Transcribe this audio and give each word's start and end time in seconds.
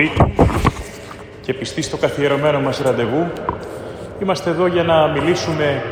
Τρίτη 0.00 0.32
και 1.40 1.54
πιστή 1.54 1.82
στο 1.82 1.96
καθιερωμένο 1.96 2.60
μας 2.60 2.78
ραντεβού, 2.78 3.30
είμαστε 4.22 4.50
εδώ 4.50 4.66
για 4.66 4.82
να 4.82 5.08
μιλήσουμε 5.08 5.82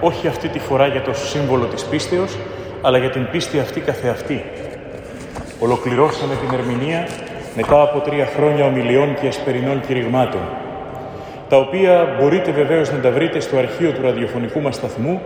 όχι 0.00 0.26
αυτή 0.26 0.48
τη 0.48 0.58
φορά 0.58 0.86
για 0.86 1.02
το 1.02 1.14
σύμβολο 1.14 1.64
της 1.64 1.84
πίστεως, 1.84 2.36
αλλά 2.82 2.98
για 2.98 3.10
την 3.10 3.28
πίστη 3.30 3.58
αυτή 3.58 3.80
καθεαυτή. 3.80 4.44
Ολοκληρώσαμε 5.58 6.34
την 6.34 6.58
ερμηνεία 6.58 7.08
μετά 7.56 7.82
από 7.82 7.98
τρία 8.00 8.26
χρόνια 8.26 8.64
ομιλιών 8.64 9.14
και 9.20 9.26
ασπερινών 9.26 9.80
κηρυγμάτων, 9.86 10.40
τα 11.48 11.56
οποία 11.56 12.16
μπορείτε 12.18 12.50
βεβαίως 12.50 12.92
να 12.92 12.98
τα 12.98 13.10
βρείτε 13.10 13.40
στο 13.40 13.56
αρχείο 13.56 13.92
του 13.92 14.02
ραδιοφωνικού 14.02 14.60
μας 14.60 14.74
σταθμού 14.74 15.20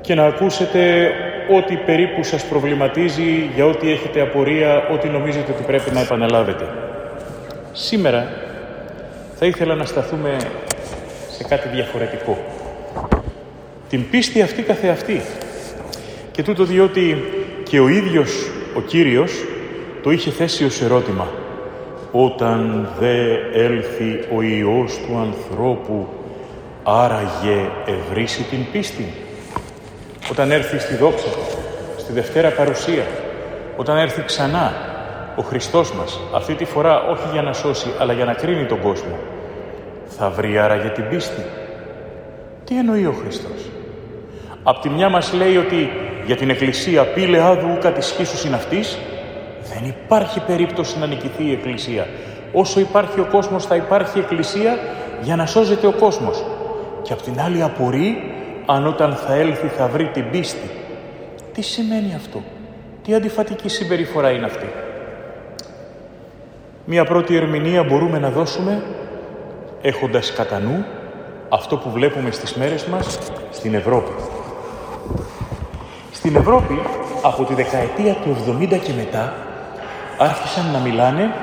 και 0.00 0.14
να 0.14 0.24
ακούσετε 0.24 1.10
ό,τι 1.56 1.76
περίπου 1.76 2.22
σας 2.22 2.44
προβληματίζει, 2.44 3.50
για 3.54 3.66
ό,τι 3.66 3.90
έχετε 3.90 4.20
απορία, 4.20 4.88
ό,τι 4.92 5.08
νομίζετε 5.08 5.52
ότι 5.52 5.62
πρέπει 5.62 5.90
να 5.90 6.00
επαναλάβετε. 6.00 6.85
Σήμερα 7.78 8.28
θα 9.38 9.46
ήθελα 9.46 9.74
να 9.74 9.84
σταθούμε 9.84 10.36
σε 11.30 11.44
κάτι 11.44 11.68
διαφορετικό. 11.68 12.38
Την 13.88 14.10
πίστη 14.10 14.42
αυτή 14.42 14.62
καθεαυτή. 14.62 15.22
Και 16.30 16.42
τούτο 16.42 16.64
διότι 16.64 17.24
και 17.62 17.80
ο 17.80 17.88
ίδιος 17.88 18.50
ο 18.76 18.80
Κύριος 18.80 19.32
το 20.02 20.10
είχε 20.10 20.30
θέσει 20.30 20.64
ως 20.64 20.80
ερώτημα. 20.80 21.28
Όταν 22.12 22.88
δε 22.98 23.34
έλθει 23.52 24.24
ο 24.36 24.42
Υιός 24.42 24.98
του 24.98 25.16
ανθρώπου, 25.18 26.08
άραγε 26.82 27.70
ευρύσει 27.86 28.42
την 28.42 28.70
πίστη. 28.72 29.12
Όταν 30.30 30.50
έρθει 30.50 30.78
στη 30.78 30.94
δόξα 30.94 31.28
του, 31.28 31.40
στη 31.96 32.12
Δευτέρα 32.12 32.50
Παρουσία, 32.50 33.06
όταν 33.76 33.96
έρθει 33.96 34.22
ξανά 34.22 34.85
ο 35.36 35.42
Χριστός 35.42 35.92
μας, 35.92 36.20
αυτή 36.34 36.54
τη 36.54 36.64
φορά 36.64 37.02
όχι 37.02 37.28
για 37.32 37.42
να 37.42 37.52
σώσει, 37.52 37.88
αλλά 37.98 38.12
για 38.12 38.24
να 38.24 38.32
κρίνει 38.34 38.66
τον 38.66 38.80
κόσμο, 38.80 39.18
θα 40.06 40.30
βρει 40.30 40.58
άραγε 40.58 40.88
την 40.88 41.08
πίστη. 41.08 41.42
Τι 42.64 42.78
εννοεί 42.78 43.06
ο 43.06 43.12
Χριστός; 43.12 43.70
Απ' 44.62 44.80
τη 44.80 44.88
μια 44.88 45.08
μας 45.08 45.32
λέει 45.32 45.56
ότι 45.56 45.90
για 46.26 46.36
την 46.36 46.50
Εκκλησία 46.50 47.04
πήλε 47.04 47.42
άδου 47.42 47.68
ούκα 47.76 47.92
της 47.92 48.06
σχίσους 48.06 48.44
είναι 48.44 48.56
αυτής, 48.56 48.98
δεν 49.74 49.88
υπάρχει 49.88 50.40
περίπτωση 50.40 50.98
να 50.98 51.06
νικηθεί 51.06 51.44
η 51.44 51.52
Εκκλησία. 51.52 52.06
Όσο 52.52 52.80
υπάρχει 52.80 53.20
ο 53.20 53.28
κόσμος 53.30 53.66
θα 53.66 53.76
υπάρχει 53.76 54.18
η 54.18 54.20
Εκκλησία 54.20 54.78
για 55.22 55.36
να 55.36 55.46
σώζεται 55.46 55.86
ο 55.86 55.92
κόσμος. 55.92 56.44
Και 57.02 57.12
απ' 57.12 57.22
την 57.22 57.40
άλλη 57.40 57.62
απορεί 57.62 58.34
αν 58.66 58.86
όταν 58.86 59.14
θα 59.14 59.34
έλθει 59.34 59.66
θα 59.66 59.86
βρει 59.86 60.08
την 60.08 60.30
πίστη. 60.30 60.70
Τι 61.52 61.62
σημαίνει 61.62 62.14
αυτό; 62.16 62.42
Τι 63.02 63.14
αντιφατική 63.14 63.68
συμπεριφορά 63.68 64.30
είναι 64.30 64.46
αυτή; 64.46 64.66
Μία 66.88 67.04
πρώτη 67.04 67.36
ερμηνεία 67.36 67.84
μπορούμε 67.84 68.18
να 68.18 68.30
δώσουμε 68.30 68.82
έχοντας 69.82 70.32
κατά 70.32 70.58
νου 70.58 70.84
αυτό 71.48 71.76
που 71.76 71.90
βλέπουμε 71.90 72.30
στις 72.30 72.54
μέρες 72.54 72.84
μας 72.84 73.18
στην 73.50 73.74
Ευρώπη. 73.74 74.10
Στην 76.12 76.36
Ευρώπη, 76.36 76.80
από 77.22 77.44
τη 77.44 77.54
δεκαετία 77.54 78.14
του 78.14 78.36
70 78.60 78.66
και 78.68 78.92
μετά, 78.96 79.34
άρχισαν 80.18 80.70
να 80.72 80.78
μιλάνε 80.78 81.34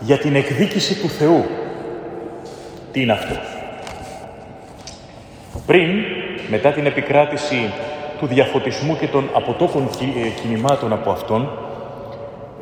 για 0.00 0.18
την 0.18 0.34
εκδίκηση 0.34 1.00
του 1.00 1.08
Θεού. 1.08 1.44
Τι 2.92 3.00
είναι 3.00 3.12
αυτό; 3.12 3.34
Πριν, 5.66 5.88
μετά 6.50 6.72
την 6.72 6.86
επικράτηση 6.86 7.72
του 8.18 8.26
διαφωτισμού 8.26 8.96
και 8.96 9.06
των 9.06 9.28
αποτόπων 9.32 9.82
ε, 9.82 10.28
κινημάτων 10.40 10.92
από 10.92 11.10
αυτόν, 11.10 11.50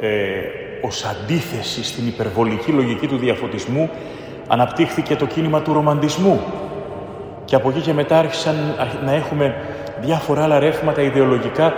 ε, 0.01 0.09
ως 0.83 1.05
αντίθεση 1.05 1.85
στην 1.85 2.07
υπερβολική 2.07 2.73
λογική 2.73 3.07
του 3.07 3.17
διαφωτισμού, 3.17 3.91
αναπτύχθηκε 4.49 5.17
το 5.17 5.27
κίνημα 5.27 5.63
του 5.63 5.73
ρομαντισμού. 5.73 6.41
Και 7.45 7.55
από 7.55 7.69
εκεί 7.69 7.81
και 7.81 7.93
μετά 7.93 8.19
άρχισαν 8.19 8.57
να 9.05 9.13
έχουμε 9.13 9.55
διάφορα 10.01 10.43
άλλα 10.43 10.59
ρεύματα 10.59 11.03
ιδεολογικά 11.03 11.75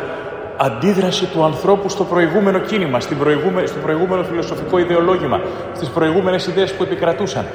αντίδραση 0.57 1.27
του 1.27 1.45
ανθρώπου 1.45 1.89
στο 1.89 2.05
προηγούμενο 2.05 2.59
κίνημα, 2.59 3.01
στην 3.01 3.19
προηγούμε, 3.19 3.67
στο 3.67 3.79
προηγούμενο 3.79 4.23
φιλοσοφικό 4.23 4.79
ιδεολόγημα, 4.79 5.41
στις 5.75 5.89
προηγούμενες 5.89 6.47
ιδέες 6.47 6.75
που 6.75 6.83
επικρατούσαν. 6.83 7.47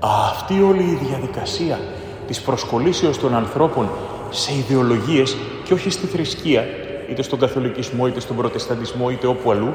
Αυτή 0.00 0.62
όλη 0.62 0.82
η 0.82 0.98
διαδικασία 1.08 1.78
της 2.26 2.40
προσκολήσεως 2.40 3.18
των 3.18 3.34
ανθρώπων 3.34 3.88
σε 4.30 4.52
ιδεολογίες 4.54 5.36
και 5.64 5.72
όχι 5.72 5.90
στη 5.90 6.06
θρησκεία, 6.06 6.64
είτε 7.10 7.22
στον 7.22 7.38
καθολικισμό, 7.38 8.06
είτε 8.06 8.20
στον 8.20 8.36
προτεσταντισμό, 8.36 9.10
είτε 9.10 9.26
όπου 9.26 9.50
αλλού, 9.50 9.74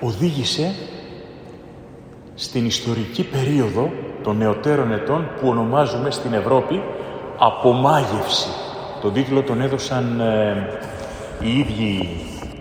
οδήγησε 0.00 0.74
στην 2.34 2.66
ιστορική 2.66 3.24
περίοδο 3.24 3.90
των 4.22 4.36
νεωτέρων 4.36 4.92
ετών 4.92 5.28
που 5.40 5.48
ονομάζουμε 5.48 6.10
στην 6.10 6.32
Ευρώπη 6.32 6.82
«Απομάγευση». 7.38 8.48
Τον 9.00 9.12
τίτλο 9.12 9.42
τον 9.42 9.60
έδωσαν 9.60 10.20
ε, 10.20 10.68
οι 11.40 11.58
ίδιοι 11.58 12.08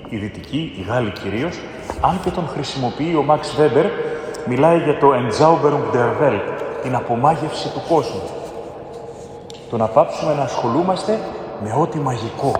οι 0.09 0.17
Δυτικοί, 0.17 0.73
οι 0.77 0.81
Γάλλοι 0.81 1.11
κυρίως, 1.11 1.59
αν 2.01 2.19
και 2.23 2.29
τον 2.29 2.47
χρησιμοποιεί 2.47 3.15
ο 3.15 3.23
Μαξ 3.23 3.55
Βέμπερ, 3.55 3.85
μιλάει 4.47 4.79
για 4.79 4.97
το 4.97 5.11
«Entzauberung 5.13 5.95
der 5.95 6.23
Welt», 6.23 6.61
την 6.83 6.95
απομάγευση 6.95 7.69
του 7.69 7.81
κόσμου. 7.89 8.21
Το 9.69 9.77
να 9.77 9.85
πάψουμε 9.85 10.33
να 10.33 10.41
ασχολούμαστε 10.41 11.19
με 11.63 11.73
ό,τι 11.79 11.99
μαγικό. 11.99 12.51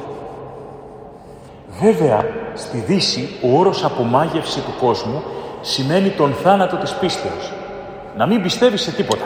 Βέβαια, 1.81 2.25
στη 2.57 2.77
Δύση, 2.77 3.29
ο 3.41 3.57
όρος 3.57 3.83
απομάγευση 3.83 4.59
του 4.59 4.73
κόσμου 4.79 5.23
σημαίνει 5.61 6.09
τον 6.09 6.33
θάνατο 6.43 6.75
της 6.75 6.93
πίστεως. 6.93 7.51
Να 8.17 8.25
μην 8.25 8.41
πιστεύεις 8.41 8.81
σε 8.81 8.91
τίποτα. 8.91 9.25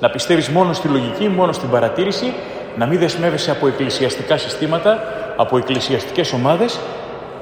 Να 0.00 0.10
πιστεύεις 0.10 0.48
μόνο 0.48 0.72
στη 0.72 0.88
λογική, 0.88 1.28
μόνο 1.28 1.52
στην 1.52 1.70
παρατήρηση, 1.70 2.34
να 2.76 2.86
μην 2.86 2.98
δεσμεύεσαι 2.98 3.50
από 3.50 3.66
εκκλησιαστικά 3.66 4.36
συστήματα, 4.36 4.98
από 5.36 5.56
εκκλησιαστικές 5.56 6.32
ομάδες, 6.32 6.78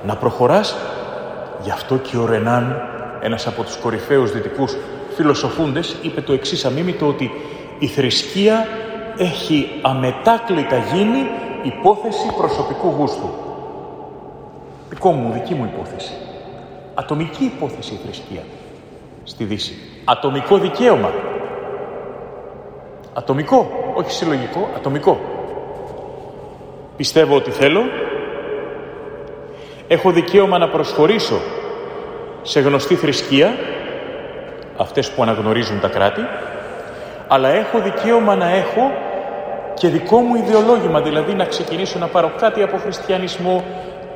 να 0.07 0.17
προχωράς. 0.17 0.77
Γι' 1.63 1.71
αυτό 1.71 1.97
και 1.97 2.17
ο 2.17 2.27
Ρενάν, 2.27 2.83
ένας 3.21 3.47
από 3.47 3.63
τους 3.63 3.77
κορυφαίους 3.77 4.33
δυτικούς 4.33 4.77
φιλοσοφούντες, 5.15 5.97
είπε 6.03 6.21
το 6.21 6.33
εξής 6.33 6.65
αμήμητο 6.65 7.07
ότι 7.07 7.31
η 7.79 7.87
θρησκεία 7.87 8.67
έχει 9.17 9.69
αμετάκλητα 9.83 10.77
γίνει 10.77 11.27
υπόθεση 11.63 12.33
προσωπικού 12.37 12.89
γούστου. 12.99 13.42
Δικό 14.93 15.13
μου, 15.13 15.33
δική 15.33 15.55
μου 15.55 15.71
υπόθεση. 15.75 16.13
Ατομική 16.95 17.45
υπόθεση 17.45 17.95
η 17.95 18.01
θρησκεία 18.05 18.43
στη 19.25 19.45
Δύση. 19.45 19.75
Ατομικό 20.05 20.59
δικαίωμα. 20.59 21.11
Ατομικό, 23.13 23.71
όχι 23.95 24.11
συλλογικό, 24.11 24.69
ατομικό. 24.77 25.21
Πιστεύω 26.97 27.37
ότι 27.37 27.51
θέλω. 27.51 27.81
Έχω 29.89 30.11
δικαίωμα 30.11 30.59
να 30.59 30.69
προσχωρήσω 30.69 31.41
σε 32.43 32.61
γνωστή 32.61 32.95
θρησκεία, 32.95 33.57
αυτές 34.77 35.11
που 35.11 35.23
αναγνωρίζουν 35.23 35.81
τα 35.81 35.89
κράτη, 35.89 36.21
αλλά 37.29 37.49
έχω 37.49 37.81
δικαίωμα 37.81 38.37
να 38.37 38.49
έχω 38.49 38.93
και 39.75 39.89
δικό 39.89 40.19
μου 40.21 40.35
ιδεολόγημα, 40.35 41.01
δηλαδή 41.01 41.35
να 41.35 41.45
ξεκινήσω 41.45 41.99
να 41.99 42.07
πάρω 42.07 42.33
κάτι 42.39 42.63
από 42.63 42.77
χριστιανισμό, 42.77 43.65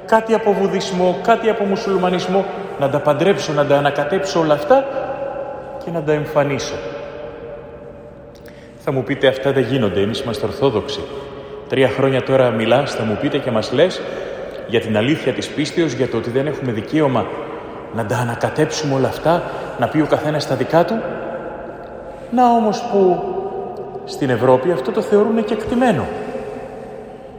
κάτι 0.06 0.34
από 0.34 0.52
βουδισμό, 0.52 1.18
κάτι 1.22 1.48
από 1.48 1.64
μουσουλμανισμό, 1.64 2.44
να 2.80 2.88
τα 2.88 2.98
παντρέψω, 2.98 3.52
να 3.52 3.66
τα 3.66 3.76
ανακατέψω 3.76 4.40
όλα 4.40 4.54
αυτά 4.54 4.84
και 5.84 5.90
να 5.90 6.02
τα 6.02 6.12
εμφανίσω. 6.12 6.74
Θα 8.78 8.92
μου 8.92 9.02
πείτε 9.02 9.26
αυτά 9.26 9.52
δεν 9.52 9.62
γίνονται, 9.62 10.00
εμείς 10.00 10.20
είμαστε 10.20 10.46
Ορθόδοξοι. 10.46 11.00
Τρία 11.68 11.88
χρόνια 11.88 12.22
τώρα 12.22 12.50
μιλάς, 12.50 12.94
θα 12.94 13.04
μου 13.04 13.18
πείτε 13.20 13.38
και 13.38 13.50
μας 13.50 13.72
λες 13.72 14.00
για 14.66 14.80
την 14.80 14.96
αλήθεια 14.96 15.32
της 15.32 15.48
πίστεως, 15.48 15.92
για 15.92 16.08
το 16.08 16.16
ότι 16.16 16.30
δεν 16.30 16.46
έχουμε 16.46 16.72
δικαίωμα 16.72 17.26
να 17.94 18.06
τα 18.06 18.16
ανακατέψουμε 18.16 18.94
όλα 18.94 19.08
αυτά, 19.08 19.42
να 19.78 19.88
πει 19.88 20.00
ο 20.00 20.06
καθένας 20.06 20.46
τα 20.46 20.54
δικά 20.54 20.84
του. 20.84 21.00
Να 22.30 22.50
όμως 22.50 22.82
που 22.92 23.22
στην 24.04 24.30
Ευρώπη 24.30 24.70
αυτό 24.70 24.92
το 24.92 25.02
θεωρούν 25.02 25.44
και 25.44 25.54
εκτιμένο. 25.54 26.04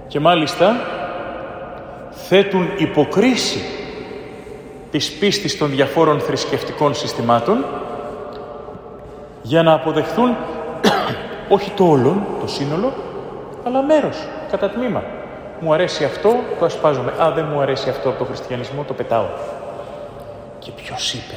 Και 0.07 0.19
μάλιστα 0.19 0.75
θέτουν 2.27 2.69
υποκρίση 2.77 3.59
της 4.91 5.11
πίστης 5.11 5.57
των 5.57 5.69
διαφόρων 5.69 6.19
θρησκευτικών 6.19 6.93
συστημάτων 6.95 7.65
για 9.41 9.63
να 9.63 9.73
αποδεχθούν 9.73 10.35
όχι 11.55 11.71
το 11.71 11.83
όλον, 11.89 12.25
το 12.41 12.47
σύνολο, 12.47 12.93
αλλά 13.65 13.83
μέρος, 13.83 14.17
κατά 14.51 14.69
τμήμα. 14.69 15.03
Μου 15.59 15.73
αρέσει 15.73 16.03
αυτό, 16.03 16.35
το 16.59 16.65
ασπάζομαι. 16.65 17.13
Α, 17.21 17.31
δεν 17.31 17.45
μου 17.51 17.61
αρέσει 17.61 17.89
αυτό 17.89 18.09
από 18.09 18.17
το 18.17 18.25
χριστιανισμό, 18.25 18.83
το 18.83 18.93
πετάω. 18.93 19.25
Και 20.59 20.71
ποιος 20.71 21.13
είπε 21.13 21.35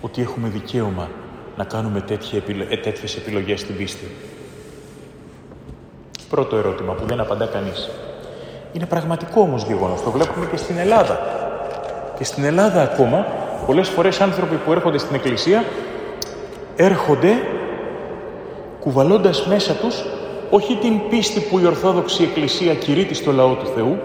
ότι 0.00 0.22
έχουμε 0.22 0.48
δικαίωμα 0.48 1.08
να 1.56 1.64
κάνουμε 1.64 2.00
τέτοια, 2.00 2.42
ε, 2.68 2.76
τέτοιες 2.76 3.16
επιλογές 3.16 3.60
στην 3.60 3.76
πίστη; 3.76 4.06
Πρώτο 6.28 6.56
ερώτημα 6.56 6.92
που 6.92 7.06
δεν 7.06 7.20
απαντά 7.20 7.46
κανείς. 7.46 7.90
Είναι 8.72 8.86
πραγματικό 8.86 9.40
όμως 9.40 9.62
γεγονός. 9.62 10.02
Το 10.02 10.10
βλέπουμε 10.10 10.46
και 10.46 10.56
στην 10.56 10.78
Ελλάδα. 10.78 11.20
Και 12.18 12.24
στην 12.24 12.44
Ελλάδα 12.44 12.82
ακόμα, 12.82 13.26
πολλές 13.66 13.88
φορές 13.88 14.20
άνθρωποι 14.20 14.56
που 14.56 14.72
έρχονται 14.72 14.98
στην 14.98 15.14
Εκκλησία 15.14 15.64
έρχονται 16.76 17.32
κουβαλώντας 18.80 19.46
μέσα 19.46 19.72
τους 19.72 20.04
όχι 20.50 20.76
την 20.76 21.08
πίστη 21.08 21.40
που 21.40 21.58
η 21.58 21.66
Ορθόδοξη 21.66 22.22
Εκκλησία 22.22 22.74
κηρύττει 22.74 23.14
στο 23.14 23.32
λαό 23.32 23.54
του 23.54 23.66
Θεού, 23.74 23.98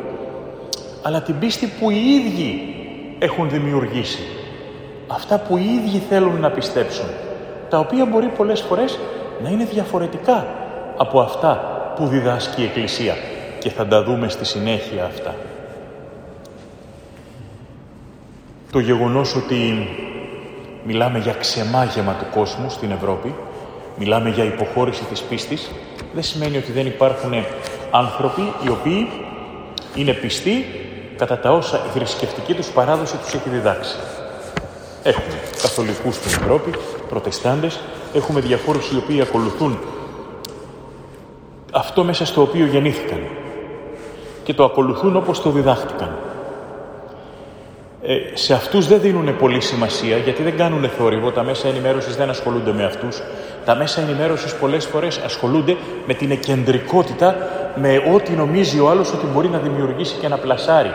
αλλά 1.02 1.22
την 1.22 1.40
πίστη 1.40 1.72
που 1.80 1.90
οι 1.90 1.96
ίδιοι 1.96 2.75
έχουν 3.19 3.50
δημιουργήσει. 3.50 4.22
Αυτά 5.08 5.38
που 5.38 5.58
οι 5.58 5.64
ίδιοι 5.64 6.02
θέλουν 6.10 6.40
να 6.40 6.50
πιστέψουν, 6.50 7.06
τα 7.69 7.80
οποία 7.80 8.06
μπορεί 8.06 8.28
πολλές 8.28 8.62
φορές 8.62 9.00
να 9.44 9.50
είναι 9.50 9.66
διαφορετικά 9.66 10.48
από 10.98 11.19
αυτά 11.19 11.62
που 11.96 12.08
διδάσκει 12.08 12.62
η 12.62 12.66
Εκκλησία 12.66 13.14
και 13.68 13.74
θα 13.74 13.88
τα 13.88 14.04
δούμε 14.04 14.30
στη 14.30 14.46
συνέχεια 14.46 15.06
αυτά. 15.06 15.36
Το 18.72 18.80
γεγονός 18.80 19.36
ότι 19.36 19.90
μιλάμε 20.86 21.19
για 21.19 21.34
ξεμάγεμα 21.34 22.14
του 22.14 22.25
κόσμου 22.31 22.69
στην 22.69 22.92
Ευρώπη, 22.92 23.36
μιλάμε 23.98 24.30
για 24.30 24.44
υποχώρηση 24.44 25.04
της 25.04 25.22
πίστης, 25.22 25.72
δεν 26.14 26.24
σημαίνει 26.24 26.58
ότι 26.58 26.72
δεν 26.72 26.86
υπάρχουν 26.86 27.34
άνθρωποι 27.92 28.42
οι 28.66 28.69
οποίοι 28.69 29.10
είναι 29.96 30.14
πιστοί 30.14 30.66
κατά 31.18 31.40
τα 31.40 31.52
όσα 31.52 31.81
η 31.88 31.90
θρησκευτική 31.98 32.54
τους 32.54 32.68
παράδοση 32.68 33.18
τους 33.18 33.34
έχει 33.34 33.50
διδάξει. 33.50 33.96
Έχουμε 35.04 35.36
καθολικούς 35.62 36.16
στην 36.16 36.31
Ευρώπη, 36.31 36.72
προτεστάντες, 37.10 37.80
έχουμε 38.14 38.40
διαφόρους 38.40 38.92
οι 38.92 38.98
οποίοι 38.98 39.22
ακολουθούν 39.22 39.80
αυτό 41.72 42.04
μέσα 42.04 42.25
στο 42.25 42.42
οποίο 42.42 42.66
γεννήθηκαν 42.66 43.19
και 44.48 44.54
το 44.54 44.64
ακολουθούν 44.64 45.16
όπως 45.16 45.42
το 45.42 45.50
διδάχτηκαν. 45.50 46.10
Ε, 48.02 48.16
σε 48.34 48.54
αυτούς 48.54 48.88
δεν 48.88 49.00
δίνουν 49.00 49.38
πολύ 49.38 49.62
σημασία 49.62 50.18
γιατί 50.18 50.44
δεν 50.44 50.58
κάνουν 50.58 50.90
θόρυβο, 50.90 51.32
τα 51.32 51.44
μέσα 51.44 51.68
ενημέρωσης 51.68 52.16
δεν 52.16 52.30
ασχολούνται 52.30 52.72
με 52.72 52.84
αυτούς. 52.84 53.22
Τα 53.66 53.76
μέσα 53.76 54.02
ενημέρωσης 54.02 54.56
πολλές 54.56 54.86
φορές 54.86 55.18
ασχολούνται 55.18 55.76
με 56.08 56.14
την 56.14 56.32
εκεντρικότητα, 56.32 57.36
με 57.76 58.04
ό,τι 58.14 58.32
νομίζει 58.32 58.80
ο 58.80 58.90
άλλος 58.90 59.14
ότι 59.14 59.26
μπορεί 59.26 59.48
να 59.48 59.58
δημιουργήσει 59.58 60.16
και 60.22 60.28
να 60.28 60.38
πλασάρει. 60.38 60.92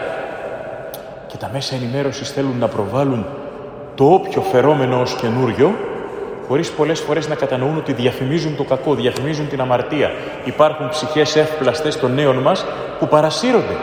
Και 1.27 1.37
τα 1.37 1.51
μέσα 1.53 1.75
ενημέρωσης 1.75 2.31
θέλουν 2.31 2.59
να 2.59 2.69
προβάλλουν 2.69 3.27
το 3.95 4.05
όποιο 4.05 4.41
φερόμενο 4.41 5.01
ως 5.01 5.15
καινούριο, 5.15 5.75
χωρίς 6.53 6.71
πολλές 6.71 7.01
φορές 7.01 7.29
να 7.29 7.35
κατανοούν 7.35 7.77
ότι 7.77 7.93
διαφημίζουν 7.93 8.57
το 8.57 8.65
κακό, 8.65 8.95
διαφημίζουν 8.95 9.49
την 9.49 9.61
αμαρτία. 9.61 10.11
Υπάρχουν 10.45 10.89
ψυχές 10.89 11.37
εύπλαστες 11.37 11.99
των 11.99 12.15
νέων 12.15 12.37
μας 12.37 12.65
που 12.99 13.09
παρασύρονται. 13.09 13.77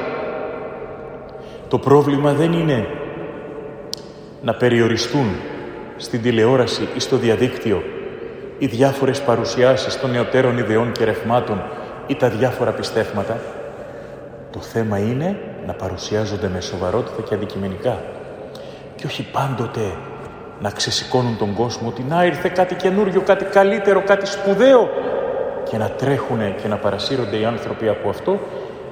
Το 1.67 1.77
πρόβλημα 1.79 2.33
δεν 2.33 2.53
είναι 2.53 2.87
να 4.41 4.53
περιοριστούν 4.53 5.27
στην 5.97 6.21
τηλεόραση 6.21 6.87
ή 6.95 6.99
στο 6.99 7.17
διαδίκτυο 7.17 7.83
οι 8.57 8.65
διάφορες 8.65 9.21
παρουσιάσεις 9.21 9.99
των 9.99 10.11
νεωτέρων 10.11 10.57
ιδεών 10.57 10.91
και 10.91 11.03
ρευμάτων 11.03 11.61
ή 12.07 12.15
τα 12.15 12.29
διάφορα 12.29 12.71
πιστεύματα. 12.71 13.39
Το 14.51 14.59
θέμα 14.59 14.97
είναι 14.97 15.39
να 15.65 15.73
παρουσιάζονται 15.73 16.49
με 16.53 16.61
σοβαρότητα 16.61 17.21
και 17.21 17.33
αντικειμενικά 17.33 18.03
και 18.95 19.05
όχι 19.05 19.27
πάντοτε 19.31 19.81
να 20.61 20.69
ξεσηκώνουν 20.69 21.37
τον 21.37 21.53
κόσμο 21.53 21.87
ότι 21.87 22.03
να 22.09 22.25
ήρθε 22.25 22.49
κάτι 22.49 22.75
καινούριο, 22.75 23.21
κάτι 23.21 23.45
καλύτερο, 23.45 24.01
κάτι 24.01 24.25
σπουδαίο 24.25 24.89
και 25.69 25.77
να 25.77 25.89
τρέχουν 25.89 26.55
και 26.61 26.67
να 26.67 26.75
παρασύρονται 26.75 27.37
οι 27.37 27.45
άνθρωποι 27.45 27.87
από 27.87 28.09
αυτό 28.09 28.39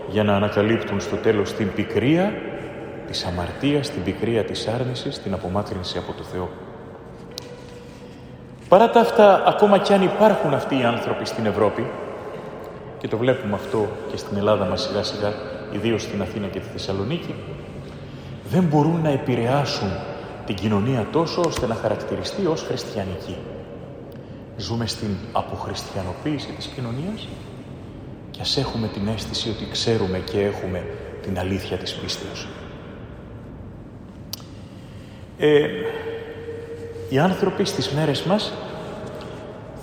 για 0.07 0.23
να 0.23 0.35
ανακαλύπτουν 0.35 0.99
στο 0.99 1.15
τέλος 1.15 1.53
την 1.53 1.73
πικρία 1.73 2.33
της 3.07 3.25
αμαρτίας, 3.25 3.89
την 3.89 4.03
πικρία 4.03 4.43
της 4.43 4.67
άρνησης, 4.67 5.21
την 5.21 5.33
απομάκρυνση 5.33 5.97
από 5.97 6.13
το 6.17 6.23
Θεό. 6.23 6.49
Παρά 8.69 8.89
τα 8.89 8.99
αυτά, 8.99 9.43
ακόμα 9.47 9.77
κι 9.77 9.93
αν 9.93 10.01
υπάρχουν 10.01 10.53
αυτοί 10.53 10.79
οι 10.79 10.83
άνθρωποι 10.83 11.25
στην 11.25 11.45
Ευρώπη, 11.45 11.87
και 12.97 13.07
το 13.07 13.17
βλέπουμε 13.17 13.55
αυτό 13.55 13.87
και 14.11 14.17
στην 14.17 14.37
Ελλάδα 14.37 14.65
μας 14.65 14.81
σιγά 14.81 15.03
σιγά, 15.03 15.33
ιδίως 15.71 16.01
στην 16.01 16.21
Αθήνα 16.21 16.47
και 16.47 16.59
τη 16.59 16.67
Θεσσαλονίκη, 16.71 17.35
δεν 18.49 18.63
μπορούν 18.63 18.99
να 19.03 19.09
επηρεάσουν 19.09 19.89
την 20.47 20.55
κοινωνία 20.55 21.07
τόσο 21.11 21.41
ώστε 21.47 21.67
να 21.67 21.75
χαρακτηριστεί 21.75 22.45
ως 22.45 22.61
χριστιανική. 22.61 23.37
Ζούμε 24.57 24.87
στην 24.87 25.09
αποχριστιανοποίηση 25.31 26.51
της 26.57 26.65
κοινωνίας 26.65 27.27
και 28.31 28.41
ας 28.41 28.57
έχουμε 28.57 28.87
την 28.87 29.07
αίσθηση 29.07 29.49
ότι 29.49 29.71
ξέρουμε 29.71 30.17
και 30.17 30.41
έχουμε 30.41 30.85
την 31.21 31.39
αλήθεια 31.39 31.77
της 31.77 31.93
πίστεως. 31.93 32.47
Ε, 35.37 35.67
οι 37.09 37.17
άνθρωποι 37.17 37.65
στις 37.65 37.89
μέρες 37.89 38.23
μας 38.23 38.53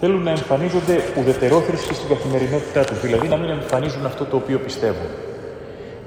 θέλουν 0.01 0.23
να 0.23 0.31
εμφανίζονται 0.31 0.99
ουδετερόθρησκοι 1.19 1.95
στην 1.95 2.09
καθημερινότητά 2.09 2.85
τους, 2.85 3.01
δηλαδή 3.01 3.29
να 3.29 3.37
μην 3.37 3.51
εμφανίζουν 3.51 4.07
αυτό 4.07 4.25
το 4.25 4.37
οποίο 4.37 4.59
πιστεύουν. 4.59 5.09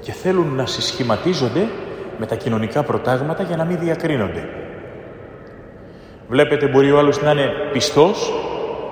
Και 0.00 0.12
θέλουν 0.12 0.54
να 0.54 0.66
συσχηματίζονται 0.66 1.68
με 2.18 2.26
τα 2.26 2.34
κοινωνικά 2.34 2.82
προτάγματα 2.82 3.42
για 3.42 3.56
να 3.56 3.64
μην 3.64 3.78
διακρίνονται. 3.78 4.48
Βλέπετε 6.28 6.66
μπορεί 6.66 6.92
ο 6.92 6.98
άλλος 6.98 7.22
να 7.22 7.30
είναι 7.30 7.50
πιστός, 7.72 8.32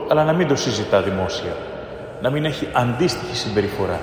αλλά 0.09 0.25
να 0.25 0.33
μην 0.33 0.49
το 0.49 0.57
συζητά 0.57 1.03
δημόσια. 1.03 1.53
Να 2.23 2.31
μην 2.31 2.45
έχει 2.45 2.69
αντίστοιχη 2.73 3.37
συμπεριφορά. 3.37 4.01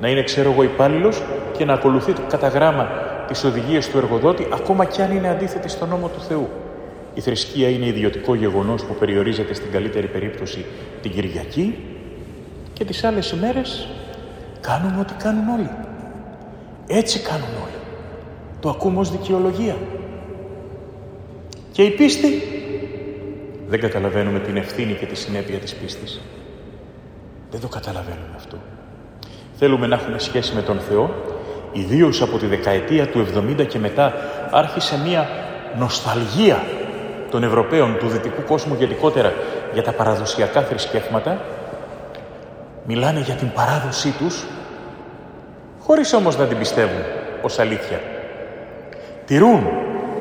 Να 0.00 0.08
είναι, 0.08 0.22
ξέρω 0.22 0.50
εγώ, 0.50 0.62
υπάλληλος 0.62 1.22
και 1.56 1.64
να 1.64 1.72
ακολουθεί 1.72 2.12
κατά 2.28 2.48
γράμμα 2.48 2.88
τις 3.26 3.44
οδηγίες 3.44 3.88
του 3.88 3.98
εργοδότη, 3.98 4.48
ακόμα 4.52 4.84
κι 4.84 5.02
αν 5.02 5.16
είναι 5.16 5.28
αντίθετη 5.28 5.68
στον 5.68 5.88
νόμο 5.88 6.08
του 6.08 6.20
Θεού. 6.20 6.48
Η 7.14 7.20
θρησκεία 7.20 7.68
είναι 7.68 7.86
ιδιωτικό 7.86 8.34
γεγονός 8.34 8.84
που 8.84 8.94
περιορίζεται 8.94 9.54
στην 9.54 9.72
καλύτερη 9.72 10.06
περίπτωση 10.06 10.64
την 11.02 11.10
Κυριακή 11.10 11.78
και 12.72 12.84
τις 12.84 13.04
άλλες 13.04 13.30
ημέρες 13.30 13.88
κάνουμε 14.60 15.00
ό,τι 15.00 15.14
κάνουν 15.14 15.48
όλοι. 15.48 15.70
Έτσι 16.86 17.18
κάνουν 17.18 17.48
όλοι. 17.64 17.81
Το 18.62 18.68
ακούμε 18.68 19.00
ως 19.00 19.10
δικαιολογία. 19.10 19.76
Και 21.72 21.82
η 21.82 21.90
πίστη 21.90 22.42
δεν 23.68 23.80
καταλαβαίνουμε 23.80 24.38
την 24.38 24.56
ευθύνη 24.56 24.92
και 24.92 25.06
τη 25.06 25.14
συνέπεια 25.14 25.58
της 25.58 25.74
πίστης. 25.74 26.20
Δεν 27.50 27.60
το 27.60 27.68
καταλαβαίνουμε 27.68 28.32
αυτό. 28.36 28.56
Θέλουμε 29.58 29.86
να 29.86 29.94
έχουμε 29.94 30.18
σχέση 30.18 30.54
με 30.54 30.62
τον 30.62 30.80
Θεό, 30.80 31.14
ιδίως 31.72 32.22
από 32.22 32.38
τη 32.38 32.46
δεκαετία 32.46 33.08
του 33.08 33.26
70 33.60 33.66
και 33.66 33.78
μετά 33.78 34.14
άρχισε 34.50 34.98
μία 35.04 35.28
νοσταλγία 35.78 36.64
των 37.30 37.42
Ευρωπαίων 37.44 37.96
του 37.98 38.08
δυτικού 38.08 38.42
κόσμου 38.42 38.74
γενικότερα 38.78 39.32
για 39.72 39.82
τα 39.82 39.92
παραδοσιακά 39.92 40.62
θρησκεύματα, 40.62 41.40
μιλάνε 42.86 43.20
για 43.20 43.34
την 43.34 43.52
παράδοσή 43.52 44.10
τους, 44.10 44.44
χωρίς 45.80 46.12
όμως 46.12 46.36
να 46.36 46.44
την 46.44 46.58
πιστεύουν 46.58 47.02
ως 47.42 47.58
αλήθεια. 47.58 48.00
Τηρούν 49.26 49.68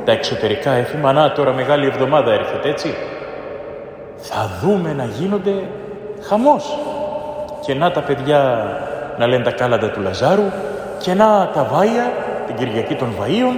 τα 0.05 0.11
εξωτερικά 0.11 0.71
έθιμα, 0.71 1.13
να 1.13 1.31
τώρα 1.31 1.53
μεγάλη 1.53 1.85
εβδομάδα 1.85 2.33
έρχεται 2.33 2.69
έτσι, 2.69 2.95
θα 4.17 4.49
δούμε 4.61 4.93
να 4.93 5.05
γίνονται 5.05 5.53
χαμός. 6.21 6.77
Και 7.65 7.73
να 7.73 7.91
τα 7.91 8.01
παιδιά 8.01 8.71
να 9.17 9.27
λένε 9.27 9.43
τα 9.43 9.51
κάλαντα 9.51 9.89
του 9.89 10.01
Λαζάρου 10.01 10.51
και 10.97 11.13
να 11.13 11.49
τα 11.53 11.63
βάια, 11.71 12.11
την 12.47 12.55
Κυριακή 12.55 12.95
των 12.95 13.15
Βαΐων 13.19 13.55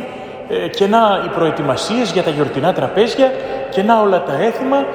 ε, 0.49 0.67
και 0.67 0.87
να 0.87 1.21
οι 1.25 1.27
προετοιμασίες 1.27 2.11
για 2.11 2.23
τα 2.23 2.29
γιορτινά 2.29 2.73
τραπέζια 2.73 3.31
και 3.69 3.83
να 3.83 4.01
όλα 4.01 4.23
τα 4.23 4.33
έθιμα 4.41 4.85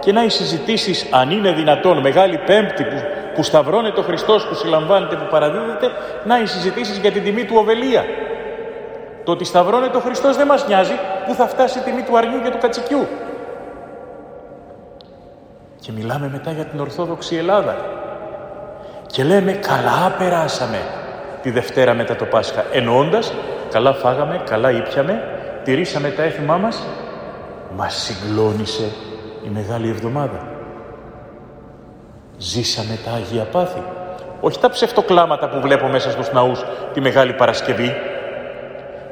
και 0.00 0.12
να 0.12 0.24
οι 0.24 0.28
συζητήσεις 0.28 1.06
αν 1.10 1.30
είναι 1.30 1.52
δυνατόν 1.52 1.98
Μεγάλη 1.98 2.40
Πέμπτη 2.46 2.82
που, 2.82 3.02
που 3.34 3.42
σταυρώνεται 3.42 4.00
ο 4.00 4.02
Χριστός 4.02 4.46
που 4.46 4.54
συλλαμβάνεται, 4.54 5.16
που 5.16 5.26
παραδίδεται 5.30 5.90
να 6.24 6.38
οι 6.38 6.46
συζητήσεις 6.46 6.98
για 6.98 7.12
την 7.12 7.24
τιμή 7.24 7.44
του 7.44 7.54
Οβελία. 7.56 8.04
Το 9.26 9.32
ότι 9.32 9.44
σταυρώνεται 9.44 9.96
ο 9.96 10.00
Χριστός 10.00 10.36
δεν 10.36 10.46
μας 10.46 10.66
νοιάζει 10.66 10.92
που 11.26 11.34
θα 11.34 11.46
φτάσει 11.46 11.78
η 11.78 11.82
τιμή 11.82 12.02
του 12.02 12.16
αρνιού 12.16 12.42
και 12.42 12.50
του 12.50 12.58
κατσικιού. 12.58 13.06
Και 15.80 15.92
μιλάμε 15.92 16.28
μετά 16.32 16.50
για 16.50 16.64
την 16.64 16.80
Ορθόδοξη 16.80 17.36
Ελλάδα. 17.36 17.76
Και 19.06 19.24
λέμε 19.24 19.52
καλά 19.52 20.14
περάσαμε 20.18 20.78
τη 21.42 21.50
Δευτέρα 21.50 21.94
μετά 21.94 22.16
το 22.16 22.24
Πάσχα. 22.24 22.64
Εννοώντας 22.72 23.32
καλά 23.70 23.92
φάγαμε, 23.92 24.42
καλά 24.44 24.70
ήπιαμε, 24.70 25.22
τηρήσαμε 25.64 26.08
τα 26.08 26.22
έθιμά 26.22 26.56
μας, 26.56 26.82
μας 27.76 27.94
συγκλώνησε 27.94 28.90
η 29.44 29.48
Μεγάλη 29.48 29.88
Εβδομάδα. 29.88 30.46
Ζήσαμε 32.38 32.98
τα 33.04 33.10
Αγία 33.10 33.44
Πάθη. 33.44 33.82
Όχι 34.40 34.58
τα 34.58 34.70
ψευτοκλάματα 34.70 35.48
που 35.48 35.60
βλέπω 35.60 35.86
μέσα 35.86 36.10
στους 36.10 36.32
ναούς 36.32 36.64
τη 36.92 37.00
Μεγάλη 37.00 37.32
Παρασκευή, 37.32 37.96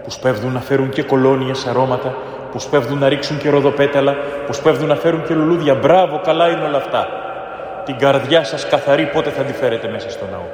πους 0.05 0.15
σπέβδουν 0.15 0.53
να 0.53 0.61
φέρουν 0.61 0.89
και 0.89 1.03
κολόνιες 1.03 1.67
αρώματα, 1.67 2.17
πους 2.53 2.63
σπέβδουν 2.63 2.99
να 2.99 3.09
ρίξουν 3.09 3.39
και 3.39 3.51
ροδοπέταλα, 3.51 4.17
πους 4.47 4.57
σπέβδουν 4.57 4.89
να 4.89 4.97
φέρουν 4.97 5.25
και 5.25 5.35
λουλούδια. 5.35 5.75
Μπράβο, 5.75 6.21
καλά 6.25 6.49
είναι 6.49 6.65
όλα 6.65 6.77
αυτά. 6.77 7.09
Την 7.85 7.99
καρδιά 7.99 8.45
σας 8.45 8.67
καθαρή 8.67 9.07
πότε 9.07 9.31
θα 9.31 9.43
τη 9.43 9.53
φέρετε 9.53 9.89
μέσα 9.89 10.11
στο 10.11 10.25
ναό. 10.31 10.47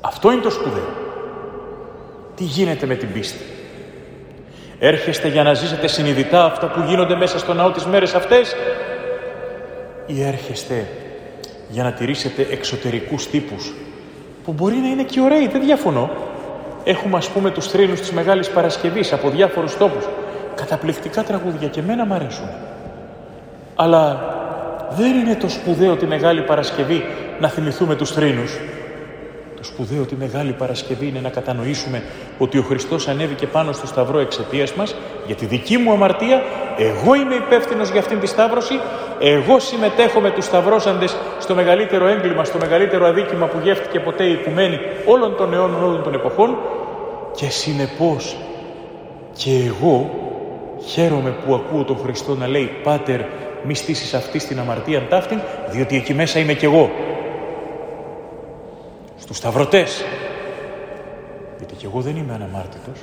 Αυτό 0.00 0.32
είναι 0.32 0.40
το 0.40 0.50
σπουδαίο. 0.50 0.88
Τι 2.36 2.44
γίνεται 2.44 2.86
με 2.86 2.94
την 2.94 3.12
πίστη; 3.12 3.44
Έρχεστε 4.78 5.28
για 5.28 5.42
να 5.42 5.54
ζήσετε 5.54 5.86
συνειδητά 5.86 6.44
αυτά 6.44 6.66
που 6.66 6.82
γίνονται 6.86 7.14
μέσα 7.14 7.38
στο 7.38 7.54
ναό 7.54 7.70
τις 7.70 7.86
μέρες 7.86 8.14
αυτές; 8.14 8.56
Ή 10.06 10.22
έρχεστε 10.22 10.86
για 11.68 11.82
να 11.82 11.92
τηρήσετε 11.92 12.46
εξωτερικούς 12.50 13.30
τύπους 13.30 13.72
που 14.44 14.52
μπορεί 14.52 14.76
να 14.76 14.88
είναι 14.88 15.02
και 15.02 15.20
ωραίοι, 15.20 15.48
δεν 15.48 15.60
διαφωνώ. 15.60 16.10
Έχουμε 16.84 17.16
ας 17.16 17.28
πούμε 17.28 17.50
τους 17.50 17.66
θρήνους 17.66 18.00
της 18.00 18.12
Μεγάλης 18.12 18.48
Παρασκευής 18.50 19.12
από 19.12 19.30
διάφορους 19.30 19.76
τόπους. 19.76 20.08
Καταπληκτικά 20.54 21.22
τραγούδια 21.22 21.68
και 21.68 21.80
εμένα 21.80 22.04
μ' 22.06 22.12
αρέσουν. 22.12 22.48
Αλλά 23.74 24.34
δεν 24.96 25.16
είναι 25.16 25.34
το 25.34 25.48
σπουδαίο 25.48 25.96
τη 25.96 26.06
Μεγάλη 26.06 26.42
Παρασκευή 26.42 27.04
να 27.40 27.48
θυμηθούμε 27.48 27.94
τους 27.94 28.10
θρήνους. 28.10 28.58
Το 29.56 29.64
σπουδαίο 29.64 30.04
τη 30.04 30.14
Μεγάλη 30.14 30.52
Παρασκευή 30.52 31.06
είναι 31.06 31.20
να 31.20 31.28
κατανοήσουμε 31.28 32.02
ότι 32.38 32.58
ο 32.58 32.62
Χριστός 32.62 33.08
ανέβηκε 33.08 33.46
πάνω 33.46 33.72
στο 33.72 33.86
Σταυρό 33.86 34.18
εξαιτίας 34.18 34.72
μας 34.72 34.94
για 35.26 35.34
τη 35.34 35.46
δική 35.46 35.76
μου 35.76 35.92
αμαρτία, 35.92 36.42
εγώ 36.78 37.14
είμαι 37.14 37.34
υπεύθυνος 37.34 37.90
για 37.90 38.00
αυτήν 38.00 38.20
τη 38.20 38.26
Σταύρωση, 38.26 38.80
εγώ 39.20 39.58
συμμετέχω 39.58 40.20
με 40.20 40.30
τους 40.30 40.44
Σταυρώσαντες 40.44 41.16
στο 41.38 41.54
μεγαλύτερο 41.54 42.06
έγκλημα, 42.06 42.44
στο 42.44 42.58
μεγαλύτερο 42.58 43.06
αδίκημα 43.06 43.46
που 43.46 43.58
γεύτηκε 43.62 44.00
ποτέ 44.00 44.24
η 44.24 44.32
οικουμένη 44.32 44.78
όλων 45.06 45.36
των 45.36 45.54
αιώνων, 45.54 45.84
όλων 45.84 46.02
των 46.02 46.14
εποχών 46.14 46.58
και 47.34 47.48
συνεπώς 47.48 48.36
και 49.32 49.50
εγώ 49.66 50.10
χαίρομαι 50.86 51.30
που 51.30 51.54
ακούω 51.54 51.84
τον 51.84 51.98
Χριστό 51.98 52.34
να 52.34 52.46
λέει 52.46 52.70
«Πάτερ, 52.82 53.20
μη 53.64 53.74
στήσεις 53.74 54.14
αυτή 54.14 54.38
στην 54.38 54.58
αμαρτία 54.58 55.06
ταύτην, 55.08 55.40
διότι 55.70 55.96
εκεί 55.96 56.14
μέσα 56.14 56.38
είμαι 56.38 56.52
κι 56.52 56.64
εγώ» 56.64 56.90
στους 59.16 59.36
σταυρωτές. 59.36 60.04
Γιατί 61.58 61.74
κι 61.74 61.84
εγώ 61.84 62.00
δεν 62.00 62.16
είμαι 62.16 62.34
αναμάρτητος. 62.34 62.98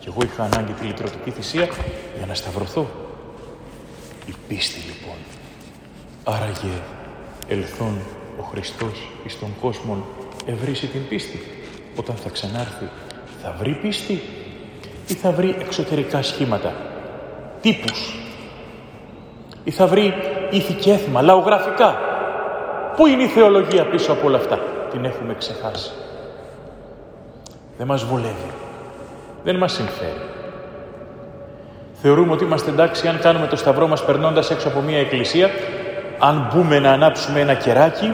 Κι 0.00 0.08
εγώ 0.08 0.18
είχα 0.22 0.42
ανάγκη 0.42 0.72
τη 0.72 0.86
λυτρωτική 0.86 1.30
θυσία 1.30 1.68
για 2.16 2.26
να 2.26 2.34
σταυρωθώ. 2.34 2.86
Η 4.26 4.34
πίστη 4.48 4.80
λοιπόν. 4.86 5.16
Άραγε 6.24 6.82
ελθόν 7.48 7.98
ο 8.40 8.42
Χριστός 8.42 9.10
εις 9.24 9.38
τον 9.38 9.48
κόσμο 9.60 10.04
ευρύσει 10.46 10.86
την 10.86 11.08
πίστη. 11.08 11.40
Όταν 11.96 12.16
θα 12.16 12.28
ξανάρθει 12.28 12.88
θα 13.42 13.54
βρει 13.58 13.72
πίστη 13.74 14.22
ή 15.08 15.14
θα 15.14 15.30
βρει 15.30 15.56
εξωτερικά 15.60 16.22
σχήματα, 16.22 16.72
τύπους; 17.60 18.14
Ή 19.64 19.70
θα 19.70 19.86
βρει 19.86 20.14
ηθικέθημα, 20.50 21.22
λαογραφικά; 21.22 21.98
Πού 22.96 23.06
είναι 23.06 23.22
η 23.22 23.28
θεολογία 23.28 23.86
πίσω 23.86 24.12
από 24.12 24.26
όλα 24.26 24.36
αυτά; 24.36 24.58
Την 24.90 25.04
έχουμε 25.04 25.34
ξεχάσει. 25.34 25.90
Δεν 27.78 27.86
μας 27.86 28.04
βολεύει. 28.04 28.52
Δεν 29.44 29.56
μας 29.56 29.72
συμφέρει. 29.72 30.22
Θεωρούμε 32.02 32.32
ότι 32.32 32.44
είμαστε 32.44 32.70
εντάξει 32.70 33.08
αν 33.08 33.20
κάνουμε 33.20 33.46
το 33.46 33.56
σταυρό 33.56 33.86
μας 33.86 34.04
περνώντας 34.04 34.50
έξω 34.50 34.68
από 34.68 34.80
μια 34.80 34.98
εκκλησία, 34.98 35.50
αν 36.18 36.50
μπούμε 36.52 36.78
να 36.78 36.92
ανάψουμε 36.92 37.40
ένα 37.40 37.54
κεράκι, 37.54 38.12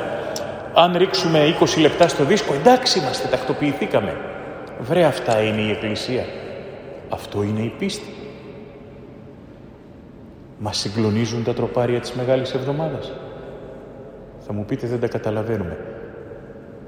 αν 0.74 0.96
ρίξουμε 0.96 1.56
20 1.60 1.80
λεπτά 1.80 2.08
στο 2.08 2.24
δίσκο, 2.24 2.54
εντάξει 2.54 2.98
είμαστε, 2.98 3.28
τακτοποιηθήκαμε. 3.28 4.16
Βρε 4.78 5.04
αυτά 5.04 5.42
είναι 5.42 5.60
η 5.60 5.70
εκκλησία. 5.70 6.24
Αυτό 7.08 7.42
είναι 7.42 7.60
η 7.60 7.72
πίστη. 7.78 8.14
Μας 10.58 10.78
συγκλονίζουν 10.78 11.44
τα 11.44 11.54
τροπάρια 11.54 12.00
της 12.00 12.12
Μεγάλης 12.12 12.54
Εβδομάδας. 12.54 13.12
Θα 14.46 14.52
μου 14.52 14.64
πείτε 14.64 14.86
δεν 14.86 15.00
τα 15.00 15.06
καταλαβαίνουμε. 15.06 15.76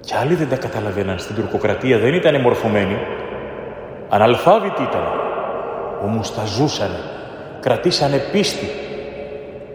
Και 0.00 0.14
άλλοι 0.14 0.34
δεν 0.34 0.48
τα 0.48 0.56
καταλαβαίναν. 0.56 1.18
Στην 1.18 1.34
τουρκοκρατία 1.34 1.98
δεν 1.98 2.14
ήταν 2.14 2.40
μορφωμένοι. 2.40 2.96
Αναλφάβητοι 4.08 4.82
ήταν. 4.82 5.02
Όμως 6.04 6.34
τα 6.34 6.44
ζούσανε. 6.44 7.00
Κρατήσανε 7.60 8.18
πίστη. 8.32 8.66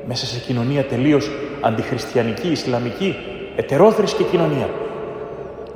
Μέσα 0.08 0.26
σε 0.26 0.40
κοινωνία 0.40 0.86
τελείως 0.86 1.32
αντιχριστιανική, 1.62 2.48
ισλαμική, 2.48 3.16
ετερόθρησκη 3.56 4.24
κοινωνία. 4.24 4.70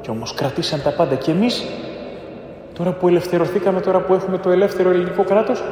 Και 0.01 0.09
όμως 0.09 0.33
κρατήσαν 0.33 0.81
τα 0.81 0.93
πάντα. 0.93 1.15
Και 1.15 1.31
εμείς, 1.31 1.65
τώρα 2.73 2.91
που 2.91 3.07
ελευθερωθήκαμε, 3.07 3.81
τώρα 3.81 3.99
που 3.99 4.13
έχουμε 4.13 4.37
το 4.37 4.49
ελεύθερο 4.49 4.89
ελληνικό 4.89 5.23
κράτος, 5.23 5.63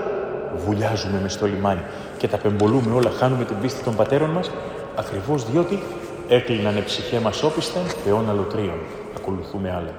βουλιάζουμε 0.66 1.20
μες 1.22 1.34
στο 1.34 1.46
λιμάνι 1.46 1.82
και 2.18 2.28
τα 2.28 2.38
πεμπολούμε 2.38 2.94
όλα, 2.96 3.10
χάνουμε 3.10 3.46
την 3.46 3.56
πίστη 3.62 3.84
των 3.84 3.96
πατέρων 3.96 4.30
μας, 4.30 4.52
ακριβώς 4.96 5.52
διότι 5.52 5.80
Έκλεινανε 6.28 6.82
ψυχέ 6.82 7.20
μας 7.20 7.44
όπιστα, 7.44 7.80
θεών 7.80 8.30
αλωτρίων. 8.30 8.80
Ακολουθούμε 9.18 9.72
άλλα. 9.72 9.94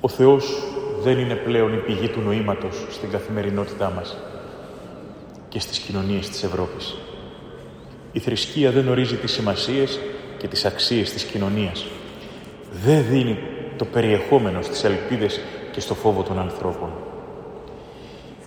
Ο 0.00 0.08
Θεός 0.08 0.62
δεν 1.02 1.18
είναι 1.18 1.34
πλέον 1.34 1.72
η 1.72 1.76
πηγή 1.76 2.08
του 2.08 2.20
νοήματος 2.20 2.86
στην 2.90 3.10
καθημερινότητά 3.10 3.92
μας 3.96 4.16
και 5.54 5.60
στις 5.60 5.78
κοινωνίες 5.78 6.28
της 6.28 6.42
Ευρώπης. 6.42 6.96
Η 8.12 8.18
θρησκεία 8.18 8.70
δεν 8.70 8.88
ορίζει 8.88 9.16
τις 9.16 9.32
σημασίες 9.32 10.00
και 10.38 10.48
τις 10.48 10.64
αξίες 10.64 11.12
της 11.12 11.22
κοινωνίας. 11.22 11.86
Δεν 12.84 13.04
δίνει 13.04 13.38
το 13.76 13.84
περιεχόμενο 13.84 14.62
στις 14.62 14.84
ελπίδες 14.84 15.40
και 15.72 15.80
στο 15.80 15.94
φόβο 15.94 16.22
των 16.22 16.38
ανθρώπων. 16.38 16.88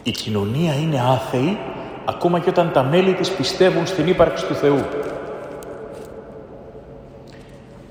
Η 0.03 0.11
κοινωνία 0.11 0.73
είναι 0.73 1.01
άθεη 1.01 1.57
ακόμα 2.05 2.39
και 2.39 2.49
όταν 2.49 2.71
τα 2.71 2.83
μέλη 2.83 3.13
της 3.13 3.29
πιστεύουν 3.29 3.85
στην 3.85 4.07
ύπαρξη 4.07 4.45
του 4.45 4.55
Θεού. 4.55 4.85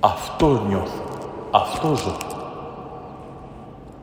Αυτό 0.01 0.65
νιώθω, 0.69 1.05
αυτό 1.51 1.95
ζω. 1.95 2.17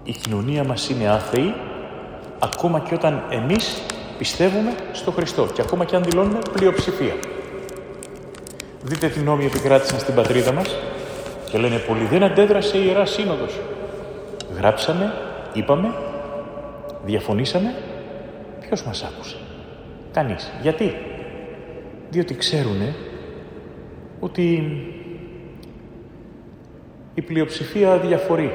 Η 0.03 0.11
κοινωνία 0.11 0.63
μας 0.63 0.89
είναι 0.89 1.07
άθεη, 1.07 1.53
ακόμα 2.39 2.79
και 2.79 2.93
όταν 2.93 3.23
εμείς 3.29 3.83
πιστεύουμε 4.23 4.75
στο 4.91 5.11
Χριστό 5.11 5.47
και 5.53 5.61
ακόμα 5.61 5.85
και 5.85 5.95
αν 5.95 6.03
δηλώνουμε 6.03 6.39
πλειοψηφία. 6.53 7.13
Δείτε 8.81 9.07
τι 9.07 9.19
νόμοι 9.19 9.45
επικράτησαν 9.45 9.99
στην 9.99 10.15
πατρίδα 10.15 10.51
μας 10.51 10.75
και 11.49 11.57
λένε 11.57 11.77
πολύ 11.77 12.05
δεν 12.05 12.23
αντέδρασε 12.23 12.77
η 12.77 12.83
Ιερά 12.85 13.05
Σύνοδος. 13.05 13.59
Γράψαμε, 14.57 15.13
είπαμε, 15.53 15.93
διαφωνήσαμε, 17.05 17.75
ποιος 18.59 18.83
μας 18.85 19.03
άκουσε; 19.03 19.37
Κανείς. 20.13 20.51
Γιατί; 20.61 20.95
Διότι 22.09 22.35
ξέρουν 22.35 22.81
ότι 24.19 24.71
η 27.13 27.21
πλειοψηφία 27.21 27.97
διαφορεί. 27.97 28.53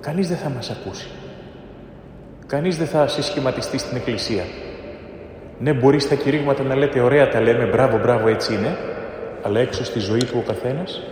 Κανείς 0.00 0.28
δεν 0.28 0.36
θα 0.36 0.48
μας 0.48 0.70
ακούσει. 0.70 1.08
Κανείς 2.46 2.76
δεν 2.76 2.86
θα 2.86 3.08
συσχηματιστεί 3.08 3.78
στην 3.78 3.96
Εκκλησία. 3.96 4.44
Ναι, 5.58 5.72
μπορείς 5.72 6.02
στα 6.02 6.14
κηρύγματα 6.14 6.62
να 6.62 6.76
λέτε 6.76 7.00
ωραία 7.00 7.28
τα 7.28 7.40
λέμε, 7.40 7.64
μπράβο, 7.64 7.98
μπράβο, 7.98 8.28
έτσι 8.28 8.54
είναι, 8.54 8.76
αλλά 9.42 9.60
έξω 9.60 9.84
στη 9.84 9.98
ζωή 9.98 10.24
του 10.24 10.36
ο 10.36 10.42
καθένας, 10.46 11.02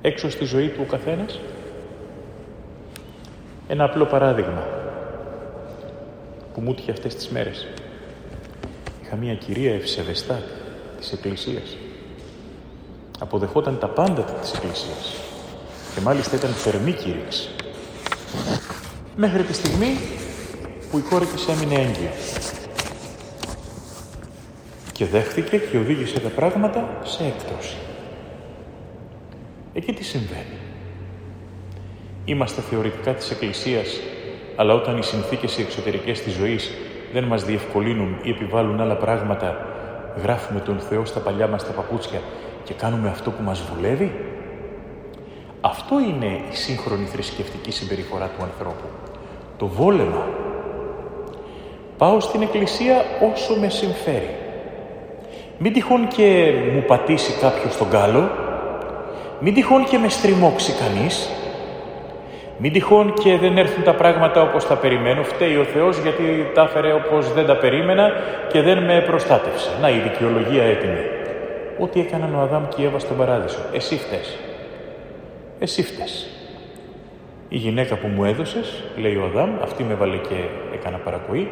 έξω 0.00 0.30
στη 0.30 0.44
ζωή 0.44 0.68
του 0.68 0.80
ο 0.82 0.90
καθένας, 0.90 1.40
ένα 3.68 3.84
απλό 3.84 4.04
παράδειγμα 4.04 4.66
που 6.54 6.60
μου 6.60 6.70
έτυχε 6.70 6.90
αυτές 6.90 7.14
τις 7.14 7.28
μέρες. 7.28 7.66
Είχα 9.04 9.16
μία 9.16 9.34
κυρία 9.34 9.74
ευσεβεστά 9.74 10.42
της 10.98 11.12
Εκκλησίας. 11.12 11.76
Αποδεχόταν 13.18 13.78
τα 13.78 13.88
πάντα 13.88 14.22
της 14.22 14.52
Εκκλησίας. 14.52 15.14
Και 15.94 16.00
μάλιστα 16.00 16.36
ήταν 16.36 16.50
θερμή 16.50 16.92
κήρυξη. 16.92 17.53
Μέχρι 19.16 19.42
τη 19.42 19.52
στιγμή 19.52 19.96
που 20.90 20.98
η 20.98 21.00
κόρη 21.00 21.26
της 21.26 21.46
έμεινε 21.48 21.74
έγκυα. 21.74 22.10
Και 24.92 25.06
δέχτηκε 25.06 25.56
και 25.56 25.78
οδήγησε 25.78 26.20
τα 26.20 26.28
πράγματα 26.28 27.00
σε 27.02 27.24
έκτρωση. 27.24 27.76
Εκεί 29.72 29.92
τι 29.92 30.04
συμβαίνει. 30.04 30.58
Είμαστε 32.24 32.60
θεωρητικά 32.60 33.14
της 33.14 33.30
Εκκλησίας 33.30 33.88
αλλά 34.56 34.74
όταν 34.74 34.98
οι 34.98 35.02
συνθήκες 35.02 35.58
οι 35.58 35.62
εξωτερικές 35.62 36.22
της 36.22 36.32
ζωής 36.32 36.70
δεν 37.12 37.24
μας 37.24 37.44
διευκολύνουν 37.44 38.16
ή 38.22 38.30
επιβάλλουν 38.30 38.80
άλλα 38.80 38.96
πράγματα, 38.96 39.66
γράφουμε 40.22 40.60
τον 40.60 40.78
Θεό 40.78 41.04
στα 41.04 41.20
παλιά 41.20 41.46
μας 41.46 41.66
τα 41.66 41.72
παπούτσια 41.72 42.20
και 42.64 42.74
κάνουμε 42.74 43.08
αυτό 43.08 43.30
που 43.30 43.42
μας 43.42 43.62
βουλεύει; 43.62 44.12
Αυτό 45.66 45.94
είναι 46.00 46.40
η 46.50 46.54
σύγχρονη 46.54 47.04
θρησκευτική 47.04 47.70
συμπεριφορά 47.70 48.30
του 48.38 48.44
ανθρώπου. 48.44 48.86
Το 49.58 49.66
βόλεμα. 49.66 50.26
Πάω 51.98 52.20
στην 52.20 52.42
εκκλησία 52.42 53.04
όσο 53.32 53.54
με 53.54 53.68
συμφέρει. 53.68 54.36
Μην 55.58 55.72
τυχόν 55.72 56.08
και 56.08 56.52
μου 56.74 56.84
πατήσει 56.86 57.32
κάποιος 57.40 57.76
τον 57.76 57.90
κάλο, 57.90 58.30
μην 59.40 59.54
τυχόν 59.54 59.84
και 59.84 59.98
με 59.98 60.08
στριμώξει 60.08 60.72
κανείς, 60.72 61.28
μην 62.58 62.72
τυχόν 62.72 63.12
και 63.12 63.36
δεν 63.36 63.58
έρθουν 63.58 63.82
τα 63.82 63.94
πράγματα 63.94 64.42
όπως 64.42 64.66
τα 64.66 64.76
περιμένω. 64.76 65.22
Φταίει 65.22 65.56
ο 65.56 65.64
Θεός 65.64 65.98
γιατί 65.98 66.50
τα 66.54 66.62
έφερε 66.62 66.92
όπως 66.92 67.32
δεν 67.32 67.46
τα 67.46 67.56
περίμενα 67.56 68.10
και 68.52 68.62
δεν 68.62 68.84
με 68.84 69.04
προστάτευσε. 69.06 69.70
Να 69.80 69.90
η 69.90 69.98
δικαιολογία 69.98 70.62
έτοιμη. 70.62 71.04
Ό,τι 71.78 72.00
έκαναν 72.00 72.34
ο 72.34 72.40
Αδάμ 72.40 72.68
και 72.68 72.82
η 72.82 72.84
Εύα 72.84 72.98
στον 72.98 73.16
παράδεισο. 73.16 73.58
Εσύ 73.72 73.96
φταίς. 73.96 74.38
Εσύ 75.64 75.82
φταίς. 75.82 76.26
Η 77.48 77.56
γυναίκα 77.56 77.96
που 77.96 78.06
μου 78.06 78.24
έδωσες, 78.24 78.84
λέει 78.96 79.16
ο 79.16 79.24
Αδάμ, 79.24 79.50
αυτή 79.62 79.82
με 79.82 79.92
έβαλε 79.92 80.16
και 80.16 80.34
έκανα 80.74 80.96
παρακοή. 80.96 81.48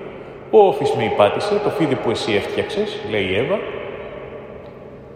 Ο 0.51 0.59
όφης 0.59 0.91
με 0.91 1.05
υπάτησε, 1.05 1.61
το 1.65 1.71
φίδι 1.71 1.95
που 1.95 2.11
εσύ 2.11 2.33
έφτιαξες, 2.33 2.99
λέει 3.11 3.25
η 3.25 3.37
Εύα. 3.37 3.59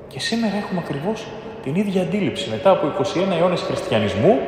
Και 0.09 0.21
σήμερα 0.21 0.57
έχουμε 0.57 0.81
ακριβώς 0.85 1.27
την 1.63 1.75
ίδια 1.75 2.03
αντίληψη. 2.03 2.51
Μετά 2.51 2.71
από 2.71 2.87
21 2.87 3.37
αιώνες 3.39 3.61
χριστιανισμού, 3.61 4.39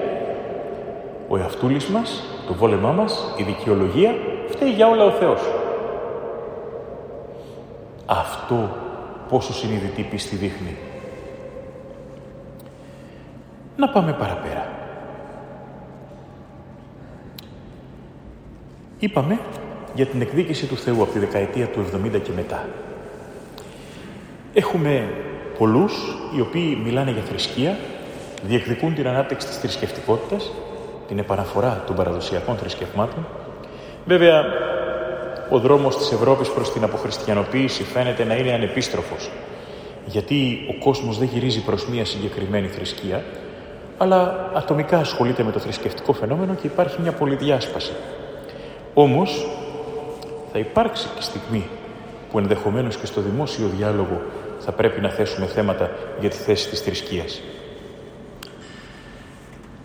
ο 1.29 1.39
εαυτούλης 1.39 1.87
μας, 1.87 2.23
το 2.47 2.55
βόλεμά 2.55 2.93
μας, 2.93 3.35
η 3.39 3.43
δικαιολογία, 3.43 4.15
φταίει 4.49 4.71
για 4.71 4.89
όλα 4.89 5.05
ο 5.05 5.11
Θεός. 5.11 5.41
Αυτό 8.07 8.77
πόσο 9.29 9.53
συνειδητή 9.53 10.03
πίστη 10.03 10.37
δείχνει. 10.37 10.77
Να 13.79 13.89
πάμε 13.89 14.13
παραπέρα. 14.13 14.69
Είπαμε 18.99 19.39
για 19.95 20.07
την 20.07 20.21
εκδίκηση 20.21 20.67
του 20.67 20.77
Θεού 20.77 21.03
από 21.03 21.13
τη 21.13 21.19
δεκαετία 21.19 21.67
του 21.67 21.85
70 22.07 22.21
και 22.23 22.31
μετά. 22.37 22.69
Έχουμε 24.55 25.09
πολλούς 25.59 25.93
οι 26.37 26.41
οποίοι 26.41 26.79
μιλάνε 26.85 27.11
για 27.11 27.23
θρησκεία, 27.23 27.77
διεκδικούν 28.43 28.95
την 28.95 29.07
ανάπτυξη 29.07 29.47
της 29.47 29.57
θρησκευτικότητας, 29.57 30.53
την 31.09 31.19
επαναφορά 31.19 31.85
των 31.87 31.97
παραδοσιακών 31.97 32.57
θρησκευμάτων. 32.57 33.27
Βέβαια, 34.07 34.45
ο 35.51 35.59
δρόμος 35.59 35.97
της 35.97 36.13
Ευρώπης 36.13 36.49
προς 36.49 36.73
την 36.73 36.85
αποχριστιανοποίηση 36.85 37.83
φαίνεται 37.83 38.25
να 38.25 38.35
είναι 38.35 38.53
ανεπίστροφος, 38.53 39.31
γιατί 40.07 40.67
ο 40.71 40.85
κόσμος 40.85 41.19
δεν 41.19 41.29
γυρίζει 41.33 41.65
προς 41.65 41.89
μία 41.89 42.05
συγκεκριμένη 42.05 42.67
θρησκεία, 42.67 43.25
αλλά 43.99 44.51
ατομικά 44.55 44.99
ασχολείται 44.99 45.43
με 45.43 45.53
το 45.53 45.59
θρησκευτικό 45.59 46.13
φαινόμενο 46.13 46.55
και 46.55 46.67
υπάρχει 46.67 47.01
μια 47.01 47.13
πολυδιάσπαση. 47.13 47.93
Όμως, 48.95 49.47
θα 50.53 50.59
υπάρξει 50.59 51.09
και 51.17 51.23
στιγμή 51.23 51.65
που 52.31 52.39
ενδεχομένως 52.39 52.97
και 52.97 53.07
στο 53.07 53.21
δημόσιο 53.21 53.67
διάλογο 53.77 54.21
θα 54.59 54.73
πρέπει 54.73 55.01
να 55.01 55.09
θέσουμε 55.09 55.47
θέματα 55.47 55.91
για 56.21 56.31
τη 56.31 56.37
θέση 56.37 56.69
της 56.69 56.81
θρησκείας. 56.81 57.41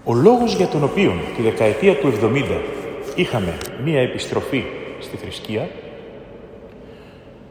Ο 0.04 0.14
λόγος 0.14 0.56
για 0.56 0.68
τον 0.68 0.84
οποίο 0.84 1.14
τη 1.36 1.42
δεκαετία 1.42 1.96
του 1.96 2.14
70 2.22 2.62
είχαμε 3.16 3.58
μία 3.84 4.02
επιστροφή 4.02 4.64
στη 5.00 5.18
θρησκεία, 5.18 5.70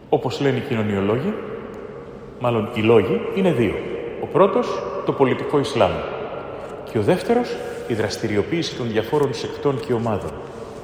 όπως 0.09 0.41
λένε 0.41 0.57
οι 0.57 0.61
κοινωνιολόγοι, 0.61 1.35
μάλλον 2.41 2.71
οι 2.75 2.81
λόγοι, 2.81 3.21
είναι 3.35 3.53
δύο. 3.53 3.75
Ο 4.23 4.27
πρώτος, 4.27 4.83
το 5.05 5.13
πολιτικό 5.13 5.59
Ισλάμ. 5.59 5.91
Και 6.93 6.99
ο 6.99 7.03
δεύτερος, 7.03 7.57
η 7.87 7.95
δραστηριοποίηση 7.95 8.75
των 8.75 8.89
διαφόρων 8.89 9.35
σεκτών 9.35 9.81
και 9.87 9.93
ομάδων. 9.93 10.31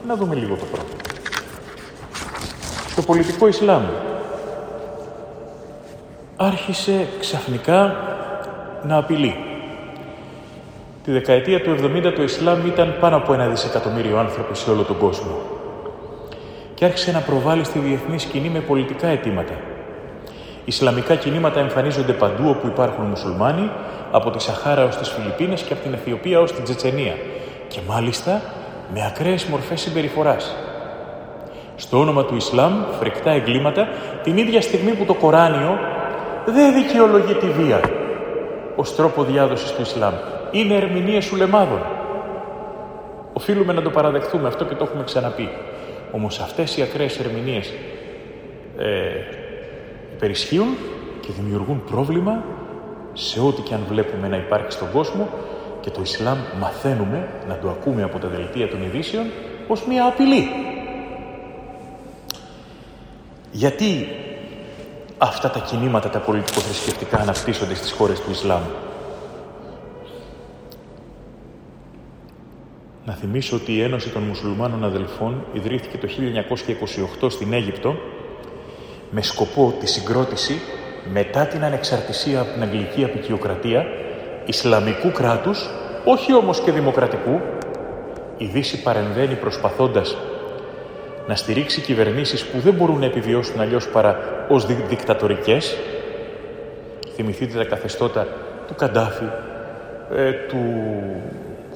Να 0.06 0.14
δούμε 0.14 0.34
λίγο 0.34 0.54
το 0.54 0.64
πρώτο. 0.64 0.92
Το 2.96 3.02
πολιτικό 3.02 3.48
Ισλάμ 3.48 3.82
άρχισε 6.36 7.06
ξαφνικά 7.20 7.96
να 8.82 8.96
απειλεί. 8.96 9.36
Τη 11.04 11.12
δεκαετία 11.12 11.62
του 11.62 11.70
70 11.70 12.12
το 12.16 12.22
Ισλάμ 12.22 12.66
ήταν 12.66 12.96
πάνω 13.00 13.16
από 13.16 13.32
ένα 13.32 13.46
δισεκατομμύριο 13.46 14.18
άνθρωποι 14.18 14.56
σε 14.56 14.70
όλο 14.70 14.82
τον 14.82 14.98
κόσμο 14.98 15.38
και 16.74 16.84
άρχισε 16.84 17.12
να 17.12 17.20
προβάλλει 17.20 17.64
στη 17.64 17.78
διεθνή 17.78 18.18
σκηνή 18.18 18.48
με 18.48 18.60
πολιτικά 18.60 19.06
αιτήματα. 19.06 19.54
Ισλαμικά 20.64 21.14
κινήματα 21.14 21.60
εμφανίζονται 21.60 22.12
παντού 22.12 22.48
όπου 22.48 22.66
υπάρχουν 22.66 23.04
μουσουλμάνοι, 23.04 23.70
από 24.10 24.30
τη 24.30 24.42
Σαχάρα 24.42 24.84
ως 24.84 24.96
τις 24.96 25.08
Φιλιππίνες 25.08 25.62
και 25.62 25.72
από 25.72 25.82
την 25.82 25.94
Αιθιοπία 25.94 26.40
ως 26.40 26.52
την 26.52 26.64
Τσετσενία 26.64 27.14
και 27.68 27.80
μάλιστα 27.88 28.40
με 28.92 29.06
ακραίες 29.06 29.44
μορφές 29.44 29.80
συμπεριφοράς. 29.80 30.54
Στο 31.76 31.98
όνομα 31.98 32.24
του 32.24 32.36
Ισλάμ, 32.36 32.72
φρικτά 32.98 33.30
εγκλήματα, 33.30 33.88
την 34.22 34.36
ίδια 34.36 34.60
στιγμή 34.60 34.92
που 34.92 35.04
το 35.04 35.14
Κοράνιο 35.14 35.78
δεν 36.46 36.74
δικαιολογεί 36.74 37.34
τη 37.34 37.46
βία 37.46 37.80
ως 38.76 38.94
τρόπο 38.94 39.22
διάδοσης 39.22 39.72
του 39.72 39.82
Ισλάμ. 39.82 40.14
Είναι 40.50 40.74
ερμηνείες 40.74 41.32
ουλεμάδων. 41.32 41.80
Οφείλουμε 43.32 43.72
να 43.72 43.82
το 43.82 43.90
παραδεχθούμε 43.90 44.48
αυτό 44.48 44.64
και 44.64 44.74
το 44.74 44.84
έχουμε 44.84 45.04
ξαναπεί. 45.04 45.48
Όμως 46.12 46.40
αυτές 46.40 46.76
οι 46.76 46.82
ακραίες 46.82 47.18
ερμηνείες 47.18 47.72
ε, 48.78 48.84
υπερισχύουν 50.14 50.76
και 51.20 51.28
δημιουργούν 51.40 51.82
πρόβλημα 51.90 52.44
σε 53.18 53.40
ό,τι 53.40 53.62
και 53.62 53.74
αν 53.74 53.84
βλέπουμε 53.88 54.28
να 54.28 54.36
υπάρχει 54.36 54.72
στον 54.72 54.90
κόσμο 54.92 55.28
και 55.80 55.90
το 55.90 56.00
Ισλάμ 56.02 56.38
μαθαίνουμε 56.60 57.28
να 57.48 57.58
το 57.58 57.68
ακούμε 57.68 58.02
από 58.02 58.18
τα 58.18 58.28
δελτία 58.28 58.68
των 58.68 58.82
ειδήσεων 58.82 59.26
ως 59.68 59.86
μια 59.86 60.04
απειλή. 60.06 60.48
Γιατί 63.52 64.08
αυτά 65.18 65.50
τα 65.50 65.58
κινήματα 65.58 66.08
τα 66.08 66.18
πολιτικο-θρησκευτικά 66.18 67.18
αναπτύσσονται 67.18 67.74
στις 67.74 67.90
χώρες 67.92 68.20
του 68.20 68.30
Ισλάμ; 68.30 68.62
Να 73.04 73.14
θυμίσω 73.14 73.56
ότι 73.56 73.72
η 73.72 73.82
Ένωση 73.82 74.08
των 74.08 74.22
Μουσουλμάνων 74.22 74.84
Αδελφών 74.84 75.44
ιδρύθηκε 75.52 75.98
το 75.98 76.08
1928 77.20 77.30
στην 77.30 77.52
Αίγυπτο 77.52 77.94
με 79.10 79.22
σκοπό 79.22 79.74
τη 79.80 79.86
συγκρότηση 79.86 80.60
μετά 81.12 81.46
την 81.46 81.64
ανεξαρτησία 81.64 82.40
από 82.40 82.52
την 82.52 82.62
Αγγλική 82.62 83.04
Απικιοκρατία 83.04 83.86
Ισλαμικού 84.44 85.12
κράτους, 85.12 85.68
όχι 86.04 86.34
όμως 86.34 86.60
και 86.60 86.72
δημοκρατικού, 86.72 87.40
η 88.36 88.44
Δύση 88.44 88.82
παρεμβαίνει 88.82 89.34
προσπαθώντας 89.34 90.16
να 91.26 91.34
στηρίξει 91.34 91.80
κυβερνήσεις 91.80 92.44
που 92.44 92.58
δεν 92.58 92.74
μπορούν 92.74 92.98
να 92.98 93.04
επιβιώσουν 93.04 93.60
αλλιώς 93.60 93.88
παρά 93.88 94.18
ως 94.48 94.66
δικτατορικές. 94.66 95.76
Θυμηθείτε 97.14 97.58
τα 97.58 97.64
καθεστώτα 97.64 98.26
του 98.66 98.74
Καντάφη, 98.74 99.24
ε, 100.16 100.30
του 100.32 100.58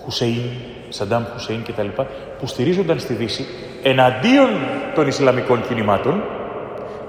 Χουσεΐν, 0.04 0.50
Σαντάμ 0.88 1.24
Χουσέιν 1.32 1.62
κτλ. 1.62 1.88
που 2.38 2.46
στηρίζονταν 2.46 2.98
στη 2.98 3.12
Δύση 3.12 3.46
εναντίον 3.82 4.50
των 4.94 5.06
Ισλαμικών 5.06 5.62
κινημάτων, 5.68 6.22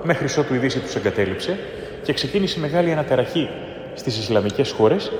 μέχρι 0.03 0.39
ότου 0.39 0.53
η 0.53 0.57
Δύση 0.57 0.79
τους 0.79 0.95
εγκατέλειψε 0.95 1.57
και 2.03 2.13
ξεκίνησε 2.13 2.59
μεγάλη 2.59 2.91
αναταραχή 2.91 3.49
στις 3.93 4.17
Ισλαμικές 4.17 4.71
χώρες 4.71 5.11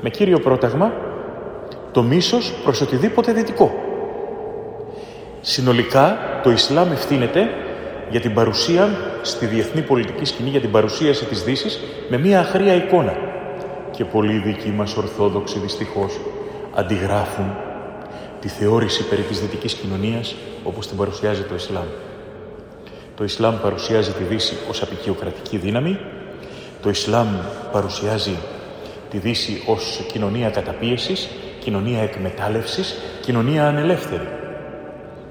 με 0.00 0.10
κύριο 0.10 0.38
πρόταγμα 0.38 0.92
το 1.92 2.02
μίσος 2.02 2.54
προς 2.64 2.80
οτιδήποτε 2.80 3.32
δυτικό. 3.32 3.74
Συνολικά 5.40 6.18
το 6.42 6.50
Ισλάμ 6.50 6.92
ευθύνεται 6.92 7.48
για 8.10 8.20
την 8.20 8.34
παρουσία 8.34 8.88
στη 9.22 9.46
διεθνή 9.46 9.82
πολιτική 9.82 10.24
σκηνή, 10.24 10.50
για 10.50 10.60
την 10.60 10.70
παρουσίαση 10.70 11.24
της 11.24 11.42
Δύσης 11.42 11.80
με 12.08 12.18
μια 12.18 12.40
αχρία 12.40 12.74
εικόνα. 12.74 13.16
Και 13.90 14.04
πολλοί 14.04 14.38
δικοί 14.38 14.68
μας 14.68 14.96
Ορθόδοξοι 14.96 15.58
δυστυχώς 15.58 16.20
αντιγράφουν 16.74 17.56
τη 18.40 18.48
θεώρηση 18.48 19.08
περί 19.08 19.22
της 19.22 19.40
δυτικής 19.40 19.74
κοινωνίας 19.74 20.34
όπως 20.64 20.86
την 20.86 20.96
παρουσιάζει 20.96 21.42
το 21.42 21.54
Ισλάμ. 21.54 21.86
Το 23.16 23.24
Ισλάμ 23.24 23.60
παρουσιάζει 23.60 24.10
τη 24.10 24.24
Δύση 24.24 24.56
ως 24.68 24.82
απεικιοκρατική 24.82 25.56
δύναμη, 25.56 25.98
το 26.82 26.88
Ισλάμ 26.88 27.28
παρουσιάζει 27.72 28.36
τη 29.10 29.18
Δύση 29.18 29.62
ως 29.66 30.06
κοινωνία 30.12 30.50
καταπίεσης, 30.50 31.28
κοινωνία 31.58 32.02
εκμετάλλευσης, 32.02 32.98
κοινωνία 33.20 33.66
ανελεύθερη. 33.66 34.28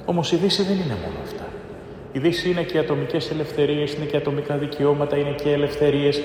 Όμως 0.06 0.32
η 0.32 0.36
Δύση 0.36 0.64
δεν 0.64 0.76
είναι 0.76 0.98
μόνο 1.04 1.20
αυτά. 1.24 1.46
Η 2.12 2.20
Δύση 2.20 2.50
είναι 2.50 2.62
και 2.62 2.78
ατομικές 2.78 3.32
ελευθερίες, 3.32 3.94
είναι 3.94 4.06
και 4.06 4.18
ατομικά 4.18 4.56
δικαιώματα, 4.56 5.18
είναι 5.18 5.36
και 5.44 5.52
ελευθερίες, 5.52 6.22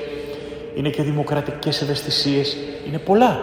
είναι 0.75 0.89
και 0.89 1.03
δημοκρατικές 1.03 1.83
ευαισθησίες, 1.83 2.57
είναι 2.89 2.99
πολλά. 2.99 3.41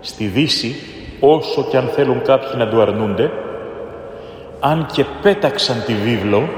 Στη 0.00 0.26
Δύση 0.26 0.74
όσο 1.20 1.66
και 1.70 1.76
αν 1.76 1.88
θέλουν 1.88 2.22
κάποιοι 2.22 2.50
να 2.56 2.68
του 2.68 2.80
αρνούνται, 2.80 3.30
αν 4.60 4.86
και 4.92 5.04
πέταξαν 5.22 5.82
τη 5.86 5.94
βίβλο, 5.94 6.48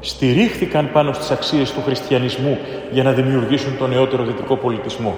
στηρίχθηκαν 0.00 0.90
πάνω 0.92 1.12
στις 1.12 1.30
αξίες 1.30 1.72
του 1.72 1.82
χριστιανισμού 1.82 2.58
για 2.90 3.02
να 3.02 3.12
δημιουργήσουν 3.12 3.78
τον 3.78 3.90
νεότερο 3.90 4.24
δυτικό 4.24 4.56
πολιτισμό. 4.56 5.16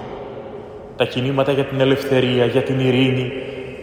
Τα 0.95 1.05
κινήματα 1.05 1.51
για 1.51 1.63
την 1.63 1.79
ελευθερία, 1.79 2.45
για 2.45 2.61
την 2.61 2.79
ειρήνη, 2.79 3.31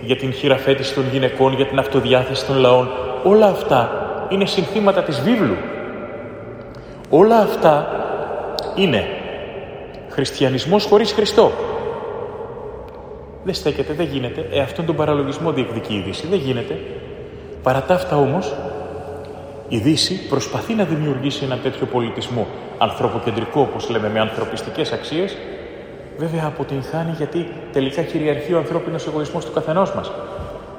για 0.01 0.17
την 0.17 0.33
χειραφέτηση 0.33 0.95
των 0.95 1.05
γυναικών, 1.13 1.55
για 1.55 1.67
την 1.67 1.79
αυτοδιάθεση 1.79 2.47
των 2.47 2.57
λαών, 2.57 2.89
όλα 3.25 3.47
αυτά 3.47 3.91
είναι 4.29 4.47
συνθήματα 4.47 5.03
της 5.03 5.21
βίβλου. 5.21 5.57
Όλα 7.11 7.37
αυτά 7.37 7.89
είναι 8.77 9.05
χριστιανισμός 10.09 10.85
χωρίς 10.85 11.13
Χριστό. 11.13 11.53
Δεν 13.45 13.55
στέκεται, 13.55 13.93
δεν 13.93 14.07
γίνεται. 14.07 14.47
Ε, 14.53 14.61
αυτόν 14.61 14.87
τον 14.87 14.97
παραλογισμό 14.97 15.53
διεκδικεί 15.53 15.95
η 15.95 16.03
Δύση. 16.07 16.27
Δεν 16.27 16.39
γίνεται. 16.39 16.79
Παρά 17.63 17.83
τα 17.83 17.95
αυτά 17.95 18.17
όμως, 18.17 18.55
η 19.73 19.79
Δύση 19.79 20.27
προσπαθεί 20.29 20.75
να 20.75 20.85
δημιουργήσει 20.85 21.45
ένα 21.45 21.59
τέτοιο 21.59 21.87
πολιτισμό 21.87 22.47
ανθρωποκεντρικό, 22.79 23.61
όπως 23.61 23.89
λέμε, 23.89 24.09
με 24.09 24.21
ανθρωπιστικές 24.21 24.93
αξίες, 24.93 25.37
βέβαια 26.19 26.45
αποτυγχάνει 26.47 27.15
γιατί 27.17 27.49
τελικά 27.73 28.03
κυριαρχεί 28.03 28.53
ο 28.53 28.59
ανθρώπινος 28.59 29.07
εγωισμός 29.07 29.45
του 29.45 29.53
καθενός 29.53 29.95
μας. 29.95 30.11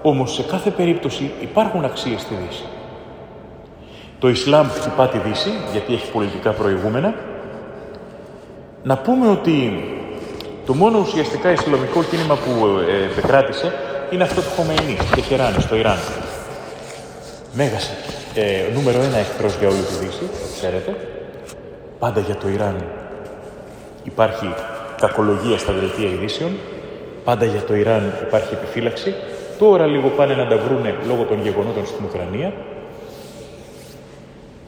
Όμως 0.01 0.33
σε 0.33 0.43
κάθε 0.43 0.69
περίπτωση 0.69 1.31
υπάρχουν 1.41 1.85
αξίες 1.85 2.21
στη 2.21 2.33
Δύση. 2.33 2.63
Το 4.19 4.29
Ισλάμ 4.29 4.67
χτυπά 4.67 5.07
τη 5.07 5.17
Δύση, 5.17 5.49
γιατί 5.71 5.93
έχει 5.93 6.11
πολιτικά 6.11 6.51
προηγούμενα. 6.51 7.13
Να 8.83 8.97
πούμε 8.97 9.27
ότι 9.27 9.83
το 10.65 10.73
μόνο 10.73 10.99
ουσιαστικά 10.99 11.51
Ισλαμικό 11.51 12.03
κίνημα 12.03 12.35
που 12.35 12.67
ε, 12.89 13.03
επεκράτησε 13.03 13.73
είναι 14.11 14.23
αυτό 14.23 14.41
του 14.41 14.49
Χομεϊνή, 14.55 14.97
στο 15.01 15.15
Τεχεράνη, 15.15 15.61
στο 15.61 15.75
Ιράν. 15.75 15.97
Μέγασε. 17.53 18.20
Ε, 18.35 18.73
νούμερο 18.73 19.01
ένα 19.01 19.17
εχθρός 19.17 19.55
για 19.59 19.67
όλη 19.67 19.77
τη 19.77 20.05
Δύση, 20.05 20.29
ξέρετε. 20.53 20.95
Πάντα 21.99 22.19
για 22.19 22.35
το 22.35 22.47
Ιράν 22.49 22.75
υπάρχει 24.03 24.53
κακολογία 24.97 25.57
στα 25.57 25.73
δελτία 25.73 26.09
ειδήσεων. 26.09 26.51
Πάντα 27.23 27.45
για 27.45 27.61
το 27.61 27.75
Ιράν 27.75 28.13
υπάρχει 28.27 28.53
επιφύλαξη. 28.53 29.13
Τώρα 29.59 29.85
λίγο 29.85 30.07
πάνε 30.07 30.33
να 30.35 30.47
τα 30.47 30.57
βρούνε 30.57 30.95
λόγω 31.07 31.23
των 31.23 31.41
γεγονότων 31.41 31.85
στην 31.85 32.05
Ουκρανία. 32.05 32.53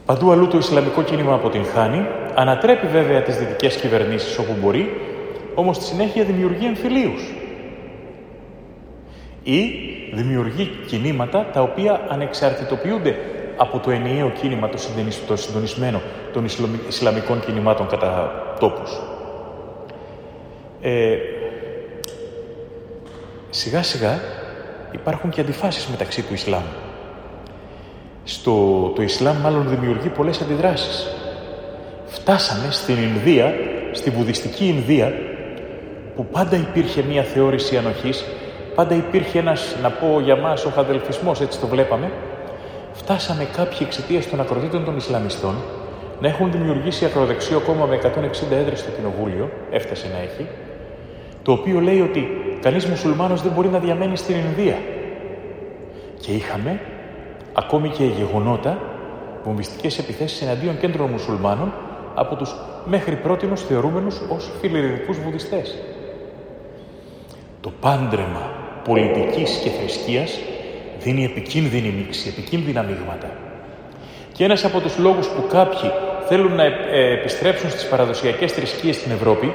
Παντού 0.06 0.30
αλλού 0.30 0.46
το 0.46 0.58
Ισλαμικό 0.58 1.02
κίνημα 1.02 1.34
αποτυγχάνει, 1.34 2.06
ανατρέπει 2.34 2.86
βέβαια 2.86 3.22
τις 3.22 3.36
δυτικές 3.36 3.76
κυβερνήσεις 3.76 4.38
όπου 4.38 4.52
μπορεί, 4.60 5.00
όμως 5.54 5.76
στη 5.76 5.84
συνέχεια 5.84 6.24
δημιουργεί 6.24 6.66
εμφυλίους. 6.66 7.34
Ή 9.42 9.70
δημιουργεί 10.12 10.70
κινήματα 10.86 11.46
τα 11.52 11.62
οποία 11.62 12.00
ανεξαρτητοποιούνται 12.08 13.16
από 13.56 13.78
το 13.78 13.90
ενιαίο 13.90 14.30
κίνημα, 14.30 14.68
το 15.26 15.36
συντονισμένο 15.36 16.00
των 16.32 16.44
Ισλαμικών 16.88 17.40
κινημάτων 17.40 17.86
κατά 17.86 18.32
τόπους. 18.60 19.00
Ε, 20.80 21.16
σιγά 23.50 23.82
σιγά 23.82 24.20
υπάρχουν 24.92 25.30
και 25.30 25.40
αντιφάσεις 25.40 25.86
μεταξύ 25.86 26.22
του 26.22 26.34
Ισλάμ. 26.34 26.62
Στο, 28.24 28.52
το 28.94 29.02
Ισλάμ 29.02 29.36
μάλλον 29.36 29.68
δημιουργεί 29.68 30.08
πολλές 30.08 30.40
αντιδράσεις. 30.40 31.06
Φτάσαμε 32.06 32.70
στην 32.70 32.96
Ινδία, 32.96 33.54
στη 33.92 34.10
βουδιστική 34.10 34.66
Ινδία, 34.66 35.12
που 36.16 36.26
πάντα 36.26 36.56
υπήρχε 36.56 37.02
μία 37.02 37.22
θεώρηση 37.22 37.76
ανοχής, 37.76 38.24
πάντα 38.74 38.94
υπήρχε 38.94 39.38
ένας, 39.38 39.76
να 39.82 39.90
πω 39.90 40.20
για 40.20 40.36
μας, 40.36 40.64
ο 40.64 40.70
χαδελφισμός, 40.70 41.40
έτσι 41.40 41.60
το 41.60 41.66
βλέπαμε, 41.66 42.10
φτάσαμε 42.94 43.44
κάποιοι 43.56 43.78
εξαιτίας 43.80 44.28
των 44.28 44.40
ακροδίτων 44.40 44.84
των 44.84 44.96
Ισλαμιστών 44.96 45.54
να 46.20 46.28
έχουν 46.28 46.50
δημιουργήσει 46.50 47.04
ακροδεξιό 47.04 47.60
κόμμα 47.60 47.86
με 47.86 47.98
160 48.02 48.50
έδρες 48.50 48.78
στο 48.78 48.90
κοινοβούλιο, 48.90 49.50
έφτασε 49.70 50.06
να 50.12 50.18
έχει, 50.18 50.46
το 51.42 51.52
οποίο 51.52 51.80
λέει 51.80 52.00
ότι 52.00 52.28
κανείς 52.60 52.86
μουσουλμάνος 52.86 53.42
δεν 53.42 53.52
μπορεί 53.52 53.68
να 53.68 53.78
διαμένει 53.78 54.16
στην 54.16 54.34
Ινδία. 54.36 54.78
Και 56.20 56.32
είχαμε 56.32 56.80
ακόμη 57.52 57.88
και 57.88 58.04
γεγονότα, 58.04 58.78
βομβιστικές 59.44 59.98
επιθέσεις 59.98 60.42
εναντίον 60.42 60.78
κέντρων 60.78 61.10
μουσουλμάνων 61.10 61.72
από 62.14 62.36
τους 62.36 62.54
μέχρι 62.84 63.16
πρότινος 63.16 63.62
θεωρούμενους 63.62 64.20
ως 64.28 64.50
φιλιριδικούς 64.60 65.18
βουδιστές. 65.18 65.78
Το 67.60 67.72
πάντρεμα 67.80 68.50
πολιτικής 68.84 69.56
και 69.62 69.70
θρησκείας 69.70 70.38
δίνει 71.04 71.24
επικίνδυνη 71.24 71.94
μίξη, 71.98 72.28
επικίνδυνα 72.28 72.82
μείγματα. 72.82 73.30
Και 74.32 74.44
ένας 74.44 74.64
από 74.64 74.80
τους 74.80 74.98
λόγους 74.98 75.26
που 75.28 75.46
κάποιοι 75.48 75.90
θέλουν 76.28 76.54
να 76.54 76.64
ε, 76.64 77.12
επιστρέψουν 77.12 77.70
στις 77.70 77.88
παραδοσιακές 77.88 78.52
θρησκείες 78.52 78.96
στην 78.96 79.12
Ευρώπη 79.12 79.52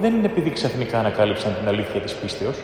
δεν 0.00 0.14
είναι 0.14 0.26
επειδή 0.26 0.50
ξαφνικά 0.50 0.98
ανακάλυψαν 0.98 1.56
την 1.58 1.68
αλήθεια 1.68 2.00
της 2.00 2.12
πίστεως, 2.12 2.56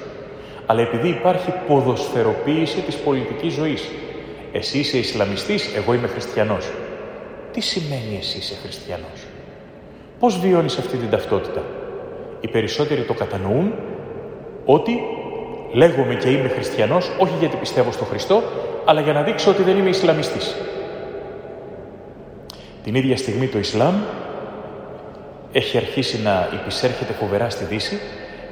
αλλά 0.66 0.80
επειδή 0.80 1.08
υπάρχει 1.08 1.52
ποδοσφαιροποίηση 1.66 2.80
της 2.80 2.96
πολιτικής 2.96 3.52
ζωής. 3.52 3.88
Εσύ 4.52 4.78
είσαι 4.78 4.98
Ισλαμιστής, 4.98 5.74
εγώ 5.76 5.94
είμαι 5.94 6.06
χριστιανός. 6.06 6.70
Τι 7.52 7.60
σημαίνει 7.60 8.16
εσύ 8.18 8.38
είσαι 8.38 8.54
χριστιανός; 8.62 9.26
Πώς 10.18 10.38
βιώνεις 10.38 10.78
αυτή 10.78 10.96
την 10.96 11.10
ταυτότητα; 11.10 11.62
Οι 12.40 12.48
περισσότεροι 12.48 13.02
το 13.02 13.14
κατανοούν 13.14 13.72
ότι 14.64 15.00
λέγομαι 15.72 16.14
και 16.14 16.30
είμαι 16.30 16.48
χριστιανός, 16.48 17.10
όχι 17.18 17.34
γιατί 17.38 17.56
πιστεύω 17.56 17.92
στο 17.92 18.04
Χριστό, 18.04 18.42
αλλά 18.84 19.00
για 19.00 19.12
να 19.12 19.22
δείξω 19.22 19.50
ότι 19.50 19.62
δεν 19.62 19.78
είμαι 19.78 19.88
Ισλαμιστής. 19.88 20.56
Την 22.84 22.94
ίδια 22.94 23.16
στιγμή 23.16 23.46
το 23.46 23.58
Ισλάμ 23.58 23.94
έχει 25.52 25.76
αρχίσει 25.76 26.22
να 26.22 26.48
υπησέρχεται 26.52 27.12
φοβερά 27.12 27.50
στη 27.50 27.64
Δύση, 27.64 27.98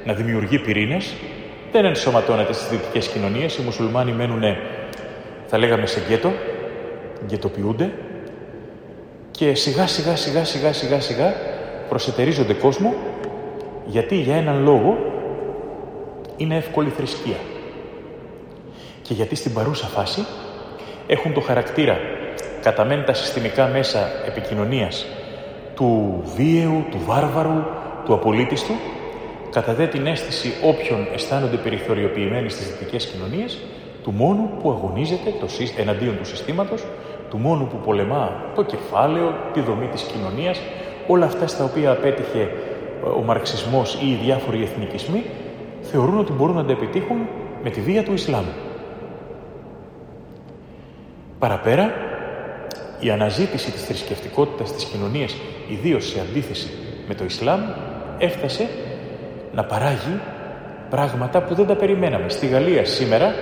να 0.05 0.13
δημιουργεί 0.13 0.59
πυρήνες, 0.59 1.13
δεν 1.71 1.85
ενσωματώνεται 1.85 2.53
στις 2.53 2.69
δυτικές 2.69 3.07
κοινωνίες, 3.07 3.57
οι 3.57 3.61
μουσουλμάνοι 3.61 4.11
μένουν, 4.11 4.43
θα 5.47 5.57
λέγαμε, 5.57 5.85
σε 5.85 6.01
γκέτο, 6.07 6.31
γκέτοποιούνται 7.25 7.91
και 9.31 9.53
σιγά 9.55 9.87
σιγά 9.87 10.15
σιγά 10.15 10.43
σιγά 10.45 10.73
σιγά 10.73 10.99
σιγά 10.99 11.33
προσετερίζονται 11.89 12.53
κόσμο 12.53 12.93
γιατί 13.85 14.15
για 14.15 14.35
έναν 14.35 14.63
λόγο 14.63 15.10
είναι 16.37 16.55
εύκολη 16.55 16.89
θρησκεία. 16.89 17.37
Και 19.01 19.13
γιατί 19.13 19.35
στην 19.35 19.53
παρούσα 19.53 19.87
φάση 19.87 20.25
έχουν 21.07 21.33
το 21.33 21.39
χαρακτήρα 21.39 21.97
κατά 22.61 22.85
μεν 22.85 23.05
τα 23.05 23.13
συστημικά 23.13 23.67
μέσα 23.67 23.99
επικοινωνίας 24.27 25.05
του 25.75 26.21
βίαιου, 26.35 26.85
του 26.91 26.99
βάρβαρου, 27.05 27.63
του 28.05 28.13
απολύτιστου, 28.13 28.73
κατά 29.51 29.73
δε 29.73 29.87
την 29.87 30.07
αίσθηση 30.07 30.53
όποιων 30.63 31.07
αισθάνονται 31.13 31.57
περιθωριοποιημένοι 31.57 32.49
στις 32.49 32.67
δυτικές 32.67 33.05
κοινωνίες, 33.05 33.59
του 34.03 34.11
μόνου 34.11 34.49
που 34.61 34.71
αγωνίζεται 34.71 35.33
το, 35.39 35.47
εναντίον 35.77 36.17
του 36.17 36.25
συστήματος, 36.25 36.83
του 37.29 37.37
μόνου 37.37 37.67
που 37.67 37.77
πολεμά 37.85 38.51
το 38.55 38.63
κεφάλαιο, 38.63 39.33
τη 39.53 39.59
δομή 39.59 39.87
της 39.87 40.01
κοινωνίας, 40.01 40.59
όλα 41.07 41.25
αυτά 41.25 41.47
στα 41.47 41.63
οποία 41.63 41.91
απέτυχε 41.91 42.41
ε, 42.41 43.09
ο 43.09 43.21
μαρξισμός 43.21 43.99
ή 44.01 44.11
οι 44.11 44.19
διάφοροι 44.23 44.61
εθνικισμοί, 44.63 45.23
θεωρούν 45.81 46.19
ότι 46.19 46.31
μπορούν 46.31 46.55
να 46.55 46.65
τα 46.65 46.71
επιτύχουν 46.71 47.17
με 47.63 47.69
τη 47.69 47.81
βία 47.81 48.03
του 48.03 48.13
Ισλάμ. 48.13 48.45
Παραπέρα, 51.39 51.91
η 52.99 53.09
αναζήτηση 53.09 53.71
της 53.71 53.83
θρησκευτικότητας 53.85 54.73
της 54.73 54.83
κοινωνίας, 54.83 55.35
ιδίως 55.69 56.07
σε 56.07 56.19
αντίθεση 56.19 56.69
με 57.07 57.13
το 57.13 57.23
Ισλάμ, 57.23 57.59
έφτασε 58.17 58.67
να 59.53 59.63
παράγει 59.63 60.19
πράγματα 60.89 61.41
που 61.41 61.55
δεν 61.55 61.67
τα 61.67 61.75
περιμέναμε. 61.75 62.29
Στη 62.29 62.47
Γαλλία 62.47 62.85
σήμερα 62.85 63.33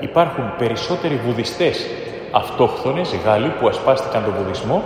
υπάρχουν 0.00 0.56
περισσότεροι 0.58 1.20
βουδιστές 1.26 1.86
αυτόχθονες, 2.30 3.14
Γάλλοι 3.24 3.48
που 3.48 3.68
ασπάστηκαν 3.68 4.24
τον 4.24 4.34
βουδισμό, 4.38 4.84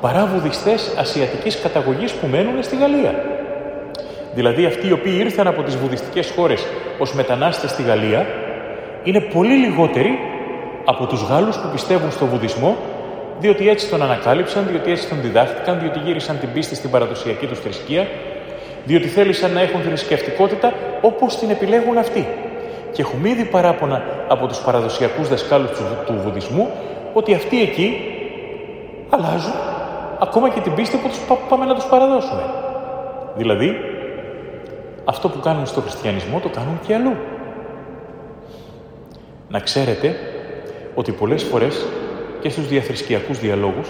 παρά 0.00 0.26
βουδιστές 0.26 0.94
ασιατικής 0.98 1.60
καταγωγής 1.60 2.12
που 2.12 2.26
μένουν 2.26 2.62
στη 2.62 2.76
Γαλλία. 2.76 3.35
Δηλαδή 4.36 4.64
αυτοί 4.64 4.88
οι 4.88 4.92
οποίοι 4.92 5.16
ήρθαν 5.18 5.46
από 5.46 5.62
τις 5.62 5.76
βουδιστικές 5.76 6.32
χώρες 6.36 6.66
ως 6.98 7.12
μετανάστες 7.14 7.70
στη 7.70 7.82
Γαλλία 7.82 8.26
είναι 9.02 9.20
πολύ 9.20 9.54
λιγότεροι 9.54 10.18
από 10.84 11.06
τους 11.06 11.22
Γάλλους 11.22 11.56
που 11.56 11.68
πιστεύουν 11.72 12.10
στο 12.10 12.26
βουδισμό 12.26 12.76
διότι 13.38 13.68
έτσι 13.68 13.90
τον 13.90 14.02
ανακάλυψαν, 14.02 14.66
διότι 14.70 14.90
έτσι 14.90 15.08
τον 15.08 15.20
διδάχτηκαν, 15.20 15.78
διότι 15.80 15.98
γύρισαν 15.98 16.38
την 16.38 16.52
πίστη 16.52 16.74
στην 16.74 16.90
παραδοσιακή 16.90 17.46
τους 17.46 17.58
θρησκεία, 17.58 18.06
διότι 18.84 19.08
θέλησαν 19.08 19.52
να 19.52 19.60
έχουν 19.60 19.80
θρησκευτικότητα 19.80 20.72
όπως 21.00 21.38
την 21.38 21.50
επιλέγουν 21.50 21.98
αυτοί. 21.98 22.28
Και 22.92 23.02
έχουμε 23.02 23.28
ήδη 23.28 23.44
παράπονα 23.44 24.02
από 24.28 24.46
τους 24.46 24.58
παραδοσιακούς 24.58 25.28
δασκάλους 25.28 25.70
του, 25.70 25.82
του 26.06 26.20
βουδισμού 26.24 26.70
ότι 27.12 27.34
αυτοί 27.34 27.62
εκεί 27.62 28.00
αλλάζουν 29.10 29.52
ακόμα 30.18 30.48
και 30.48 30.60
την 30.60 30.74
πίστη 30.74 30.96
που 30.96 31.08
τους 31.08 31.20
πάμε 31.48 31.64
να 31.64 31.74
τους 31.74 31.84
παραδώσουμε. 31.84 32.42
Δηλαδή, 33.36 33.95
αυτό 35.08 35.28
που 35.28 35.40
κάνουν 35.40 35.66
στο 35.66 35.80
χριστιανισμό 35.80 36.40
το 36.40 36.48
κάνουν 36.48 36.78
και 36.86 36.94
αλλού. 36.94 37.16
Να 39.48 39.60
ξέρετε 39.60 40.16
ότι 40.94 41.12
πολλές 41.12 41.42
φορές 41.42 41.84
και 42.40 42.48
στους 42.48 42.68
διαθρησκιακούς 42.68 43.38
διαλόγους, 43.38 43.88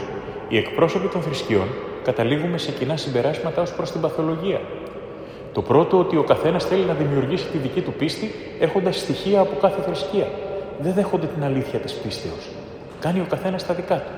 οι 0.48 0.56
εκπρόσωποι 0.56 1.08
των 1.08 1.22
θρησκειών 1.22 1.68
καταλήγουμε 2.04 2.58
σε 2.58 2.72
κοινά 2.72 2.96
συμπεράσματα 2.96 3.62
ως 3.62 3.72
προς 3.72 3.90
την 3.90 4.00
παθολογία. 4.00 4.60
Το 5.52 5.62
πρώτο 5.62 5.98
ότι 5.98 6.16
ο 6.16 6.22
καθένας 6.22 6.64
θέλει 6.64 6.84
να 6.84 6.94
δημιουργήσει 6.94 7.46
τη 7.46 7.58
δική 7.58 7.80
του 7.80 7.92
πίστη 7.92 8.34
έχοντας 8.60 8.98
στοιχεία 8.98 9.40
από 9.40 9.56
κάθε 9.60 9.80
θρησκεία. 9.82 10.26
Δεν 10.78 10.92
δέχονται 10.92 11.26
την 11.26 11.44
αλήθεια 11.44 11.78
της 11.78 11.92
πίστεως. 11.92 12.48
Κάνει 13.00 13.20
ο 13.20 13.26
καθένας 13.28 13.66
τα 13.66 13.74
δικά 13.74 13.96
του. 13.96 14.12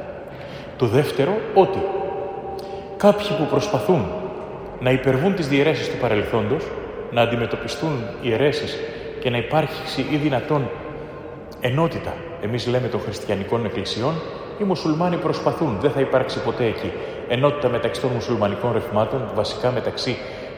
Το 0.76 0.86
δεύτερο 0.86 1.32
ότι 1.54 1.78
κάποιοι 2.96 3.26
που 3.38 3.46
προσπαθούν 3.50 4.04
να 4.80 4.90
υπερβούν 4.90 5.34
τις 5.34 5.48
διαιρέσεις 5.48 5.88
του 5.88 5.96
παρελθόντος, 5.96 6.64
να 7.10 7.22
αντιμετωπιστούν 7.22 8.04
οι 8.22 8.32
αιρέσεις 8.32 8.78
και 9.20 9.30
να 9.30 9.36
υπάρξει 9.36 10.06
ή 10.10 10.16
δυνατόν 10.16 10.70
ενότητα. 11.60 12.14
Εμείς 12.42 12.66
λέμε 12.66 12.88
των 12.88 13.00
χριστιανικών 13.00 13.64
εκκλησιών, 13.64 14.14
οι 14.60 14.64
μουσουλμάνοι 14.64 15.16
προσπαθούν, 15.16 15.78
δεν 15.80 15.90
θα 15.90 16.00
υπάρξει 16.00 16.42
ποτέ 16.42 16.64
εκεί. 16.64 16.92
Ενότητα 17.28 17.68
μεταξύ 17.68 18.00
των 18.00 18.10
μουσουλμανικών 18.10 18.72
ρευμάτων, 18.72 19.30
βασικά 19.34 19.70
μεταξύ 19.70 20.16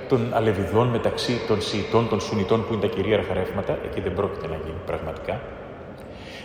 των 0.08 0.30
αλεβιδών 0.32 0.88
μεταξύ 0.88 1.40
των 1.48 1.60
Σιητών, 1.60 2.08
των 2.08 2.20
Σουνιτών 2.20 2.66
που 2.66 2.72
είναι 2.72 2.82
τα 2.82 2.88
κυρίαρχα 2.88 3.34
ρεύματα, 3.34 3.78
εκεί 3.84 4.00
δεν 4.00 4.14
πρόκειται 4.14 4.46
να 4.46 4.54
γίνει 4.54 4.80
πραγματικά, 4.86 5.40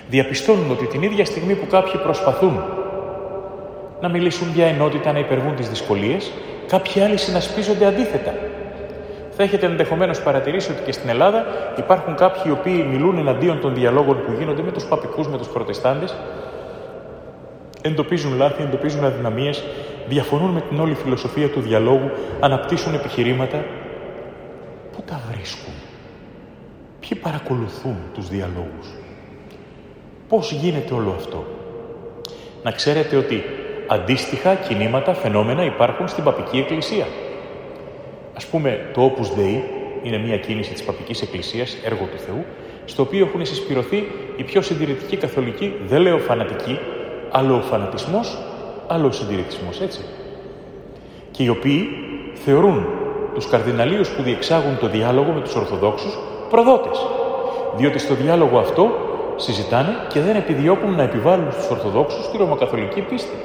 διαπιστώνουν 0.09 0.71
ότι 0.71 0.85
την 0.85 1.01
ίδια 1.01 1.25
στιγμή 1.25 1.53
που 1.55 1.67
κάποιοι 1.67 2.01
προσπαθούν 2.03 2.63
να 4.01 4.09
μιλήσουν 4.09 4.51
για 4.53 4.65
ενότητα, 4.65 5.11
να 5.11 5.19
υπερβούν 5.19 5.55
τις 5.55 5.69
δυσκολίες, 5.69 6.31
κάποιοι 6.67 7.01
άλλοι 7.01 7.17
συνασπίζονται 7.17 7.85
αντίθετα. 7.85 8.33
Θα 9.37 9.43
έχετε 9.43 9.65
ενδεχομένως 9.65 10.21
παρατηρήσει 10.21 10.71
ότι 10.71 10.81
και 10.81 10.91
στην 10.91 11.09
Ελλάδα 11.09 11.45
υπάρχουν 11.77 12.15
κάποιοι 12.15 12.41
οι 12.45 12.51
οποίοι 12.51 12.85
μιλούν 12.89 13.17
εναντίον 13.17 13.59
των 13.59 13.73
διαλόγων 13.73 14.23
που 14.25 14.31
γίνονται 14.37 14.61
με 14.61 14.71
τους 14.71 14.85
παπικούς, 14.85 15.27
με 15.27 15.37
τους 15.37 15.47
προτεστάντες, 15.47 16.15
εντοπίζουν 17.81 18.37
λάθη, 18.37 18.63
εντοπίζουν 18.63 19.03
αδυναμίες, 19.05 19.63
διαφωνούν 20.07 20.51
με 20.51 20.61
την 20.61 20.79
όλη 20.79 20.93
φιλοσοφία 20.93 21.49
του 21.49 21.59
διαλόγου, 21.59 22.11
αναπτύσσουν 22.39 22.93
επιχειρήματα. 22.93 23.65
Πού 24.91 25.03
τα 25.05 25.21
βρίσκουν, 25.31 25.73
ποιοι 26.99 27.19
παρακολουθούν 27.19 27.97
τους 28.13 28.27
διαλόγους, 28.29 28.87
πώς 30.27 30.51
γίνεται 30.51 30.93
όλο 30.93 31.13
αυτό; 31.17 31.45
Να 32.63 32.71
ξέρετε 32.71 33.15
ότι 33.15 33.43
αντίστοιχα 33.87 34.55
κινήματα, 34.55 35.13
φαινόμενα 35.13 35.63
υπάρχουν 35.63 36.07
στην 36.07 36.23
Παπική 36.23 36.57
Εκκλησία. 36.57 37.05
Ας 38.35 38.45
πούμε 38.45 38.89
το 38.93 39.15
Opus 39.15 39.39
Dei 39.39 39.59
είναι 40.03 40.17
μια 40.17 40.37
κίνηση 40.37 40.73
της 40.73 40.83
Παπικής 40.83 41.21
Εκκλησίας, 41.21 41.77
έργο 41.83 42.05
του 42.11 42.17
Θεού, 42.17 42.45
στο 42.85 43.01
οποίο 43.01 43.25
έχουν 43.25 43.45
συσπηρωθεί 43.45 44.07
οι 44.35 44.43
πιο 44.43 44.61
συντηρητικοί 44.61 45.17
καθολικοί, 45.17 45.73
δεν 45.87 46.01
λέω 46.01 46.17
φανατικοί, 46.17 46.79
άλλο 47.31 47.55
ο 47.55 47.61
φανατισμός, 47.61 48.37
άλλο 48.87 49.07
ο 49.07 49.11
συντηρητισμός, 49.11 49.81
έτσι. 49.81 49.99
Και 51.31 51.43
οι 51.43 51.49
οποίοι 51.49 51.87
θεωρούν 52.33 52.85
τους 53.33 53.47
καρδιναλίους 53.47 54.09
που 54.09 54.21
διεξάγουν 54.21 54.77
το 54.79 54.87
διάλογο 54.87 55.31
με 55.31 55.41
τους 55.41 55.55
Ορθοδόξους 55.55 56.17
προδότες. 56.49 56.99
Διότι 57.75 57.99
στο 57.99 58.13
διάλογο 58.13 58.57
αυτό 58.57 58.91
συζητάνε 59.35 59.95
και 60.07 60.19
δεν 60.19 60.35
επιδιώκουν 60.35 60.95
να 60.95 61.03
επιβάλλουν 61.03 61.51
στους 61.51 61.69
Ορθοδόξους 61.69 62.29
τη 62.29 62.37
Ρωμακαθολική 62.37 63.01
πίστη. 63.01 63.35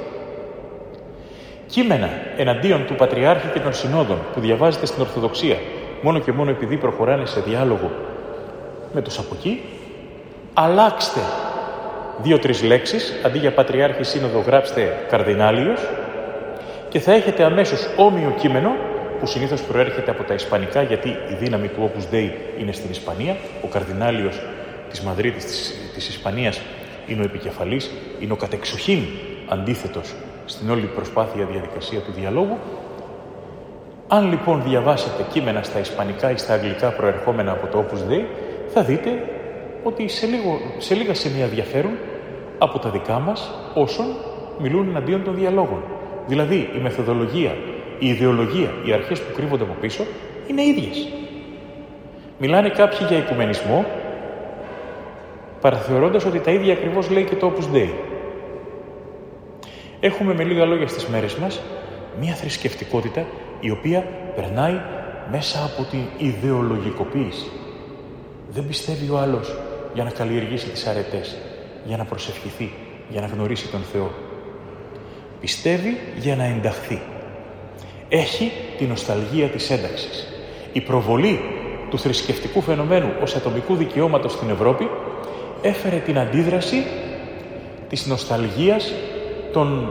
Κείμενα 1.70 2.08
εναντίον 2.36 2.86
του 2.86 2.94
Πατριάρχη 2.94 3.46
και 3.52 3.60
των 3.60 3.72
Συνόδων 3.72 4.18
που 4.34 4.40
διαβάζετε 4.40 4.86
στην 4.86 5.02
Ορθοδοξία 5.02 5.56
μόνο 6.02 6.18
και 6.18 6.32
μόνο 6.32 6.50
επειδή 6.50 6.76
προχωράνε 6.76 7.26
σε 7.26 7.40
διάλογο 7.40 7.90
με 8.92 9.02
τους 9.02 9.18
από 9.18 9.34
εκεί, 9.38 9.62
αλλάξτε 10.54 11.20
δύο-τρεις 12.22 12.62
λέξεις, 12.62 13.20
αντί 13.24 13.38
για 13.38 13.52
Πατριάρχη 13.52 14.02
Σύνοδο 14.02 14.40
γράψτε 14.40 15.06
Καρδινάλιος 15.08 15.80
και 16.88 17.00
θα 17.00 17.12
έχετε 17.12 17.44
αμέσως 17.44 17.88
όμοιο 17.96 18.34
κείμενο 18.38 18.70
που 19.20 19.26
συνήθως 19.26 19.62
προέρχεται 19.62 20.10
από 20.10 20.22
τα 20.22 20.34
Ισπανικά 20.34 20.82
γιατί 20.82 21.08
η 21.08 21.34
δύναμη 21.38 21.68
του 21.68 21.90
Opus 21.90 22.14
Dei 22.14 22.30
είναι 22.60 22.72
στην 22.72 22.90
Ισπανία, 22.90 23.36
ο 23.64 23.66
Καρδινάλιος 23.66 24.40
της 24.90 25.00
Μαδρίτης 25.00 25.44
της, 25.44 25.74
της 25.94 26.08
Ισπανίας 26.08 26.60
είναι 27.06 27.20
ο 27.20 27.24
επικεφαλής, 27.24 27.90
είναι 28.20 28.32
ο 28.32 28.36
κατεξοχήν 28.36 29.02
αντίθετος 29.48 30.14
στην 30.50 30.70
όλη 30.70 30.86
προσπάθεια 30.86 31.44
διαδικασία 31.44 32.00
του 32.00 32.12
διαλόγου. 32.12 32.58
Αν 34.08 34.28
λοιπόν 34.28 34.62
διαβάσετε 34.62 35.26
κείμενα 35.32 35.62
στα 35.62 35.78
Ισπανικά 35.78 36.30
ή 36.30 36.36
στα 36.36 36.54
Αγγλικά 36.54 36.90
προερχόμενα 36.90 37.52
από 37.52 37.66
το 37.66 37.84
Opus 37.84 38.12
Dei, 38.12 38.24
θα 38.68 38.82
δείτε 38.82 39.10
ότι 39.82 40.08
σε, 40.08 40.26
λίγο, 40.26 40.58
σε 40.78 40.94
λίγα 40.94 41.14
σημεία 41.14 41.46
διαφέρουν 41.46 41.92
από 42.58 42.78
τα 42.78 42.90
δικά 42.90 43.18
μας 43.18 43.50
όσων 43.74 44.06
μιλούν 44.58 44.88
εναντίον 44.88 45.24
των 45.24 45.34
διαλόγων. 45.34 45.82
Δηλαδή 46.26 46.70
η 46.76 46.78
μεθοδολογία, 46.80 47.56
η 47.98 48.08
ιδεολογία, 48.08 48.70
οι 48.84 48.92
αρχές 48.92 49.20
που 49.20 49.32
κρύβονται 49.36 49.62
από 49.62 49.74
πίσω 49.80 50.04
είναι 50.46 50.62
ίδιες. 50.62 51.08
Μιλάνε 52.38 52.68
κάποιοι 52.68 52.98
για 53.08 53.18
οικουμενισμό, 53.18 53.84
παραθεωρώντας 55.60 56.24
ότι 56.24 56.38
τα 56.38 56.50
ίδια 56.50 56.72
ακριβώς 56.72 57.10
λέει 57.10 57.24
και 57.24 57.34
το 57.34 57.52
Opus 57.52 57.76
Dei. 57.76 57.88
Έχουμε 60.00 60.34
με 60.34 60.44
λίγα 60.44 60.64
λόγια 60.64 60.88
στις 60.88 61.06
μέρες 61.06 61.34
μας 61.34 61.60
μία 62.20 62.34
θρησκευτικότητα 62.34 63.26
η 63.60 63.70
οποία 63.70 64.04
περνάει 64.36 64.80
μέσα 65.30 65.64
από 65.64 65.90
την 65.90 66.00
ιδεολογικοποίηση. 66.18 67.50
Δεν 68.50 68.66
πιστεύει 68.66 69.10
ο 69.10 69.18
άλλος 69.18 69.58
για 69.94 70.04
να 70.04 70.10
καλλιεργήσει 70.10 70.68
τις 70.68 70.86
αρετές, 70.86 71.36
για 71.84 71.96
να 71.96 72.04
προσευχηθεί, 72.04 72.72
για 73.08 73.20
να 73.20 73.26
γνωρίσει 73.26 73.68
τον 73.68 73.80
Θεό. 73.92 74.10
Πιστεύει 75.40 75.98
για 76.16 76.36
να 76.36 76.44
ενταχθεί. 76.44 77.02
Έχει 78.08 78.52
την 78.78 78.88
νοσταλγία 78.88 79.48
της 79.48 79.70
ένταξης. 79.70 80.26
Η 80.72 80.80
προβολή 80.80 81.40
του 81.90 81.98
θρησκευτικού 81.98 82.60
φαινομένου 82.60 83.12
ως 83.22 83.34
ατομικού 83.34 83.74
δικαιώματος 83.74 84.32
στην 84.32 84.50
Ευρώπη 84.50 84.88
έφερε 85.62 85.96
την 85.96 86.18
αντίδραση 86.18 86.84
της 87.88 88.06
νοσταλγίας 88.06 88.92
των 89.52 89.88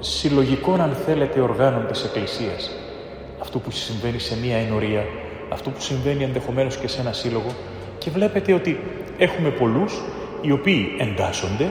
συλλογικών, 0.00 0.80
αν 0.80 0.96
θέλετε, 1.06 1.40
οργάνων 1.40 1.86
της 1.86 2.04
Εκκλησίας. 2.04 2.70
Αυτό 3.40 3.58
που 3.58 3.70
συμβαίνει 3.70 4.18
σε 4.18 4.36
μία 4.38 4.56
ενορία, 4.56 5.04
αυτό 5.52 5.70
που 5.70 5.80
συμβαίνει 5.80 6.24
ενδεχομένως 6.24 6.76
και 6.76 6.88
σε 6.88 7.00
ένα 7.00 7.12
σύλλογο 7.12 7.54
και 7.98 8.10
βλέπετε 8.10 8.52
ότι 8.52 8.80
έχουμε 9.18 9.48
πολλούς 9.48 10.02
οι 10.40 10.50
οποίοι 10.50 10.96
εντάσσονται, 10.98 11.68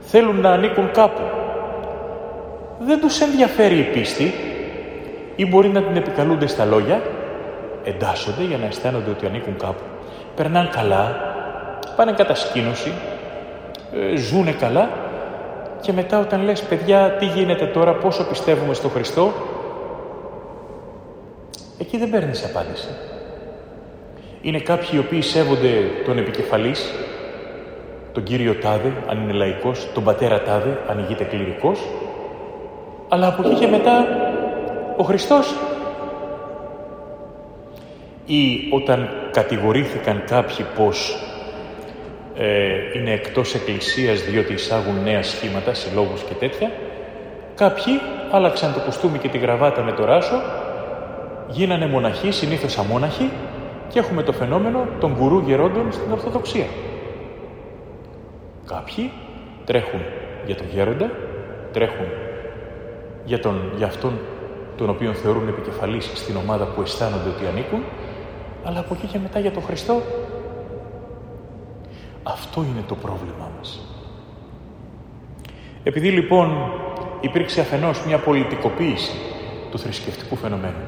θέλουν 0.00 0.40
να 0.40 0.50
ανήκουν 0.50 0.90
κάπου. 0.90 1.22
Δεν 2.80 3.00
τους 3.00 3.20
ενδιαφέρει 3.20 3.78
η 3.78 3.82
πίστη 3.82 4.34
ή 5.36 5.46
μπορεί 5.46 5.68
να 5.68 5.82
την 5.82 5.96
επικαλούνται 5.96 6.46
στα 6.46 6.64
λόγια, 6.64 7.02
εντάσσονται 7.84 8.42
για 8.42 8.58
να 8.58 8.66
αισθάνονται 8.66 9.10
ότι 9.10 9.26
ανήκουν 9.26 9.56
κάπου. 9.56 9.82
Περνάνε 10.34 10.68
καλά, 10.72 11.16
πάνε 11.96 12.12
κατασκήνωση, 12.12 12.92
ε, 13.92 14.16
ζούνε 14.16 14.52
καλά 14.52 14.90
και 15.80 15.92
μετά 15.92 16.18
όταν 16.18 16.42
λες 16.42 16.62
παιδιά 16.62 17.16
τι 17.18 17.26
γίνεται 17.26 17.66
τώρα, 17.66 17.94
πόσο 17.94 18.24
πιστεύουμε 18.28 18.74
στο 18.74 18.88
Χριστό, 18.88 19.32
εκεί 21.78 21.98
δεν 21.98 22.10
παίρνεις 22.10 22.44
απάντηση. 22.44 22.88
Είναι 24.42 24.58
κάποιοι 24.58 24.88
οι 24.92 24.98
οποίοι 24.98 25.22
σέβονται 25.22 25.72
τον 26.04 26.18
επικεφαλής, 26.18 26.92
τον 28.12 28.22
Κύριο 28.22 28.54
Τάδε, 28.54 28.92
αν 29.08 29.22
είναι 29.22 29.32
λαϊκός, 29.32 29.88
τον 29.94 30.04
Πατέρα 30.04 30.42
Τάδε, 30.42 30.78
αν 30.88 30.98
ηγείται 30.98 31.24
κληρικός, 31.24 31.80
αλλά 33.08 33.26
από 33.26 33.48
εκεί 33.48 33.58
και 33.58 33.66
μετά 33.66 34.06
ο 34.96 35.02
Χριστός. 35.02 35.54
Ή 38.26 38.68
όταν 38.72 39.08
κατηγορήθηκαν 39.30 40.24
κάποιοι 40.26 40.66
πως 40.76 41.27
ε, 42.38 42.98
είναι 42.98 43.12
εκτός 43.12 43.54
εκκλησίας 43.54 44.20
διότι 44.22 44.52
εισάγουν 44.52 45.02
νέα 45.02 45.22
σχήματα, 45.22 45.74
συλλόγους 45.74 46.22
και 46.22 46.34
τέτοια, 46.34 46.70
κάποιοι 47.54 48.00
άλλαξαν 48.30 48.74
το 48.74 48.80
κουστούμι 48.80 49.18
και 49.18 49.28
τη 49.28 49.38
γραβάτα 49.38 49.82
με 49.82 49.92
το 49.92 50.04
ράσο, 50.04 50.36
γίνανε 51.48 51.86
μοναχοί, 51.86 52.30
συνήθως 52.30 52.78
αμόναχοι 52.78 53.30
και 53.88 53.98
έχουμε 53.98 54.22
το 54.22 54.32
φαινόμενο 54.32 54.86
των 55.00 55.14
γκουρού 55.18 55.38
γερόντων 55.38 55.92
στην 55.92 56.12
Ορθοδοξία. 56.12 56.66
Κάποιοι 58.66 59.10
τρέχουν 59.64 60.00
για 60.46 60.54
τον 60.56 60.66
γέροντα, 60.72 61.10
τρέχουν 61.72 62.06
για, 63.24 63.40
τον, 63.40 63.72
για 63.76 63.86
αυτόν 63.86 64.18
τον 64.76 64.88
οποίο 64.90 65.12
θεωρούν 65.12 65.48
επικεφαλής 65.48 66.10
στην 66.14 66.36
ομάδα 66.36 66.64
που 66.64 66.82
αισθάνονται 66.82 67.28
ότι 67.28 67.46
ανήκουν, 67.46 67.82
αλλά 68.64 68.78
από 68.80 68.94
εκεί 68.94 69.06
και 69.06 69.18
μετά 69.18 69.38
για 69.38 69.50
τον 69.50 69.62
Χριστό. 69.62 70.02
Αυτό 72.32 72.60
είναι 72.72 72.84
το 72.88 72.94
πρόβλημά 72.94 73.50
μας. 73.58 73.80
Επειδή 75.82 76.10
λοιπόν 76.10 76.72
υπήρξε 77.20 77.60
αφενός 77.60 78.06
μια 78.06 78.18
πολιτικοποίηση 78.18 79.12
του 79.70 79.78
θρησκευτικού 79.78 80.36
φαινομένου, 80.36 80.84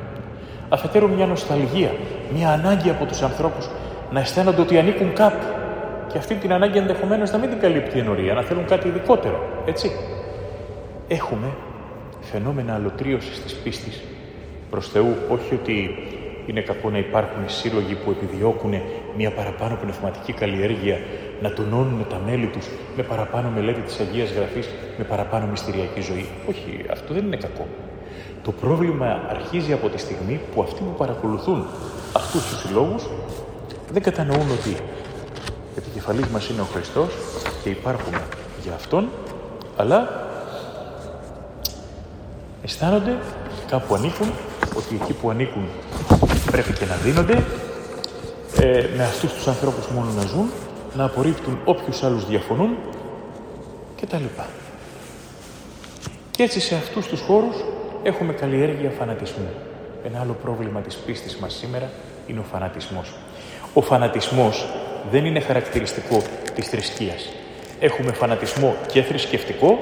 αφετέρου 0.69 1.09
μια 1.09 1.27
νοσταλγία, 1.27 1.95
μια 2.35 2.51
ανάγκη 2.53 2.91
από 2.91 3.05
τους 3.05 3.23
ανθρώπους 3.23 3.69
να 4.11 4.21
αισθάνονται 4.21 4.61
ότι 4.61 4.79
ανήκουν 4.79 5.13
κάπου 5.13 5.47
και 6.13 6.19
αυτή 6.19 6.35
την 6.35 6.53
ανάγκη 6.53 6.79
ενδεχομένως 6.79 7.31
να 7.31 7.39
μην 7.39 7.49
την 7.49 7.61
καλύπτει 7.61 7.97
η 7.97 8.01
ενορία, 8.01 8.35
να 8.35 8.43
θέλουν 8.43 8.65
κάτι 8.65 8.89
ειδικότερο, 8.89 9.63
έτσι. 9.67 9.91
Έχουμε 11.09 11.47
φαινόμενα 12.21 12.75
αλωτρίωσης 12.75 13.43
της 13.43 13.55
πίστης 13.55 14.03
προς 14.71 14.89
Θεού, 14.89 15.17
όχι 15.29 15.55
ότι 15.55 15.95
είναι 16.47 16.61
κακό 16.61 16.91
να 16.91 16.99
υπάρχουν 16.99 17.43
σύλλογοι 17.47 17.95
που 17.95 18.11
επιδιώκουν 18.11 18.75
μια 19.17 19.31
παραπάνω 19.31 19.79
πνευματική 19.83 20.33
καλλιέργεια, 20.33 20.99
να 21.43 21.53
τονώνουν 21.53 22.07
τα 22.09 22.21
μέλη 22.27 22.47
τους 22.47 22.67
με 22.97 23.03
παραπάνω 23.03 23.51
μελέτη 23.51 23.81
της 23.81 24.01
Αγίας 24.01 24.31
Γραφής, 24.31 24.69
με 24.99 25.05
παραπάνω 25.05 25.47
μυστηριακή 25.47 26.01
ζωή. 26.01 26.29
Όχι, 26.49 26.85
αυτό 26.91 27.15
δεν 27.15 27.25
είναι 27.25 27.37
κακό. 27.37 27.67
Το 28.43 28.53
πρόβλημα 28.53 29.21
αρχίζει 29.29 29.73
από 29.73 29.89
τη 29.89 29.99
στιγμή 29.99 30.41
που 30.55 30.63
αυτοί 30.63 30.81
που 30.83 30.95
παρακολουθούν 30.97 31.67
αυτούς 32.13 32.49
τους 32.49 32.61
συλλόγους 32.61 33.09
δεν 33.93 34.03
κατανοούν 34.03 34.51
ότι 34.51 34.77
επικεφαλής 35.77 36.27
μας 36.27 36.49
είναι 36.49 36.61
ο 36.61 36.65
Χριστός 36.73 37.09
και 37.63 37.69
υπάρχουμε 37.69 38.23
για 38.63 38.73
Αυτόν, 38.75 39.09
αλλά 39.77 40.29
αισθάνονται 42.65 43.17
κάπου 43.71 43.95
ανήκουν 43.95 44.31
ότι 44.77 44.99
εκεί 45.03 45.13
που 45.13 45.31
ανήκουν 45.31 45.69
πρέπει 46.51 46.73
και 46.73 46.85
να 46.85 46.95
δίνονται, 46.95 47.45
ε, 48.61 48.87
με 48.97 49.05
αυτούς 49.05 49.33
τους 49.33 49.47
ανθρώπους 49.47 49.87
μόνο 49.87 50.11
να 50.17 50.27
ζουν, 50.27 50.51
να 50.95 51.05
απορρίπτουν 51.05 51.59
όποιους 51.65 52.03
άλλους 52.03 52.27
διαφωνούν 52.27 52.77
κτλ. 54.01 54.25
Και 56.31 56.43
έτσι 56.43 56.61
σε 56.61 56.75
αυτούς 56.75 57.07
τους 57.07 57.21
χώρους 57.21 57.57
έχουμε 58.03 58.33
καλλιέργεια 58.33 58.91
φανατισμού. 58.91 59.51
Ένα 60.05 60.21
άλλο 60.21 60.37
πρόβλημα 60.43 60.81
της 60.81 60.95
πίστης 60.97 61.37
μας 61.37 61.55
σήμερα 61.55 61.91
είναι 62.27 62.39
ο 62.39 62.45
φανατισμός. 62.53 63.15
Ο 63.75 63.81
φανατισμός 63.81 64.67
δεν 65.11 65.25
είναι 65.25 65.41
χαρακτηριστικό 65.41 66.23
της 66.55 66.69
θρησκείας. 66.69 67.29
Έχουμε 67.81 68.13
φανατισμό 68.13 68.75
και 68.87 69.03
θρησκευτικό 69.03 69.79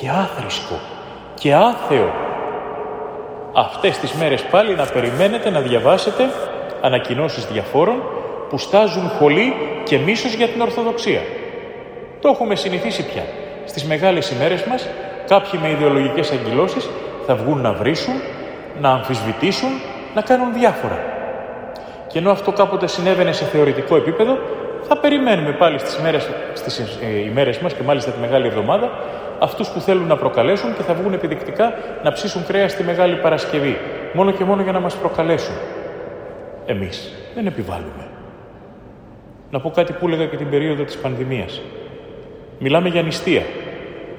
και 0.00 0.08
άθρησκο 0.08 0.78
και 1.34 1.54
άθεο. 1.54 2.12
Αυτές 3.54 3.98
τις 3.98 4.12
μέρες 4.12 4.42
πάλι 4.42 4.74
να 4.74 4.84
περιμένετε 4.84 5.50
να 5.50 5.60
διαβάσετε 5.60 6.30
ανακοινώσεις 6.80 7.46
διαφόρων 7.46 8.02
που 8.50 8.58
στάζουν 8.58 9.08
χολή 9.08 9.54
και 9.84 9.98
μίσος 9.98 10.34
για 10.34 10.48
την 10.48 10.60
Ορθοδοξία. 10.60 11.20
Το 12.20 12.28
έχουμε 12.28 12.54
συνηθίσει 12.54 13.06
πια. 13.06 13.22
Στις 13.64 13.84
μεγάλες 13.84 14.30
ημέρες 14.30 14.64
μας 14.64 14.88
κάποιοι 15.26 15.60
με 15.62 15.70
ιδεολογικές 15.70 16.30
αγκυλώσεις 16.30 16.88
θα 17.26 17.34
βγουν 17.34 17.60
να 17.60 17.72
βρίσουν, 17.72 18.14
να 18.80 18.90
αμφισβητήσουν, 18.90 19.68
να 20.14 20.20
κάνουν 20.20 20.52
διάφορα. 20.52 20.98
Και 22.06 22.18
ενώ 22.18 22.30
αυτό 22.30 22.52
κάποτε 22.52 22.86
συνέβαινε 22.86 23.32
σε 23.32 23.44
θεωρητικό 23.44 23.96
επίπεδο, 23.96 24.38
θα 24.88 24.96
περιμένουμε 24.98 25.52
πάλι 25.52 25.78
στις 25.78 25.96
ημέρες, 25.96 26.28
στις 26.54 26.78
ε, 26.78 27.18
ημέρες 27.18 27.58
μας 27.58 27.72
και 27.72 27.82
μάλιστα 27.82 28.10
τη 28.10 28.20
Μεγάλη 28.20 28.46
Εβδομάδα 28.46 28.90
αυτούς 29.38 29.68
που 29.68 29.80
θέλουν 29.80 30.06
να 30.06 30.16
προκαλέσουν 30.16 30.76
και 30.76 30.82
θα 30.82 30.94
βγουν 30.94 31.12
επιδεικτικά 31.12 31.74
να 32.02 32.12
ψήσουν 32.12 32.46
κρέας 32.46 32.72
στη 32.72 32.82
Μεγάλη 32.82 33.16
Παρασκευή. 33.16 33.78
Μόνο 34.12 34.30
και 34.30 34.44
μόνο 34.44 34.62
για 34.62 34.72
να 34.72 34.80
μας 34.80 34.94
προκαλέσουν. 34.94 35.54
Εμείς 36.66 37.12
δεν 37.34 37.46
επιβάλλουμε. 37.46 38.07
Να 39.50 39.60
πω 39.60 39.70
κάτι 39.70 39.92
που 39.92 40.06
έλεγα 40.06 40.26
και 40.26 40.36
την 40.36 40.50
περίοδο 40.50 40.82
της 40.82 40.96
πανδημίας. 40.96 41.60
Μιλάμε 42.58 42.88
για 42.88 43.02
νηστεία. 43.02 43.42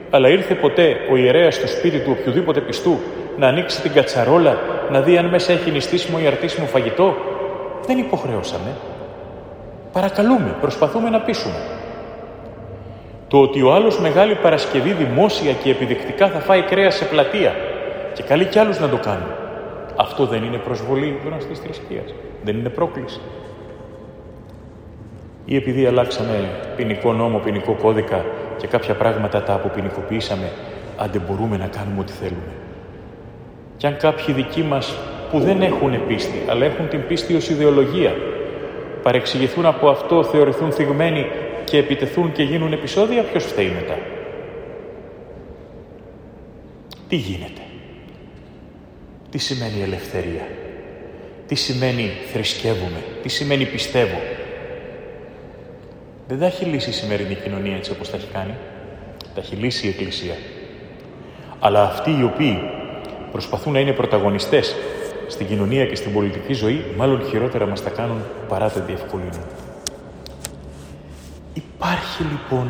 Αλλά 0.09 0.29
ήρθε 0.29 0.55
ποτέ 0.55 0.97
ο 1.11 1.15
ιερέας 1.15 1.55
στο 1.55 1.67
σπίτι 1.67 1.99
του 1.99 2.15
οποιοδήποτε 2.19 2.59
πιστού 2.59 2.97
να 3.37 3.47
ανοίξει 3.47 3.81
την 3.81 3.93
κατσαρόλα, 3.93 4.57
να 4.91 5.01
δει 5.01 5.17
αν 5.17 5.25
μέσα 5.25 5.51
έχει 5.51 5.71
νηστίσιμο 5.71 6.17
ή 6.21 6.27
αρτήσιμο 6.27 6.65
φαγητό; 6.65 7.15
Δεν 7.85 7.97
υποχρεώσαμε. 7.97 8.75
Παρακαλούμε, 9.93 10.55
προσπαθούμε 10.61 11.09
να 11.09 11.19
πείσουμε. 11.19 11.55
Το 13.27 13.41
ότι 13.41 13.61
ο 13.61 13.73
άλλος 13.73 13.99
Μεγάλη 13.99 14.35
Παρασκευή 14.35 14.91
δημόσια 14.91 15.53
και 15.53 15.69
επιδεικτικά 15.69 16.27
θα 16.27 16.39
φάει 16.39 16.61
κρέας 16.61 16.95
σε 16.95 17.05
πλατεία 17.05 17.55
και 18.13 18.23
καλεί 18.23 18.45
κι 18.45 18.59
άλλους 18.59 18.79
να 18.79 18.89
το 18.89 18.97
κάνουν. 18.97 19.31
Αυτό 19.95 20.25
δεν 20.25 20.43
είναι 20.43 20.57
προσβολή 20.57 21.19
γνωστής 21.25 21.59
θρησκείας. 21.59 22.13
Δεν 22.43 22.57
είναι 22.57 22.69
πρόκληση. 22.69 23.19
Ή 25.51 25.55
επειδή 25.55 25.85
αλλάξαμε 25.85 26.49
ποινικό 26.75 27.13
νόμο, 27.13 27.37
ποινικό 27.37 27.73
κώδικα 27.73 28.25
και 28.57 28.67
κάποια 28.67 28.93
πράγματα 28.93 29.43
τα 29.43 29.53
αποποινικοποιήσαμε, 29.53 30.51
άντε 30.97 31.19
μπορούμε 31.19 31.57
να 31.57 31.67
κάνουμε 31.67 31.99
ό,τι 31.99 32.11
θέλουμε. 32.11 32.51
Και 33.77 33.87
αν 33.87 33.97
κάποιοι 33.97 34.33
δικοί 34.33 34.61
μας 34.63 34.95
που 35.31 35.39
δεν 35.39 35.61
έχουν 35.61 36.07
πίστη, 36.07 36.43
αλλά 36.49 36.65
έχουν 36.65 36.87
την 36.87 37.07
πίστη 37.07 37.35
ως 37.35 37.49
ιδεολογία, 37.49 38.15
παρεξηγηθούν 39.03 39.65
από 39.65 39.89
αυτό, 39.89 40.23
θεωρηθούν 40.23 40.71
θυγμένοι 40.71 41.25
και 41.63 41.77
επιτεθούν 41.77 42.31
και 42.31 42.43
γίνουν 42.43 42.73
επεισόδια, 42.73 43.23
ποιος 43.23 43.43
φταίει 43.45 43.71
μετά; 43.81 43.97
Τι 47.07 47.15
γίνεται; 47.15 47.61
Τι 49.29 49.37
σημαίνει 49.37 49.81
ελευθερία; 49.83 50.47
Τι 51.47 51.55
σημαίνει 51.55 52.11
θρησκεύουμε. 52.33 53.03
Τι 53.21 53.29
σημαίνει 53.29 53.65
πιστεύω; 53.65 54.17
Δεν 56.29 56.39
τα 56.39 56.45
έχει 56.45 56.65
λύσει 56.65 56.89
η 56.89 56.93
σημερινή 56.93 57.35
κοινωνία 57.35 57.75
έτσι 57.75 57.91
όπως 57.91 58.09
τα 58.09 58.17
έχει 58.17 58.27
κάνει. 58.33 58.53
Τα 59.33 59.41
έχει 59.41 59.55
λύσει 59.55 59.85
η 59.85 59.89
Εκκλησία. 59.89 60.35
Αλλά 61.59 61.83
αυτοί 61.83 62.11
οι 62.19 62.23
οποίοι 62.23 62.59
προσπαθούν 63.31 63.73
να 63.73 63.79
είναι 63.79 63.91
πρωταγωνιστές 63.91 64.75
στην 65.27 65.47
κοινωνία 65.47 65.85
και 65.85 65.95
στην 65.95 66.13
πολιτική 66.13 66.53
ζωή, 66.53 66.85
μάλλον 66.97 67.23
χειρότερα 67.23 67.65
μας 67.65 67.83
τα 67.83 67.89
κάνουν 67.89 68.21
παρά 68.47 68.69
τα 68.69 68.81
διευκολύνουν. 68.81 69.43
Υπάρχει 71.53 72.23
λοιπόν 72.23 72.69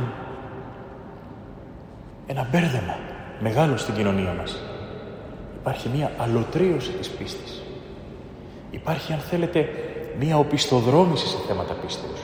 ένα 2.28 2.48
μπέρδεμα 2.52 2.98
μεγάλο 3.39 3.78
στην 3.78 3.93
κοινωνία 3.93 4.36
μας. 4.38 4.60
Υπάρχει 5.60 5.89
μία 5.95 6.12
αλωτρίωση 6.17 6.91
της 6.91 7.10
πίστης. 7.10 7.62
Υπάρχει, 8.72 9.13
αν 9.13 9.19
θέλετε, 9.19 9.69
μία 10.19 10.38
οπισθοδρόμηση 10.38 11.28
σε 11.28 11.38
θέματα 11.48 11.74
πίστεως. 11.74 12.19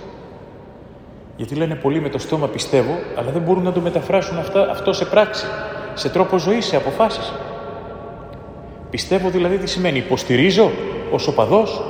Γιατί 1.38 1.56
λένε 1.56 1.76
πολλοί 1.76 2.02
με 2.02 2.10
το 2.10 2.18
στόμα 2.18 2.48
πιστεύω, 2.48 3.00
αλλά 3.16 3.32
δεν 3.32 3.42
μπορούν 3.42 3.64
να 3.64 3.72
το 3.72 3.80
μεταφράσουν 3.80 4.38
αυτά, 4.38 4.70
αυτό 4.72 4.94
σε 4.94 5.06
πράξη, 5.06 5.46
σε 5.94 6.10
τρόπο 6.10 6.38
ζωής, 6.38 6.66
σε 6.66 6.76
αποφάσεις. 6.76 7.34
Πιστεύω 8.90 9.30
δηλαδή 9.30 9.58
τι 9.58 9.70
σημαίνει, 9.70 9.98
υποστηρίζω 9.98 10.72
ως 11.12 11.28
οπαδός. 11.28 11.84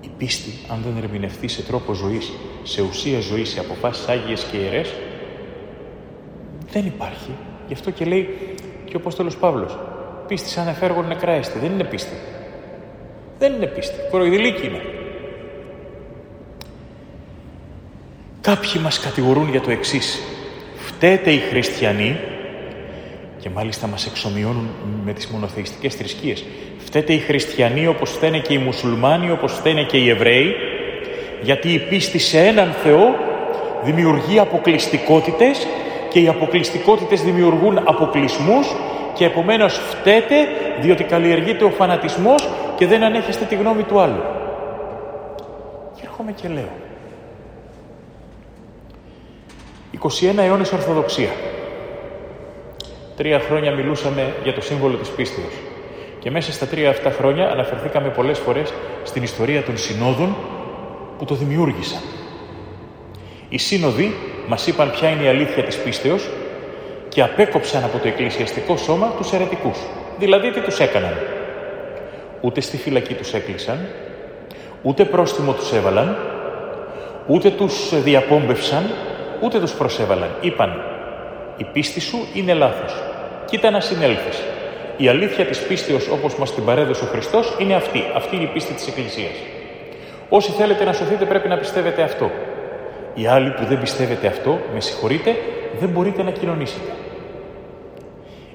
Η 0.00 0.10
πίστη, 0.16 0.50
αν 0.72 0.78
δεν 0.84 1.02
ερμηνευτεί 1.02 1.48
σε 1.48 1.62
τρόπο 1.62 1.92
ζωής, 1.92 2.32
σε 2.62 2.82
ουσία 2.82 3.20
ζωής, 3.20 3.48
σε 3.48 3.60
αποφάσεις 3.60 4.08
άγιες 4.08 4.44
και 4.44 4.56
ιερές, 4.56 4.94
δεν 6.72 6.86
υπάρχει. 6.86 7.30
Γι' 7.66 7.72
αυτό 7.72 7.90
και 7.90 8.04
λέει 8.04 8.54
και 8.84 8.96
ο 8.96 8.98
Απόστολος 8.98 9.36
Παύλος, 9.36 9.78
πίστη 10.26 10.48
σαν 10.48 10.68
εφέργων 10.68 11.06
νεκρά 11.06 11.40
Δεν 11.60 11.72
είναι 11.72 11.84
πίστη. 11.84 12.14
Δεν 13.38 13.52
είναι 13.52 13.66
πίστη. 13.66 13.94
Κοροϊδηλίκη 14.10 14.66
είναι. 14.66 14.99
Κάποιοι 18.50 18.80
μας 18.82 19.00
κατηγορούν 19.00 19.48
για 19.50 19.60
το 19.60 19.70
εξής. 19.70 20.22
Φταίτε 20.76 21.30
οι 21.30 21.38
χριστιανοί 21.38 22.20
και 23.38 23.50
μάλιστα 23.50 23.86
μας 23.86 24.06
εξομοιώνουν 24.06 24.68
με 25.04 25.12
τις 25.12 25.26
μονοθεϊστικές 25.26 25.94
θρησκείες. 25.94 26.44
Φταίτε 26.78 27.12
οι 27.12 27.18
χριστιανοί 27.18 27.86
όπως 27.86 28.10
φταίνε 28.10 28.38
και 28.38 28.54
οι 28.54 28.58
μουσουλμάνοι, 28.58 29.30
όπως 29.30 29.52
φταίνε 29.52 29.82
και 29.82 29.96
οι 29.96 30.08
Εβραίοι, 30.08 30.54
γιατί 31.42 31.72
η 31.72 31.78
πίστη 31.78 32.18
σε 32.18 32.38
έναν 32.38 32.72
Θεό 32.82 33.14
δημιουργεί 33.84 34.38
αποκλειστικότητες 34.38 35.66
και 36.08 36.20
οι 36.20 36.28
αποκλειστικότητες 36.28 37.22
δημιουργούν 37.22 37.78
αποκλεισμούς 37.78 38.66
και 39.14 39.24
επομένως 39.24 39.74
φταίτε 39.74 40.36
διότι 40.80 41.04
καλλιεργείται 41.04 41.64
ο 41.64 41.70
φανατισμός 41.70 42.48
και 42.76 42.86
δεν 42.86 43.02
ανέχεστε 43.02 43.44
τη 43.44 43.54
γνώμη 43.54 43.82
του 43.82 44.00
άλλου. 44.00 44.22
Και 45.96 46.02
έρχομαι 46.04 46.32
και 46.32 46.48
λέω. 46.48 46.79
21 50.02 50.36
αιώνες 50.36 50.72
Ορθοδοξία. 50.72 51.30
Τρία 53.16 53.40
χρόνια 53.40 53.72
μιλούσαμε 53.72 54.34
για 54.42 54.54
το 54.54 54.60
σύμβολο 54.60 54.96
της 54.96 55.08
πίστεως. 55.08 55.52
Και 56.18 56.30
μέσα 56.30 56.52
στα 56.52 56.66
τρία 56.66 56.90
αυτά 56.90 57.10
χρόνια 57.10 57.50
αναφερθήκαμε 57.50 58.08
πολλές 58.08 58.38
φορές 58.38 58.72
στην 59.04 59.22
ιστορία 59.22 59.62
των 59.62 59.78
συνόδων 59.78 60.36
που 61.18 61.24
το 61.24 61.34
δημιούργησαν. 61.34 62.00
Οι 63.48 63.58
σύνοδοι 63.58 64.14
μας 64.48 64.66
είπαν 64.66 64.90
ποια 64.90 65.08
είναι 65.08 65.22
η 65.22 65.28
αλήθεια 65.28 65.62
της 65.62 65.76
πίστεως 65.76 66.30
και 67.08 67.22
απέκοψαν 67.22 67.84
από 67.84 67.98
το 67.98 68.08
εκκλησιαστικό 68.08 68.76
σώμα 68.76 69.12
τους 69.16 69.32
αιρετικούς. 69.32 69.78
Δηλαδή 70.18 70.50
τι 70.50 70.60
τους 70.60 70.78
έκαναν; 70.78 71.14
Ούτε 72.40 72.60
στη 72.60 72.76
φυλακή 72.76 73.14
τους 73.14 73.34
έκλεισαν, 73.34 73.88
ούτε 74.82 75.04
πρόστιμο 75.04 75.52
τους 75.52 75.72
έβαλαν, 75.72 76.16
ούτε 77.26 77.50
τους 77.50 78.02
διαπόμπευσαν, 78.02 78.90
ούτε 79.42 79.60
τους 79.60 79.72
προσέβαλαν. 79.72 80.30
Είπαν, 80.40 80.82
η 81.56 81.64
πίστη 81.64 82.00
σου 82.00 82.18
είναι 82.34 82.54
λάθος. 82.54 83.02
Κοίτα 83.44 83.70
να 83.70 83.80
συνέλθεις. 83.80 84.42
Η 84.96 85.08
αλήθεια 85.08 85.44
της 85.44 85.58
πίστεως 85.58 86.08
όπως 86.08 86.36
μας 86.36 86.54
την 86.54 86.64
παρέδωσε 86.64 87.04
ο 87.04 87.06
Χριστός 87.06 87.56
είναι 87.58 87.74
αυτή. 87.74 88.02
Αυτή 88.14 88.36
είναι 88.36 88.44
η 88.44 88.50
πίστη 88.52 88.72
της 88.72 88.86
Εκκλησίας. 88.86 89.32
Όσοι 90.28 90.50
θέλετε 90.50 90.84
να 90.84 90.92
σωθείτε 90.92 91.24
πρέπει 91.24 91.48
να 91.48 91.58
πιστεύετε 91.58 92.02
αυτό. 92.02 92.30
Οι 93.14 93.26
άλλοι 93.26 93.50
που 93.50 93.64
δεν 93.64 93.80
πιστεύετε 93.80 94.26
αυτό, 94.26 94.58
με 94.74 94.80
συγχωρείτε, 94.80 95.36
δεν 95.80 95.88
μπορείτε 95.88 96.22
να 96.22 96.30
κοινωνήσετε. 96.30 96.90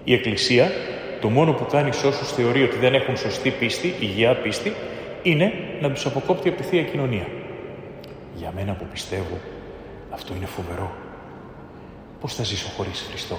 Η 0.03 0.13
Εκκλησία, 0.13 0.71
το 1.21 1.29
μόνο 1.29 1.53
που 1.53 1.65
κάνει 1.71 1.93
σε 1.93 2.07
όσους 2.07 2.31
θεωρεί 2.31 2.63
ότι 2.63 2.77
δεν 2.77 2.93
έχουν 2.93 3.17
σωστή 3.17 3.49
πίστη, 3.49 3.93
υγεία 3.99 4.35
πίστη, 4.35 4.73
είναι 5.21 5.53
να 5.81 5.91
τους 5.91 6.05
αποκόπτει 6.05 6.49
από 6.49 6.57
τη 6.57 6.63
Θεία 6.63 6.83
Κοινωνία. 6.83 7.27
Για 8.35 8.51
μένα 8.55 8.73
που 8.73 8.85
πιστεύω, 8.91 9.39
αυτό 10.15 10.33
είναι 10.37 10.45
φοβερό. 10.45 10.91
Πώς 12.21 12.33
θα 12.35 12.43
ζήσω 12.43 12.67
χωρίς 12.77 13.05
Χριστό; 13.09 13.37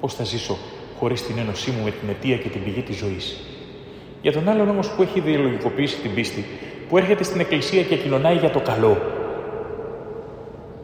Πώς 0.00 0.14
θα 0.14 0.24
ζήσω 0.24 0.56
χωρίς 0.98 1.26
την 1.26 1.38
ένωσή 1.38 1.70
μου 1.70 1.84
με 1.84 1.90
την 1.90 2.08
αιτία 2.08 2.36
και 2.36 2.48
την 2.48 2.64
πηγή 2.64 2.82
της 2.82 2.96
ζωής; 2.96 3.40
Για 4.22 4.32
τον 4.32 4.48
άλλον 4.48 4.68
όμως 4.68 4.88
που 4.90 5.02
έχει 5.02 5.18
ιδεολογικοποιήσει 5.18 6.00
την 6.00 6.14
πίστη, 6.14 6.44
που 6.88 6.98
έρχεται 6.98 7.24
στην 7.24 7.40
Εκκλησία 7.40 7.82
και 7.82 7.96
κοινωνάει 7.96 8.36
για 8.36 8.50
το 8.50 8.60
καλό, 8.60 8.96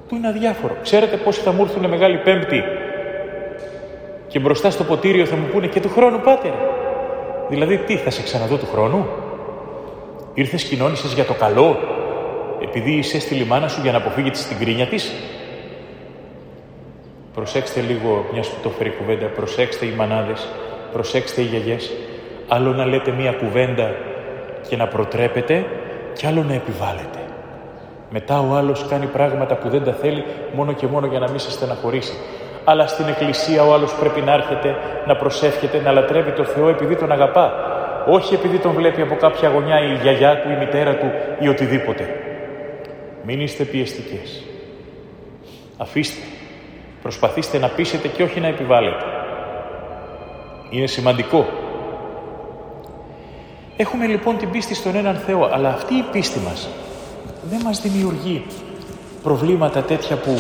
του 0.09 0.15
είναι 0.15 0.29
αδιάφορο. 0.29 0.77
Ξέρετε 0.83 1.17
πόσοι 1.17 1.41
θα 1.41 1.53
μου 1.53 1.63
έρθουν 1.63 1.89
Μεγάλη 1.89 2.19
Πέμπτη 2.19 2.63
και 4.27 4.39
μπροστά 4.39 4.71
στο 4.71 4.85
ποτήριο 4.85 5.25
θα 5.27 5.37
μου 5.37 5.47
πούνε 5.53 5.67
και 5.67 5.81
του 5.81 5.89
χρόνου 5.89 6.21
πάτερ. 6.21 6.53
Δηλαδή 7.49 7.77
τι, 7.79 7.97
θα 7.97 8.11
σε 8.11 8.23
ξαναδώ 8.23 8.57
του 8.57 8.67
χρόνου; 8.67 9.07
Ήρθες 10.35 10.65
κοινώνησες 10.65 11.13
για 11.13 11.25
το 11.25 11.35
καλό, 11.35 11.77
επειδή 12.63 12.93
είσαι 12.93 13.21
στη 13.21 13.35
λιμάνα 13.35 13.69
σου 13.69 13.81
για 13.83 13.93
να 13.93 13.99
αποφύγετε 13.99 14.37
στην 14.37 14.59
κρίνια 14.59 14.87
της. 14.87 15.13
Προσέξτε 17.35 17.81
λίγο 17.81 18.27
μιας 18.33 18.47
σπιτόφερη 18.47 18.91
κουβέντα, 18.91 19.27
προσέξτε 19.27 19.87
οι 19.87 19.93
μανάδες, 19.97 20.49
προσέξτε 20.93 21.41
οι 21.41 21.45
γιαγιές. 21.45 21.93
Άλλο 22.49 22.73
να 22.73 22.87
λέτε 22.87 23.11
μια 23.11 23.33
κουβέντα 23.33 23.95
και 24.69 24.77
να 24.77 24.87
προτρέπετε 24.87 25.65
και 26.13 26.27
άλλο 26.27 26.43
να 26.43 26.55
επιβάλλετε. 26.55 27.19
Μετά 28.11 28.41
ο 28.41 28.55
άλλος 28.55 28.87
κάνει 28.89 29.07
πράγματα 29.07 29.55
που 29.55 29.69
δεν 29.69 29.85
τα 29.85 29.93
θέλει 29.93 30.25
μόνο 30.55 30.73
και 30.73 30.87
μόνο 30.87 31.07
για 31.07 31.19
να 31.19 31.31
μην 31.31 31.39
σε 31.39 31.51
στεναχωρήσει. 31.51 32.13
Αλλά 32.65 32.87
στην 32.87 33.09
εκκλησία 33.09 33.65
ο 33.65 33.75
άλλος 33.75 33.95
πρέπει 33.95 34.21
να 34.21 34.33
έρχεται, 34.33 34.77
να 35.07 35.17
προσεύχεται, 35.17 35.81
να 35.81 35.93
λατρεύει 35.93 36.31
το 36.31 36.45
Θεό 36.45 36.69
επειδή 36.69 36.97
τον 36.97 37.13
αγαπά. 37.13 37.53
Όχι 38.09 38.35
επειδή 38.35 38.59
τον 38.59 38.73
βλέπει 38.73 39.01
από 39.01 39.15
κάποια 39.15 39.49
γωνιά 39.49 39.81
η 39.81 39.99
γιαγιά 40.03 40.41
του, 40.41 40.51
η 40.51 40.57
μητέρα 40.57 40.97
του 40.97 41.11
ή 41.39 41.49
οτιδήποτε. 41.49 42.26
Μην 43.27 43.41
είστε 43.41 43.65
πιεστικές. 43.65 44.43
Αφήστε. 45.77 46.21
Προσπαθήστε 47.03 47.59
να 47.59 47.69
πείσετε 47.69 48.09
και 48.09 48.23
όχι 48.23 48.41
να 48.41 48.47
επιβάλλετε. 48.47 49.05
Είναι 50.71 50.87
σημαντικό. 50.87 51.47
Έχουμε 53.77 54.07
λοιπόν 54.07 54.37
την 54.39 54.51
πίστη 54.51 54.75
στον 54.75 54.97
έναν 54.97 55.17
Θεό, 55.17 55.45
αλλά 55.53 55.69
αυτή 55.69 55.95
η 55.95 56.05
πίστη 56.13 56.39
μας 56.39 56.69
δεν 57.51 57.61
μας 57.65 57.81
δημιουργεί 57.81 58.45
προβλήματα 59.23 59.83
τέτοια 59.83 60.17
που 60.17 60.35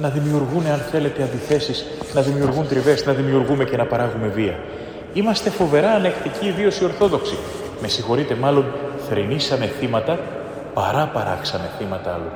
να 0.00 0.08
δημιουργούν, 0.08 0.66
αν 0.66 0.78
θέλετε, 0.78 1.22
αντιθέσεις, 1.22 1.86
να 2.14 2.20
δημιουργούν 2.20 2.68
τριβές, 2.68 3.06
να 3.06 3.12
δημιουργούμε 3.12 3.64
και 3.64 3.76
να 3.76 3.86
παράγουμε 3.86 4.26
βία. 4.26 4.58
Είμαστε 5.12 5.50
φοβερά 5.50 5.90
ανεκτικοί, 5.90 6.46
ιδίως 6.46 6.80
οι 6.80 6.84
Ορθόδοξοι. 6.84 7.36
Με 7.80 7.88
συγχωρείτε, 7.88 8.34
μάλλον 8.34 8.64
θρυνήσαμε 9.08 9.66
θύματα 9.66 10.18
παρά 10.74 11.06
παράξαμε 11.06 11.70
θύματα 11.78 12.14
άλλων. 12.14 12.32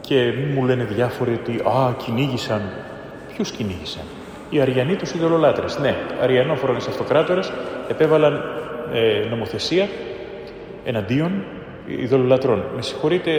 Και 0.00 0.32
μου 0.54 0.64
λένε 0.64 0.84
διάφοροι 0.84 1.32
ότι 1.32 1.52
«Α, 1.52 1.94
κυνήγησαν». 2.04 2.62
Ποιους 3.34 3.50
κυνήγησαν; 3.50 4.02
Οι 4.50 4.60
Αριανοί 4.60 4.96
τους 4.96 5.14
ειδωλολάτρες. 5.14 5.78
Ναι, 5.78 5.96
Αριανόφρονες 6.22 6.86
αυτοκράτορες 6.86 7.52
επέβαλαν 7.88 8.42
ε, 8.92 9.28
νομοθεσία 9.28 9.88
εναντίον 10.84 11.44
ειδωλολατρών. 11.86 12.64
Με 12.76 12.82
συγχωρείτε, 12.82 13.30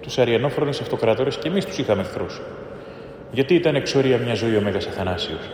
τους 0.00 0.18
Αριανόφρονε 0.18 0.70
αυτοκράτορες 0.70 1.36
και 1.36 1.48
εμείς 1.48 1.64
τους 1.64 1.78
είχαμε 1.78 2.00
εχθρούς. 2.00 2.40
Γιατί 3.30 3.54
ήταν 3.54 3.74
εξορία 3.74 4.18
μια 4.18 4.34
ζωή 4.34 4.56
ο 4.56 4.60
Μέγας 4.60 4.86
Αθανάσιος; 4.86 5.50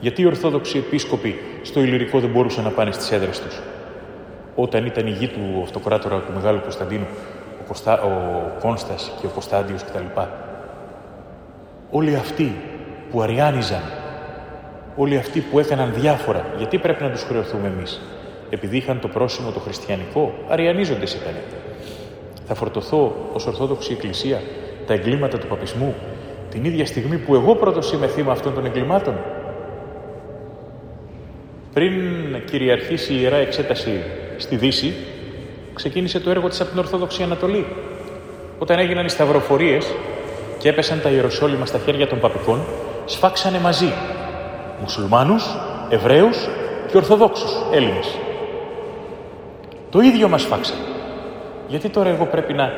Γιατί 0.00 0.22
οι 0.22 0.26
Ορθόδοξοι 0.26 0.78
επίσκοποι 0.78 1.38
στο 1.62 1.80
Ηλυρικό 1.80 2.20
δεν 2.20 2.30
μπορούσαν 2.30 2.64
να 2.64 2.70
πάνε 2.70 2.92
στις 2.92 3.12
έδρες 3.12 3.40
τους; 3.40 3.60
Όταν 4.54 4.86
ήταν 4.86 5.06
η 5.06 5.10
γη 5.10 5.28
του 5.28 5.60
αυτοκράτορα 5.62 6.16
του 6.16 6.32
Μεγάλου 6.34 6.60
Κωνσταντίνου, 6.60 7.06
ο, 7.60 7.64
Κωνστα... 7.66 8.02
ο 8.02 8.10
Κόνστας 8.60 9.12
και 9.20 9.26
ο 9.26 9.28
Κωνσταντιος 9.28 9.84
κτλ. 9.84 10.20
Όλοι 11.90 12.14
αυτοί 12.14 12.56
που 13.10 13.22
αριάνιζαν, 13.22 13.82
όλοι 14.96 15.16
αυτοί 15.16 15.40
που 15.40 15.58
έκαναν 15.58 15.92
διάφορα, 15.94 16.44
γιατί 16.56 16.78
πρέπει 16.78 17.02
να 17.02 17.10
τους 17.10 17.22
χρεωθούμε 17.22 17.66
εμείς 17.66 18.00
επειδή 18.50 18.76
είχαν 18.76 19.00
το 19.00 19.08
πρόσημο 19.08 19.50
το 19.50 19.60
χριστιανικό, 19.60 20.34
αριανίζοντες 20.48 21.14
ήταν. 21.14 21.32
Θα 22.46 22.54
φορτωθώ 22.54 23.28
ως 23.32 23.46
Ορθόδοξη 23.46 23.92
Εκκλησία 23.92 24.40
τα 24.86 24.94
εγκλήματα 24.94 25.38
του 25.38 25.46
παπισμού 25.46 25.94
την 26.50 26.64
ίδια 26.64 26.86
στιγμή 26.86 27.18
που 27.18 27.34
εγώ 27.34 27.54
πρώτος 27.54 27.92
είμαι 27.92 28.06
θύμα 28.06 28.32
αυτών 28.32 28.54
των 28.54 28.64
εγκλημάτων. 28.64 29.14
Πριν 31.72 31.92
κυριαρχήσει 32.44 33.12
η 33.12 33.18
Ιερά 33.20 33.36
Εξέταση 33.36 34.00
στη 34.36 34.56
Δύση, 34.56 34.94
ξεκίνησε 35.74 36.20
το 36.20 36.30
έργο 36.30 36.48
της 36.48 36.60
από 36.60 36.70
την 36.70 36.78
Ορθόδοξη 36.78 37.22
Ανατολή. 37.22 37.66
Όταν 38.58 38.78
έγιναν 38.78 39.06
οι 39.06 39.08
σταυροφορίες 39.08 39.86
και 40.58 40.68
έπεσαν 40.68 41.00
τα 41.02 41.08
Ιεροσόλυμα 41.08 41.66
στα 41.66 41.78
χέρια 41.78 42.06
των 42.06 42.20
παπικών, 42.20 42.60
σφάξανε 43.04 43.58
μαζί 43.58 43.92
μουσουλμάνους, 44.80 45.44
Εβραίους 45.88 46.48
και 46.90 46.96
Ορθοδόξους 46.96 47.50
Έλληνες. 47.72 48.18
Το 49.90 50.00
ίδιο 50.00 50.28
μας 50.28 50.42
φάξανε. 50.42 50.80
Γιατί 51.68 51.88
τώρα 51.88 52.08
εγώ 52.08 52.24
πρέπει 52.24 52.52
να, 52.52 52.72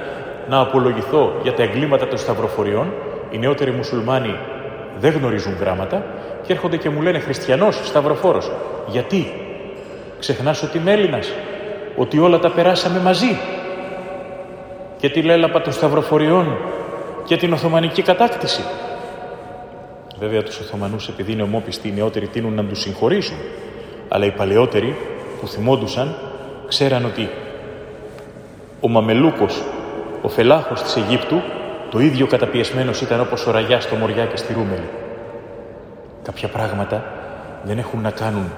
να 0.48 0.61
απολογηθώ 0.61 1.32
για 1.42 1.52
τα 1.54 1.62
εγκλήματα 1.62 2.09
των 2.09 2.18
σταυροφοριών, 2.18 2.92
οι 3.30 3.38
νεότεροι 3.38 3.70
μουσουλμάνοι 3.70 4.36
δεν 5.00 5.12
γνωρίζουν 5.12 5.57
γράμματα 5.61 6.04
και 6.46 6.52
έρχονται 6.52 6.76
και 6.76 6.90
μου 6.90 7.02
λένε 7.02 7.18
χριστιανός, 7.18 7.80
σταυροφόρος. 7.84 8.50
Γιατί; 8.86 9.45
Ξεχνάς 10.18 10.62
ότι 10.62 10.78
είμαι 10.78 10.92
Έλληνας, 10.92 11.32
ότι 11.96 12.18
όλα 12.18 12.38
τα 12.38 12.50
περάσαμε 12.50 12.98
μαζί 12.98 13.38
και 14.96 15.08
τη 15.08 15.22
λέλαπα 15.22 15.60
των 15.60 15.72
σταυροφοριών 15.72 16.56
και 17.24 17.36
την 17.36 17.52
Οθωμανική 17.52 18.02
κατάκτηση. 18.02 18.60
Βέβαια 20.18 20.42
τους 20.42 20.58
Οθωμανούς 20.58 21.08
επειδή 21.08 21.32
είναι 21.32 21.42
ομόπιστοι 21.42 21.88
οι 21.88 21.92
νεότεροι 21.92 22.26
τείνουν 22.26 22.54
να 22.54 22.64
τους 22.64 22.80
συγχωρήσουν 22.80 23.36
αλλά 24.08 24.24
οι 24.24 24.30
παλαιότεροι 24.30 24.96
που 25.40 25.48
θυμόντουσαν 25.48 26.16
ξέραν 26.68 27.04
ότι 27.04 27.28
ο 28.80 28.88
Μαμελούκος, 28.88 29.62
ο 30.22 30.28
φελάχος 30.28 30.82
της 30.82 30.96
Αιγύπτου, 30.96 31.42
το 31.90 31.98
ίδιο 31.98 32.26
καταπιεσμένος 32.26 33.00
ήταν 33.00 33.20
όπως 33.20 33.46
ο 33.46 33.50
Ραγιάς 33.50 33.82
στο 33.82 33.94
Μοριά 33.94 34.24
και 34.24 34.36
στη 34.36 34.52
Ρούμελη. 34.52 34.88
Κάποια 36.22 36.48
πράγματα 36.48 37.04
δεν 37.62 37.78
έχουν 37.78 38.00
να 38.00 38.10
κάνουν 38.10 38.52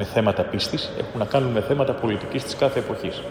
με 0.00 0.06
θέματα 0.06 0.42
πίστης, 0.42 0.90
έχουν 0.98 1.18
να 1.18 1.24
κάνουν 1.24 1.50
με 1.50 1.60
θέματα 1.60 1.92
πολιτικής 1.92 2.44
της 2.44 2.56
κάθε 2.56 2.78
εποχής. 2.78 3.22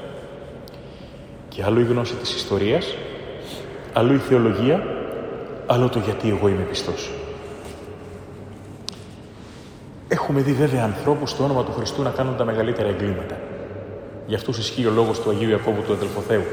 Και 1.50 1.64
άλλο 1.64 1.80
η 1.80 1.84
γνώση 1.84 2.14
της 2.14 2.36
ιστορίας, 2.36 2.96
άλλο 3.94 4.14
η 4.14 4.18
θεολογία, 4.18 4.84
άλλο 5.66 5.90
το 5.90 6.00
γιατί 6.00 6.30
εγώ 6.30 6.48
είμαι 6.48 6.64
πιστός. 6.64 7.12
Έχουμε 10.08 10.42
δει 10.42 10.52
βέβαια 10.52 10.84
ανθρώπους 10.84 11.30
στο 11.30 11.44
όνομα 11.44 11.64
του 11.64 11.72
Χριστού 11.72 12.02
να 12.02 12.10
κάνουν 12.10 12.38
τα 12.38 12.46
μεγαλύτερα 12.46 12.88
εγκλήματα. 12.88 13.38
Γι' 14.26 14.36
αυτούς 14.36 14.58
ισχύει 14.58 14.86
ο 14.86 14.92
λόγος 14.92 15.20
του 15.20 15.30
Αγίου 15.30 15.50
Ιακώβου 15.50 15.82
του 15.82 15.94
Αδελφοθέου. 15.94 16.44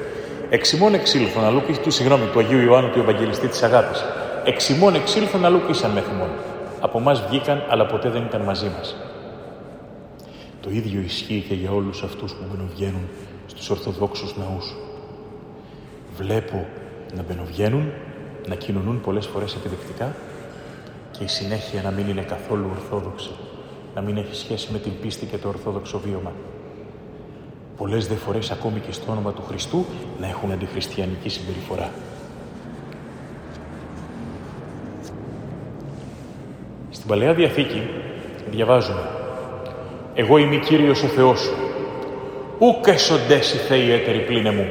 Εξημών 0.50 0.94
εξήλθον 0.94 1.44
αλλού 1.44 1.62
του, 1.82 1.90
συγγνώμη, 1.90 2.26
του 2.32 2.38
Αγίου 2.38 2.60
Ιωάννου 2.60 2.90
του 2.90 2.98
Ευαγγελιστή 2.98 3.48
της 3.48 3.62
Αγάπης. 3.62 4.04
Εξημών 4.44 4.94
εξήλθον 4.94 5.44
αλλού 5.44 5.60
πήσαν 5.66 5.90
με 5.90 6.00
θυμών. 6.00 6.28
Από 6.80 6.98
εμά 6.98 7.12
βγήκαν, 7.28 7.62
αλλά 7.68 7.86
ποτέ 7.86 8.08
δεν 8.08 8.22
ήταν 8.22 8.40
μαζί 8.40 8.70
μας. 8.78 8.96
Το 10.66 10.72
ίδιο 10.72 11.00
ισχύει 11.00 11.44
και 11.48 11.54
για 11.54 11.70
όλους 11.70 12.02
αυτούς 12.02 12.32
που 12.32 12.44
μπαινοβγαίνουν 12.50 13.08
στους 13.46 13.70
Ορθοδόξους 13.70 14.36
ναούς. 14.36 14.76
Βλέπω 16.16 16.66
να 17.16 17.22
μπαινοβγαίνουν, 17.22 17.92
να 18.48 18.54
κοινωνούν 18.54 19.00
πολλές 19.00 19.26
φορές 19.26 19.54
επιδεικτικά 19.54 20.14
και 21.10 21.24
η 21.24 21.26
συνέχεια 21.26 21.82
να 21.82 21.90
μην 21.90 22.08
είναι 22.08 22.22
καθόλου 22.22 22.68
ορθόδοξη, 22.70 23.30
να 23.94 24.00
μην 24.00 24.16
έχει 24.16 24.34
σχέση 24.34 24.68
με 24.72 24.78
την 24.78 24.92
πίστη 25.00 25.26
και 25.26 25.38
το 25.38 25.48
ορθόδοξο 25.48 25.98
βίωμα. 25.98 26.32
Πολλές 27.76 28.06
δε 28.06 28.14
φορές 28.14 28.50
ακόμη 28.50 28.80
και 28.80 28.92
στο 28.92 29.12
όνομα 29.12 29.32
του 29.32 29.42
Χριστού 29.42 29.84
να 30.20 30.26
έχουν 30.26 30.52
αντιχριστιανική 30.52 31.28
συμπεριφορά. 31.28 31.90
Στην 36.90 37.08
Παλαιά 37.08 37.34
Διαθήκη 37.34 37.82
διαβάζουμε 38.50 39.24
«Εγώ 40.18 40.38
είμαι 40.38 40.56
Κύριος 40.56 41.02
ο 41.02 41.06
Θεός 41.06 41.40
σου, 41.40 41.54
ούκ 42.58 42.86
εσοντές 42.86 43.54
οι 43.54 43.56
Θεοί 43.56 43.92
έτεροι 43.92 44.18
πλήνε 44.18 44.50
μου, 44.50 44.66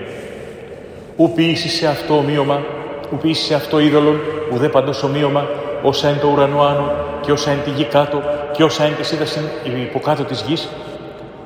ου 1.18 1.32
ποιήσεις 1.36 1.74
σε 1.74 1.88
αυτό 1.88 2.18
ομοίωμα, 2.18 2.66
ου 3.12 3.18
ποιήσεις 3.18 3.46
σε 3.46 3.54
αυτό 3.54 3.80
είδωλον, 3.80 4.20
ουδέ 4.54 4.70
παντός 4.70 5.04
ομοίωμα, 5.04 5.48
όσα 5.84 6.10
είναι 6.10 6.20
το 6.20 6.28
ουρανό 6.28 6.62
άνω 6.62 6.92
και 7.22 7.32
όσα 7.32 7.52
είναι 7.52 7.62
τη 7.62 7.70
γη 7.70 7.84
κάτω 7.84 8.22
και 8.52 8.64
όσα 8.64 8.86
είναι 8.86 8.96
της 8.96 9.08
σύνταση 9.08 9.40
υποκάτω 9.90 10.24
της 10.24 10.42
γης, 10.48 10.70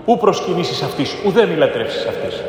ου 0.06 0.18
προσκυνήσεις 0.18 0.82
αυτής, 0.82 1.16
ουδέ 1.26 1.46
μη 1.46 1.56
λατρεύσεις 1.56 2.06
αυτής. 2.06 2.44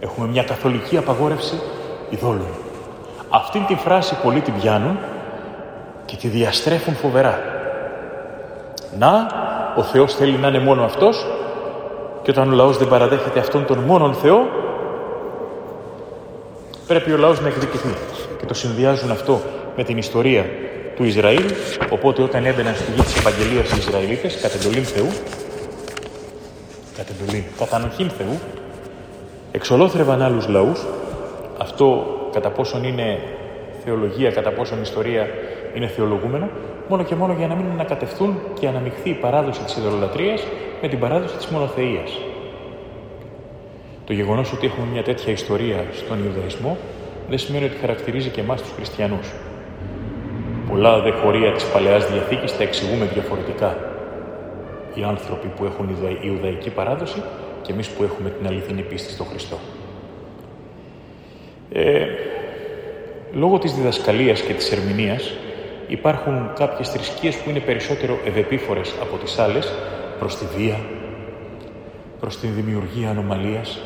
Έχουμε 0.00 0.26
μια 0.26 0.42
καθολική 0.42 0.96
απαγόρευση 0.96 1.60
ειδόλων. 2.10 2.48
Αυτήν 3.30 3.66
τη 3.66 3.74
φράση 3.74 4.16
πολλοί 4.22 4.40
την 4.40 4.54
πιάνουν 4.60 4.98
και 6.04 6.16
τη 6.16 6.28
διαστρέφουν 6.28 6.94
φοβερά. 6.94 7.38
Να, 8.98 9.26
ο 9.76 9.82
Θεός 9.82 10.14
θέλει 10.14 10.36
να 10.36 10.48
είναι 10.48 10.58
μόνο 10.58 10.84
Αυτός 10.84 11.26
και 12.22 12.30
όταν 12.30 12.52
ο 12.52 12.54
λαός 12.54 12.78
δεν 12.78 12.88
παραδέχεται 12.88 13.38
αυτόν 13.38 13.66
τον 13.66 13.78
μόνον 13.78 14.14
Θεό, 14.14 14.48
πρέπει 16.86 17.12
ο 17.12 17.16
λαός 17.16 17.40
να 17.40 17.48
εκδικηθεί. 17.48 17.94
Και 18.38 18.46
το 18.46 18.54
συνδυάζουν 18.54 19.10
αυτό 19.10 19.40
με 19.76 19.84
την 19.84 19.98
ιστορία 19.98 20.46
του 20.96 21.04
Ισραήλ, 21.04 21.44
οπότε 21.90 22.22
όταν 22.22 22.44
έμπαιναν 22.46 22.74
στη 22.74 22.92
γη 22.92 23.00
της 23.00 23.16
Επαγγελίας 23.18 23.70
οι 23.70 23.76
Ισραηλίτες, 23.78 24.40
κατ' 24.40 24.54
εντολήν 24.54 24.84
Θεού, 24.84 25.08
κατ' 26.96 27.08
εντολήν, 27.10 27.44
κατά 27.58 27.90
Θεού, 28.18 28.38
εξολόθρευαν 29.52 30.22
άλλους 30.22 30.48
λαούς, 30.48 30.86
αυτό 31.58 32.06
κατά 32.32 32.50
πόσον 32.50 32.84
είναι 32.84 33.18
θεολογία, 33.84 34.30
κατά 34.30 34.50
πόσον 34.50 34.82
ιστορία 34.82 35.28
είναι 35.74 35.86
θεολογούμενο, 35.86 36.48
μόνο 36.90 37.02
και 37.02 37.14
μόνο 37.14 37.32
για 37.32 37.46
να 37.46 37.54
μην 37.54 37.66
ανακατευθούν 37.72 38.38
και 38.60 38.68
αναμειχθεί 38.68 39.10
η 39.10 39.14
παράδοση 39.14 39.60
της 39.64 39.76
ειδωλολατρίας 39.76 40.46
με 40.82 40.88
την 40.88 40.98
παράδοση 40.98 41.36
της 41.36 41.46
μονοθεΐας. 41.46 42.18
Το 44.06 44.12
γεγονός 44.12 44.52
ότι 44.52 44.66
έχουμε 44.66 44.86
μια 44.92 45.02
τέτοια 45.02 45.32
ιστορία 45.32 45.84
στον 45.92 46.24
Ιουδαϊσμό 46.24 46.76
δεν 47.28 47.38
σημαίνει 47.38 47.64
ότι 47.64 47.76
χαρακτηρίζει 47.76 48.28
και 48.28 48.40
εμάς 48.40 48.62
τους 48.62 48.70
χριστιανούς. 48.76 49.32
Πολλά 50.68 51.00
δε 51.00 51.10
χωρία 51.10 51.52
της 51.52 51.64
Παλαιάς 51.64 52.10
Διαθήκης 52.10 52.56
τα 52.56 52.62
εξηγούμε 52.62 53.04
διαφορετικά. 53.04 53.76
Οι 54.94 55.02
άνθρωποι 55.02 55.48
που 55.56 55.64
έχουν 55.64 55.88
Ιουδαϊκή 56.22 56.70
παράδοση 56.70 57.22
και 57.62 57.72
εμείς 57.72 57.88
που 57.88 58.02
έχουμε 58.02 58.30
την 58.30 58.46
αληθινή 58.46 58.82
πίστη 58.82 59.12
στον 59.12 59.26
Χριστό. 59.26 59.58
Ε, 61.72 62.06
λόγω 63.32 63.58
της 63.58 63.72
διδασκαλίας 63.74 64.40
και 64.40 64.52
της 64.52 64.72
ερμηνείας 64.72 65.32
υπάρχουν 65.90 66.52
κάποιες 66.54 66.88
θρησκείες 66.88 67.36
που 67.36 67.50
είναι 67.50 67.60
περισσότερο 67.60 68.18
ευεπίφορες 68.24 68.94
από 69.00 69.16
τις 69.16 69.38
άλλες 69.38 69.72
προς 70.18 70.36
τη 70.36 70.44
βία, 70.56 70.80
προς 72.20 72.38
την 72.38 72.54
δημιουργία 72.54 73.10
ανομαλίας 73.10 73.80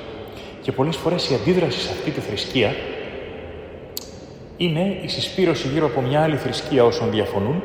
και 0.62 0.72
πολλές 0.72 0.96
φορές 0.96 1.30
η 1.30 1.34
αντίδραση 1.34 1.80
σε 1.80 1.90
αυτή 1.90 2.11
τη 2.11 2.20
θρησκεία 2.20 2.74
είναι 4.57 4.98
η 5.02 5.09
συσπήρωση 5.09 5.68
γύρω 5.68 5.86
από 5.86 6.00
μια 6.00 6.22
άλλη 6.22 6.36
θρησκεία 6.36 6.84
όσων 6.84 7.11
διαφωνούν, 7.11 7.62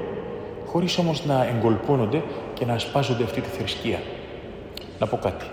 χωρίς 0.66 0.98
όμως 0.98 1.26
να 1.26 1.48
εγκολπώνονται 1.56 2.24
και 2.54 2.66
να 2.66 2.74
ασπάζονται 2.74 3.24
αυτή 3.24 3.42
τη 3.42 3.50
θρησκεία. 3.50 4.00
Να 5.00 5.08
πω 5.08 5.18
κάτι. 5.18 5.46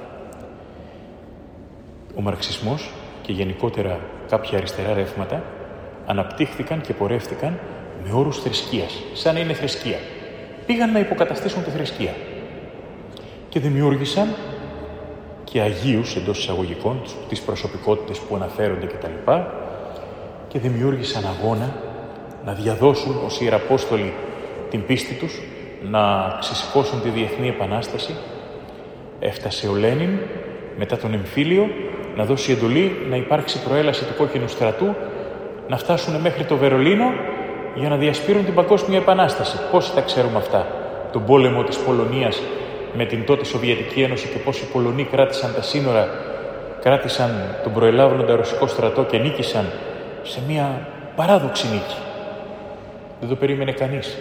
Ο 2.16 2.20
μαρξισμός 2.20 2.91
και 3.22 3.32
γενικότερα 3.32 4.01
κάποια 4.28 4.59
αριστερά 4.59 4.95
ρεύματα 4.95 5.43
αναπτύχθηκαν 6.07 6.80
και 6.80 6.93
πορεύτηκαν 6.93 7.59
με 8.07 8.19
όρους 8.19 8.39
θρησκείας, 8.39 9.03
σαν 9.13 9.35
να 9.35 9.41
είναι 9.41 9.53
θρησκεία. 9.53 9.99
Πήγαν 10.67 10.93
να 10.93 10.99
υποκαταστήσουν 10.99 11.65
τη 11.65 11.71
θρησκεία 11.71 12.15
και 13.49 13.61
δημιούργησαν 13.61 14.35
και 15.45 15.61
Αγίους 15.61 16.17
εντός 16.17 16.39
εισαγωγικών, 16.39 17.03
τις 17.29 17.41
προσωπικότητες 17.41 18.19
που 18.19 18.35
αναφέρονται 18.35 18.87
κτλ. 18.87 19.31
Και 20.49 20.59
δημιούργησαν 20.59 21.25
αγώνα 21.27 21.75
να 22.45 22.53
διαδώσουν 22.53 23.17
ως 23.25 23.41
Ιεραπόστολοι 23.41 24.13
την 24.71 24.87
πίστη 24.87 25.15
τους, 25.15 25.43
να 25.83 26.37
ξεσηκώσουν 26.41 27.03
τη 27.03 27.09
Διεθνή 27.09 27.49
Επανάσταση. 27.49 28.15
Έφτασε 29.19 29.69
ο 29.69 29.75
Λένιν 29.75 30.19
μετά 30.79 30.97
τον 30.97 31.15
εμφύλιο 31.15 31.69
να 32.17 32.25
δώσει 32.25 32.53
εντολή 32.53 33.07
να 33.09 33.17
υπάρξει 33.17 33.63
προέλαση 33.63 34.05
του 34.05 34.15
κόκκινου 34.17 34.49
στρατού, 34.49 34.95
να 35.69 35.77
φτάσουν 35.77 36.21
μέχρι 36.21 36.45
το 36.45 36.57
Βερολίνο 36.57 37.13
για 37.77 37.89
να 37.89 37.97
διασπείρουν 37.97 38.45
την 38.45 38.55
Παγκόσμια 38.55 38.99
Επανάσταση. 38.99 39.59
Πώς 39.70 39.95
τα 39.95 40.01
ξέρουμε 40.01 40.37
αυτά; 40.37 40.66
Τον 41.12 41.24
πόλεμο 41.24 41.62
της 41.62 41.77
Πολωνίας 41.79 42.41
με 42.97 43.05
την 43.05 43.24
τότε 43.24 43.45
Σοβιετική 43.45 44.03
Ένωση 44.03 44.29
και 44.29 44.39
πώς 44.39 44.61
οι 44.61 44.66
Πολωνοί 44.72 45.05
κράτησαν 45.05 45.55
τα 45.55 45.62
σύνορα, 45.62 46.09
κράτησαν 46.83 47.31
τον 47.62 47.72
προελάβοντα 47.72 48.37
ρωσικό 48.37 48.66
στρατό 48.66 49.03
και 49.03 49.18
νίκησαν 49.18 49.64
σε 50.22 50.41
μια 50.49 50.89
παράδοξη 51.16 51.66
νίκη. 51.66 51.97
Δεν 53.20 53.29
το 53.29 53.35
περίμενε 53.35 53.72
κανείς. 53.72 54.16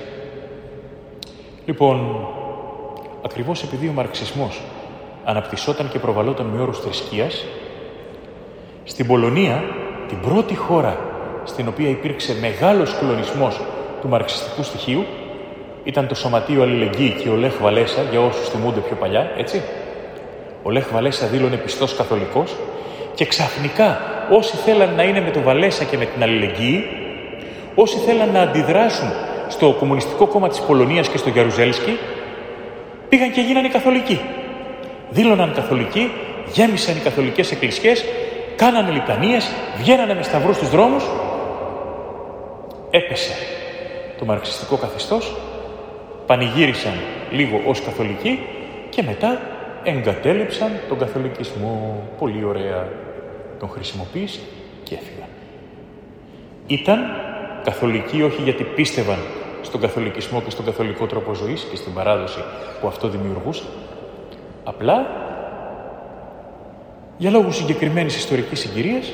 Λοιπόν, 1.66 2.28
ακριβώς 3.26 3.64
επειδή 3.64 3.88
ο 3.88 3.91
μαρξισμός 3.91 4.62
αναπτυσσόταν 5.24 5.89
και 5.89 5.99
προβαλόταν 5.99 6.45
με 6.45 6.62
όρους 6.62 6.80
θρησκείας, 6.80 7.45
στην 8.84 9.08
Πολωνία, 9.08 9.64
την 10.08 10.20
πρώτη 10.20 10.56
χώρα 10.56 11.14
στην 11.46 11.68
οποία 11.68 11.89
υπήρξε 11.89 12.36
μεγάλος 12.41 12.96
κλονισμός 13.00 13.62
του 14.02 14.08
μαρξιστικού 14.08 14.64
στοιχείου, 14.64 15.06
ήταν 15.84 16.08
το 16.08 16.16
Σωματείο 16.16 16.62
Αλληλεγγύη 16.62 17.16
και 17.22 17.30
ο 17.30 17.36
Λέχ 17.36 17.54
Βαλέσα, 17.62 18.02
για 18.12 18.22
όσους 18.22 18.50
θυμούνται 18.50 18.80
πιο 18.80 18.96
παλιά, 18.96 19.32
έτσι. 19.38 19.62
Ο 20.64 20.70
Λέχ 20.70 20.88
Βαλέσα 20.91 21.28
δήλωνε 21.28 21.56
πιστός 21.56 21.96
καθολικός 21.96 22.56
και 23.14 23.26
ξαφνικά 23.26 24.00
όσοι 24.32 24.56
θέλαν 24.56 24.93
να 24.96 25.04
είναι 25.04 25.22
με 25.22 25.32
το 25.32 25.41
Βαλέσα 25.41 25.84
και 25.84 25.98
με 25.98 26.06
την 26.06 26.24
αλληλεγγύη, 26.24 26.88
όσοι 27.76 27.98
θέλαν 27.98 28.32
να 28.32 28.41
αντιδράσουν 28.41 29.08
στο 29.48 29.76
Κομμουνιστικό 29.80 30.28
Κόμμα 30.28 30.48
της 30.48 30.60
Πολωνίας 30.60 31.08
και 31.08 31.18
στο 31.18 31.30
Γιαρουζέλσκι, 31.30 31.98
πήγαν 33.10 33.32
και 33.32 33.41
γίνανε 33.41 33.68
καθολικοί. 33.68 34.20
Δήλωναν 35.10 35.54
καθολικοί, 35.56 36.12
γέμισαν 36.54 36.96
οι 36.96 37.00
καθολικές 37.00 37.52
εκκλησιές, 37.52 38.06
κάνανε 38.56 38.91
λιτανίες, 38.91 39.52
βγαίνανε 39.78 40.14
με 40.14 40.24
σταυρούς 40.24 40.56
στους 40.56 40.70
δρόμους. 40.70 41.04
Έπεσε 42.96 43.34
το 44.18 44.26
μαρξιστικό 44.26 44.78
καθεστώς 44.78 45.36
πανηγύρισαν 46.26 46.93
λίγο 47.32 47.62
ως 47.66 47.82
καθολικοί 47.82 48.39
και 48.89 49.04
μετά 49.04 49.41
εγκατέλειψαν 49.84 50.72
τον 50.88 50.98
καθολικισμό. 50.98 52.04
Πολύ 52.18 52.43
ωραία 52.43 52.88
τον 53.60 53.70
χρησιμοποίησαν 53.70 54.43
και 54.84 54.96
έφυγαν. 54.96 55.28
Ήταν 56.68 57.00
καθολικοί 57.64 58.22
όχι 58.22 58.41
γιατί 58.41 58.64
πίστευαν 58.64 59.20
στον 59.62 59.82
καθολικισμό 59.82 60.41
και 60.41 60.50
στον 60.50 60.66
καθολικό 60.66 61.06
τρόπο 61.06 61.34
ζωής 61.34 61.68
και 61.70 61.76
στην 61.76 61.93
παράδοση 61.93 62.39
που 62.82 62.88
αυτό 62.88 63.08
δημιουργούσε, 63.08 63.64
απλά 64.64 65.08
για 67.18 67.30
λόγους 67.30 67.56
συγκεκριμένης 67.56 68.18
ιστορικής 68.18 68.60
συγκυρίας 68.60 69.12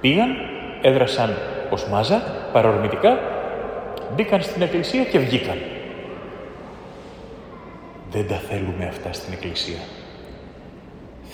πήγαν, 0.00 0.36
έδρασαν 0.82 1.36
ως 1.72 1.88
μάζα, 1.88 2.22
παρορμητικά, 2.52 3.18
μπήκαν 4.14 4.42
στην 4.42 4.62
εκκλησία 4.62 5.04
και 5.04 5.18
βγήκαν. 5.18 5.58
Δεν 8.10 8.28
τα 8.28 8.34
θέλουμε 8.34 8.86
αυτά 8.88 9.12
στην 9.12 9.32
Εκκλησία. 9.32 9.78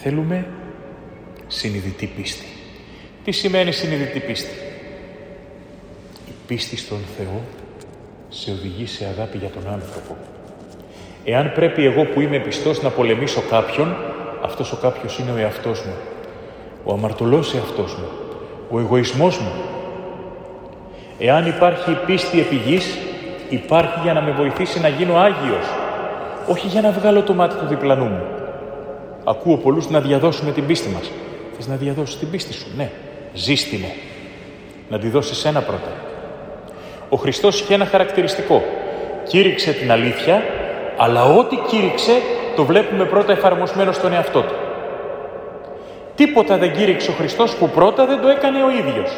Θέλουμε 0.02 0.46
συνειδητή 1.46 2.06
πίστη. 2.06 2.46
Τι 3.24 3.32
σημαίνει 3.32 3.72
συνειδητή 3.72 4.20
πίστη; 4.20 4.54
Η 6.28 6.32
πίστη 6.46 6.76
στον 6.76 6.98
Θεό 7.16 7.42
σε 8.28 8.50
οδηγεί 8.50 8.86
σε 8.86 9.04
αγάπη 9.04 9.38
για 9.38 9.48
τον 9.48 9.72
άνθρωπο. 9.72 10.16
Εάν 11.24 11.52
πρέπει 11.52 11.84
εγώ 11.84 12.04
που 12.04 12.20
είμαι 12.20 12.38
πιστός 12.38 12.82
να 12.82 12.90
πολεμήσω 12.90 13.40
κάποιον, 13.50 13.96
αυτός 14.42 14.72
ο 14.72 14.76
κάποιος 14.76 15.18
είναι 15.18 15.30
ο 15.30 15.36
εαυτός 15.36 15.84
μου. 15.84 15.94
Ο 16.84 16.92
αμαρτωλός 16.92 17.54
εαυτός 17.54 17.94
μου. 17.94 18.08
Ο 18.70 18.78
εγωισμός 18.78 19.38
μου. 19.38 19.52
Εάν 21.18 21.46
υπάρχει 21.46 21.98
πίστη 22.06 22.40
επί 22.40 22.54
γης, 22.54 22.98
υπάρχει 23.48 23.98
για 24.02 24.12
να 24.12 24.20
με 24.20 24.30
βοηθήσει 24.30 24.80
να 24.80 24.88
γίνω 24.88 25.16
Άγιος 25.16 25.66
όχι 26.48 26.66
για 26.66 26.80
να 26.80 26.90
βγάλω 26.90 27.22
το 27.22 27.34
μάτι 27.34 27.54
του 27.56 27.66
διπλανού 27.66 28.04
μου. 28.04 28.22
Ακούω 29.24 29.56
πολλούς 29.56 29.88
να 29.88 30.00
διαδώσουμε 30.00 30.50
την 30.50 30.66
πίστη 30.66 30.88
μας. 30.88 31.10
Θες 31.56 31.66
να 31.66 31.76
διαδώσεις 31.76 32.18
την 32.18 32.30
πίστη 32.30 32.52
σου, 32.52 32.66
ναι. 32.76 32.90
Ζήστηνε. 33.34 33.92
Να 34.88 34.98
τη 34.98 35.08
δώσεις 35.08 35.44
ένα 35.44 35.60
πρώτα. 35.60 35.92
Ο 37.08 37.16
Χριστός 37.16 37.60
είχε 37.60 37.74
ένα 37.74 37.84
χαρακτηριστικό. 37.84 38.62
Κήρυξε 39.28 39.72
την 39.72 39.92
αλήθεια, 39.92 40.42
αλλά 40.96 41.24
ό,τι 41.24 41.56
κήρυξε 41.56 42.12
το 42.56 42.64
βλέπουμε 42.64 43.04
πρώτα 43.04 43.32
εφαρμοσμένο 43.32 43.92
στον 43.92 44.12
εαυτό 44.12 44.40
του. 44.40 44.54
Τίποτα 46.14 46.56
δεν 46.56 46.72
κήρυξε 46.72 47.10
ο 47.10 47.14
Χριστός 47.14 47.54
που 47.54 47.68
πρώτα 47.68 48.06
δεν 48.06 48.20
το 48.20 48.28
έκανε 48.28 48.62
ο 48.62 48.70
ίδιος. 48.70 49.10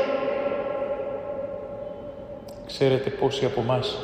Ξέρετε 2.73 3.11
πόσοι 3.11 3.45
από 3.45 3.61
εμάς 3.61 3.99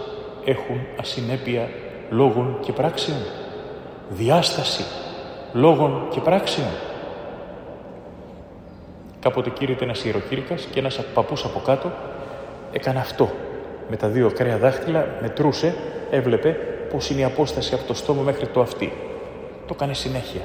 έχουν 0.44 0.80
ασυνέπεια 1.00 1.68
λόγων 2.10 2.58
και 2.60 2.72
πράξεων; 2.72 3.18
Διάσταση 4.08 4.84
λόγων 5.52 6.06
και 6.10 6.20
πράξεων. 6.20 6.68
Κάποτε 9.20 9.50
κήρυτε 9.50 9.84
ένας 9.84 10.04
ιεροκήρυκας 10.04 10.64
και 10.72 10.78
ένας 10.78 11.00
παππούς 11.14 11.44
από 11.44 11.58
κάτω 11.58 11.92
έκανε 12.72 12.98
αυτό. 12.98 13.30
Με 13.90 13.96
τα 13.96 14.08
δύο 14.08 14.26
ακραία 14.26 14.58
δάχτυλα 14.58 15.06
μετρούσε, 15.20 15.74
έβλεπε 16.10 16.56
πώς 16.90 17.10
είναι 17.10 17.20
η 17.20 17.24
απόσταση 17.24 17.74
από 17.74 17.84
το 17.84 17.94
στόμα 17.94 18.22
μέχρι 18.22 18.46
το 18.46 18.60
αυτί. 18.60 18.92
Το 19.66 19.74
έκανε 19.76 19.94
συνέχεια. 19.94 20.40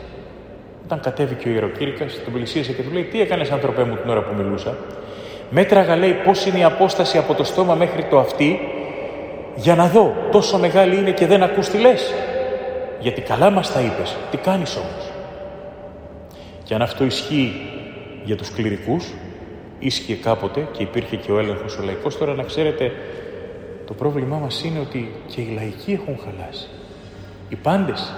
Όταν 0.85 0.99
κατέβηκε 0.99 1.49
ο 1.49 1.51
ιεροκήρυκας, 1.51 2.23
τον 2.23 2.33
πλησίασε 2.33 2.73
και 2.73 2.83
του 2.83 2.91
λέει 2.91 3.03
«Τι 3.03 3.21
έκανες 3.21 3.51
άνθρωπέ 3.51 3.83
μου 3.83 3.95
την 3.95 4.09
ώρα 4.09 4.21
που 4.21 4.35
μιλούσα» 4.35 4.77
Μέτραγα 5.53 5.95
λέει 5.95 6.13
πώς 6.13 6.45
είναι 6.45 6.57
η 6.57 6.63
απόσταση 6.63 7.17
από 7.17 7.33
το 7.33 7.43
στόμα 7.43 7.75
μέχρι 7.75 8.03
το 8.03 8.19
αυτί 8.19 8.59
για 9.55 9.75
να 9.75 9.87
δω 9.87 10.13
τόσο 10.31 10.57
μεγάλη 10.57 10.97
είναι 10.97 11.11
και 11.11 11.27
δεν 11.27 11.43
ακούς 11.43 11.69
τι 11.69 11.77
λες. 11.77 12.13
Γιατί 12.99 13.21
καλά 13.21 13.49
μας 13.49 13.73
τα 13.73 13.79
είπες. 13.79 14.15
Τι 14.31 14.37
κάνεις 14.37 14.75
όμως; 14.75 15.11
Και 16.63 16.73
αν 16.73 16.81
αυτό 16.81 17.03
ισχύει 17.03 17.53
για 18.23 18.35
τους 18.35 18.51
κληρικούς, 18.51 19.13
ίσχυε 19.79 20.15
κάποτε 20.15 20.67
και 20.71 20.83
υπήρχε 20.83 21.15
και 21.15 21.31
ο 21.31 21.39
έλεγχος 21.39 21.77
ο 21.77 21.83
λαϊκός, 21.83 22.17
τώρα 22.17 22.33
να 22.33 22.43
ξέρετε 22.43 22.91
το 23.85 23.93
πρόβλημά 23.93 24.37
μας 24.37 24.63
είναι 24.63 24.79
ότι 24.79 25.11
και 25.27 25.41
οι 25.41 25.51
λαϊκοί 25.55 25.91
έχουν 25.91 26.19
χαλάσει. 26.23 26.67
Οι 27.49 27.55
πάντες, 27.55 28.13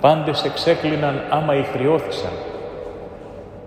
πάντες 0.00 0.44
εξέκλειναν 0.44 1.24
άμα 1.30 1.54
ηχριώθησαν. 1.54 2.32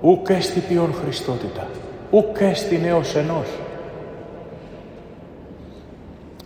Ουκ 0.02 0.30
έστι 0.30 0.60
ποιον 0.60 0.94
Χριστότητα, 0.94 1.68
ουκ 2.14 2.40
έστι 2.40 2.78
νέος 2.78 3.16
ενός. 3.16 3.48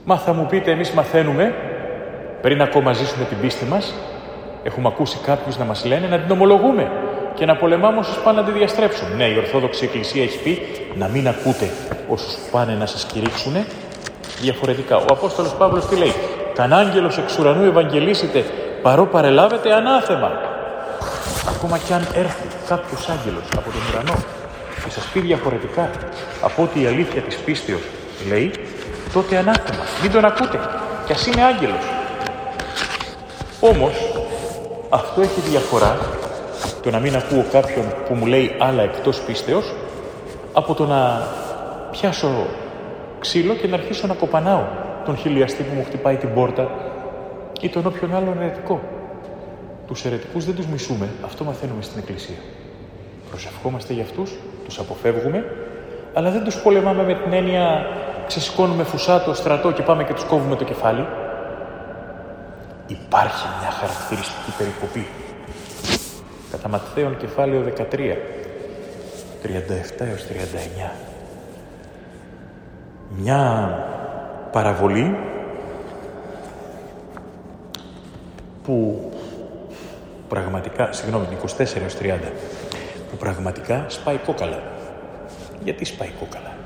Μα 0.05 0.17
θα 0.17 0.33
μου 0.33 0.45
πείτε, 0.45 0.71
εμείς 0.71 0.91
μαθαίνουμε, 0.91 1.53
πριν 2.41 2.61
ακόμα 2.61 2.93
ζήσουμε 2.93 3.25
την 3.25 3.39
πίστη 3.39 3.65
μας, 3.65 3.93
έχουμε 4.63 4.87
ακούσει 4.87 5.17
κάποιους 5.17 5.57
να 5.57 5.65
μας 5.65 5.85
λένε 5.85 6.07
να 6.07 6.19
την 6.19 6.31
ομολογούμε 6.31 6.91
και 7.33 7.45
να 7.45 7.55
πολεμάμε 7.55 7.99
όσους 7.99 8.17
πάνε 8.17 8.41
να 8.41 8.47
τη 8.47 8.51
διαστρέψουν. 8.51 9.15
Ναι, 9.15 9.23
η 9.23 9.37
Ορθόδοξη 9.37 9.83
Εκκλησία 9.85 10.23
έχει 10.23 10.43
πει 10.43 10.61
να 10.95 11.07
μην 11.07 11.27
ακούτε 11.27 11.69
όσους 12.09 12.35
πάνε 12.51 12.73
να 12.73 12.85
σας 12.85 13.05
κηρύξουν 13.05 13.53
διαφορετικά. 14.41 14.95
Ο 14.95 15.05
Απόστολος 15.09 15.53
Παύλος 15.53 15.85
τι 15.85 15.95
λέει, 15.95 16.13
«Καν 16.53 16.73
άγγελος 16.73 17.17
εξ 17.17 17.39
ουρανού 17.39 17.63
ευαγγελίσετε, 17.63 18.43
παρό 18.81 19.05
παρελάβετε 19.05 19.73
ανάθεμα». 19.73 20.31
Ακόμα 21.55 21.77
κι 21.77 21.93
αν 21.93 22.07
έρθει 22.15 22.47
κάποιος 22.67 23.09
άγγελος 23.09 23.45
από 23.57 23.69
τον 23.71 23.81
ουρανό 23.91 24.36
και 24.83 24.89
σας 24.89 25.05
πει 25.05 25.19
διαφορετικά 25.19 25.89
από 26.41 26.63
ότι 26.63 26.81
η 26.81 26.85
αλήθεια 26.85 27.21
της 27.21 27.35
πίστεως 27.35 27.81
λέει, 28.27 28.51
τότε 29.13 29.37
ανάθεμα. 29.37 29.83
Μην 30.01 30.11
τον 30.11 30.25
ακούτε. 30.25 30.59
Κι 31.05 31.11
ας 31.11 31.25
είναι 31.27 31.43
άγγελος. 31.43 31.85
Όμως, 33.59 33.93
αυτό 34.89 35.21
έχει 35.21 35.39
διαφορά 35.39 35.97
το 36.81 36.89
να 36.89 36.99
μην 36.99 37.15
ακούω 37.15 37.45
κάποιον 37.51 37.85
που 38.07 38.13
μου 38.13 38.25
λέει 38.25 38.55
άλλα 38.59 38.81
εκτός 38.83 39.19
πίστεως 39.19 39.73
από 40.53 40.73
το 40.73 40.85
να 40.85 41.27
πιάσω 41.91 42.47
ξύλο 43.19 43.53
και 43.53 43.67
να 43.67 43.75
αρχίσω 43.75 44.07
να 44.07 44.13
κοπανάω 44.13 44.63
τον 45.05 45.17
χιλιαστή 45.17 45.63
που 45.63 45.75
μου 45.75 45.83
χτυπάει 45.83 46.15
την 46.15 46.33
πόρτα 46.33 46.71
ή 47.61 47.69
τον 47.69 47.85
όποιον 47.85 48.15
άλλον 48.15 48.41
ερετικό. 48.41 48.81
Τους 49.87 50.05
ερετικούς 50.05 50.45
δεν 50.45 50.55
τους 50.55 50.65
μισούμε, 50.65 51.09
αυτό 51.25 51.43
μαθαίνουμε 51.43 51.81
στην 51.81 51.99
Εκκλησία. 51.99 52.35
Προσευχόμαστε 53.29 53.93
για 53.93 54.03
αυτούς, 54.03 54.31
τους 54.65 54.79
αποφεύγουμε, 54.79 55.45
αλλά 56.13 56.29
δεν 56.31 56.43
τους 56.43 56.55
πολεμάμε 56.61 57.03
με 57.03 57.13
την 57.13 57.33
έννοια 57.33 57.85
ξεσηκώνουμε 58.27 58.83
φουσάτο, 58.83 59.33
στρατό 59.33 59.71
και 59.71 59.81
πάμε 59.81 60.03
και 60.03 60.13
τους 60.13 60.23
κόβουμε 60.23 60.55
το 60.55 60.63
κεφάλι. 60.63 61.05
Υπάρχει 62.87 63.45
μια 63.59 63.71
χαρακτηριστική 63.71 64.51
περικοπή. 64.57 65.07
Κατά 66.51 66.69
Ματθαίον 66.69 67.17
κεφάλαιο 67.17 67.63
13, 67.63 68.17
37 69.43 70.05
έως 70.09 70.25
39. 70.87 70.91
Μια 73.09 73.73
παραβολή 74.51 75.17
που 78.63 79.09
πραγματικά, 80.27 80.91
συγγνώμη, 80.91 81.25
24 81.25 81.81
έως 81.81 81.97
30, 82.01 82.31
που 83.09 83.17
πραγματικά 83.17 83.85
σπάει 83.87 84.17
κόκαλα. 84.25 84.63
Γιατί 85.63 85.85
σπάει 85.85 86.09
κόκαλα; 86.19 86.57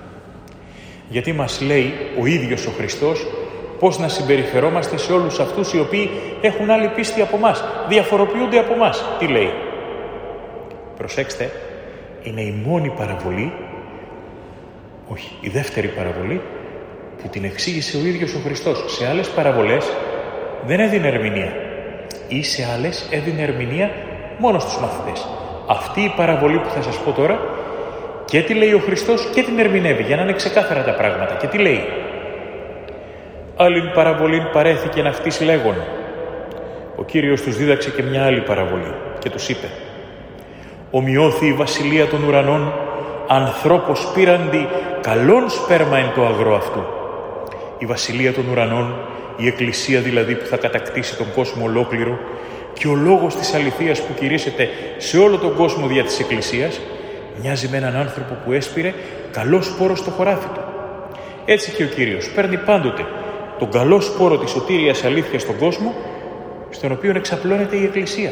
Γιατί 1.10 1.34
μας 1.34 1.62
λέει 1.62 1.94
ο 2.22 2.26
ίδιος 2.26 2.66
ο 2.66 2.72
Χριστός 2.72 3.28
πώς 3.80 4.00
να 4.00 4.08
συμπεριφερόμαστε 4.08 4.98
σε 4.98 5.14
όλους 5.14 5.40
αυτούς 5.40 5.74
οι 5.74 5.80
οποίοι 5.80 6.10
έχουν 6.42 6.70
άλλη 6.70 6.88
πίστη 6.88 7.22
από 7.22 7.38
μας, 7.38 7.64
διαφοροποιούνται 7.88 8.60
από 8.60 8.76
μας. 8.76 9.04
Τι 9.20 9.28
λέει; 9.28 9.52
Προσέξτε, 10.98 11.52
είναι 12.24 12.42
η 12.42 12.62
μόνη 12.66 12.90
παραβολή, 12.90 13.54
όχι, 15.08 15.36
η 15.42 15.50
δεύτερη 15.50 15.88
παραβολή, 15.88 16.42
που 17.22 17.28
την 17.28 17.44
εξήγησε 17.44 17.98
ο 17.98 18.00
ίδιος 18.00 18.34
ο 18.34 18.40
Χριστός. 18.44 18.84
Σε 18.88 19.08
άλλες 19.08 19.30
παραβολές 19.30 19.92
δεν 20.66 20.80
έδινε 20.80 21.08
ερμηνεία 21.08 21.54
ή 22.28 22.44
σε 22.44 22.68
άλλες 22.74 23.08
έδινε 23.12 23.42
ερμηνεία 23.42 23.92
μόνο 24.38 24.60
στους 24.60 24.80
μαθητές. 24.80 25.28
Αυτή 25.72 26.02
η 26.02 26.14
παραβολή 26.16 26.58
που 26.58 26.70
θα 26.70 26.82
σας 26.82 26.98
πω 26.98 27.12
τώρα 27.12 27.40
και 28.26 28.42
τι 28.42 28.54
λέει 28.54 28.74
ο 28.74 28.80
Χριστός 28.80 29.30
και 29.34 29.42
την 29.42 29.60
ερμηνεύει 29.60 30.04
για 30.04 30.16
να 30.16 30.22
είναι 30.22 30.34
ξεκάθαρα 30.34 30.84
τα 30.84 30.94
πράγματα. 30.94 31.34
Και 31.34 31.48
τι 31.48 31.58
λέει; 31.58 31.84
Άλλην 33.56 33.92
παραβολήν 33.94 34.50
παρέθηκε 34.52 35.02
να 35.02 35.10
αυτής 35.10 35.42
λέγον. 35.42 35.76
Ο 36.96 37.04
Κύριος 37.04 37.42
τους 37.42 37.56
δίδαξε 37.56 37.90
και 37.90 38.04
μια 38.04 38.26
άλλη 38.26 38.42
παραβολή 38.42 38.94
και 39.20 39.30
τους 39.30 39.50
είπε 39.50 39.68
«Ομοιώθη 40.92 41.48
η 41.48 41.54
βασιλεία 41.54 42.08
των 42.08 42.24
ουρανών 42.24 42.74
ανθρώπος 43.28 44.12
πήραντι 44.14 44.68
καλόν 45.02 45.50
σπέρμα 45.50 45.98
εν 45.98 46.12
το 46.16 46.26
αγρό 46.26 46.56
αυτού». 46.56 46.84
Η 47.78 47.86
βασιλεία 47.86 48.34
των 48.34 48.44
ουρανών, 48.52 48.96
η 49.38 49.48
εκκλησία 49.48 50.00
δηλαδή 50.00 50.36
που 50.36 50.46
θα 50.46 50.58
κατακτήσει 50.58 51.18
τον 51.18 51.28
κόσμο 51.36 51.66
ολόκληρο 51.66 52.20
και 52.82 52.88
ο 52.88 52.96
λόγος 52.96 53.36
της 53.36 53.54
αληθείας 53.54 54.02
που 54.02 54.14
κηρύσσεται 54.14 54.70
σε 54.98 55.18
όλο 55.18 55.38
τον 55.38 55.56
κόσμο 55.56 55.88
δια 55.88 56.04
της 56.04 56.20
εκκλησίας 56.20 56.80
Μοιάζει 57.42 57.68
με 57.68 57.78
έναν 57.78 57.96
άνθρωπο 57.96 58.34
που 58.34 58.52
έσπηρε 58.52 58.94
καλός 59.32 59.66
σπόρος 59.66 60.00
στο 60.00 60.12
χωράφι 60.12 60.48
του. 60.48 60.62
Έτσι 61.46 61.72
και 61.72 61.84
ο 61.84 61.86
Κύριος 61.86 62.32
παίρνει 62.32 62.58
πάντοτε 62.58 63.06
τον 63.60 63.72
καλό 63.72 64.02
σπόρο 64.02 64.38
της 64.38 64.52
σωτήριας 64.52 65.04
αλήθειας 65.04 65.42
στον 65.42 65.58
κόσμο, 65.58 65.94
στον 66.70 66.92
οποίο 66.92 67.14
εξαπλώνεται 67.16 67.76
η 67.76 67.84
Εκκλησία. 67.84 68.32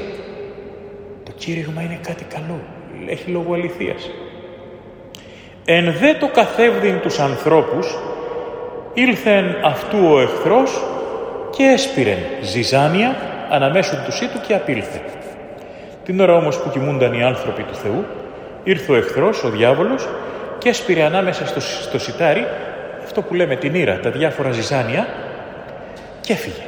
Το 1.24 1.32
κήρυγμα 1.38 1.82
είναι 1.82 2.00
κάτι 2.08 2.24
καλό, 2.24 2.60
έχει 3.08 3.30
λόγο 3.30 3.54
αληθείας. 3.54 4.10
Εν 5.66 5.94
δε 6.00 6.14
το 6.14 6.28
καθεύδιν 6.28 7.00
τους 7.00 7.20
ανθρώπους, 7.20 7.98
ήλθεν 8.94 9.56
αυτού 9.64 9.98
ο 10.12 10.20
εχθρός 10.20 10.84
και 11.50 11.64
έσπηρεν 11.64 12.20
ζυζάνια 12.42 13.16
αναμέσου 13.50 13.96
του 14.06 14.12
σύτου 14.12 14.42
και 14.48 14.54
απήλθε. 14.54 15.02
Την 16.04 16.20
ώρα 16.20 16.36
όμως 16.36 16.58
που 16.58 16.70
κοιμούνταν 16.70 17.14
οι 17.14 17.24
άνθρωποι 17.24 17.64
του 17.64 17.76
Θεού, 17.76 18.06
ήρθε 18.64 18.92
ο 18.92 18.96
εχθρός, 18.96 19.44
ο 19.44 19.50
διάβολος 19.50 20.08
και 20.58 20.70
έσπηρε 20.70 21.04
ανάμεσα 21.04 21.48
στο, 21.48 21.60
στο 21.60 22.00
σιτάρι 22.00 22.48
αυτό 23.04 23.22
που 23.22 23.34
λέμε 23.34 23.56
την 23.56 23.76
ήρα, 23.76 24.00
τα 24.00 24.10
διάφορα 24.10 24.52
ζυζάνια 24.52 25.08
και 26.22 26.34
έφυγε. 26.34 26.64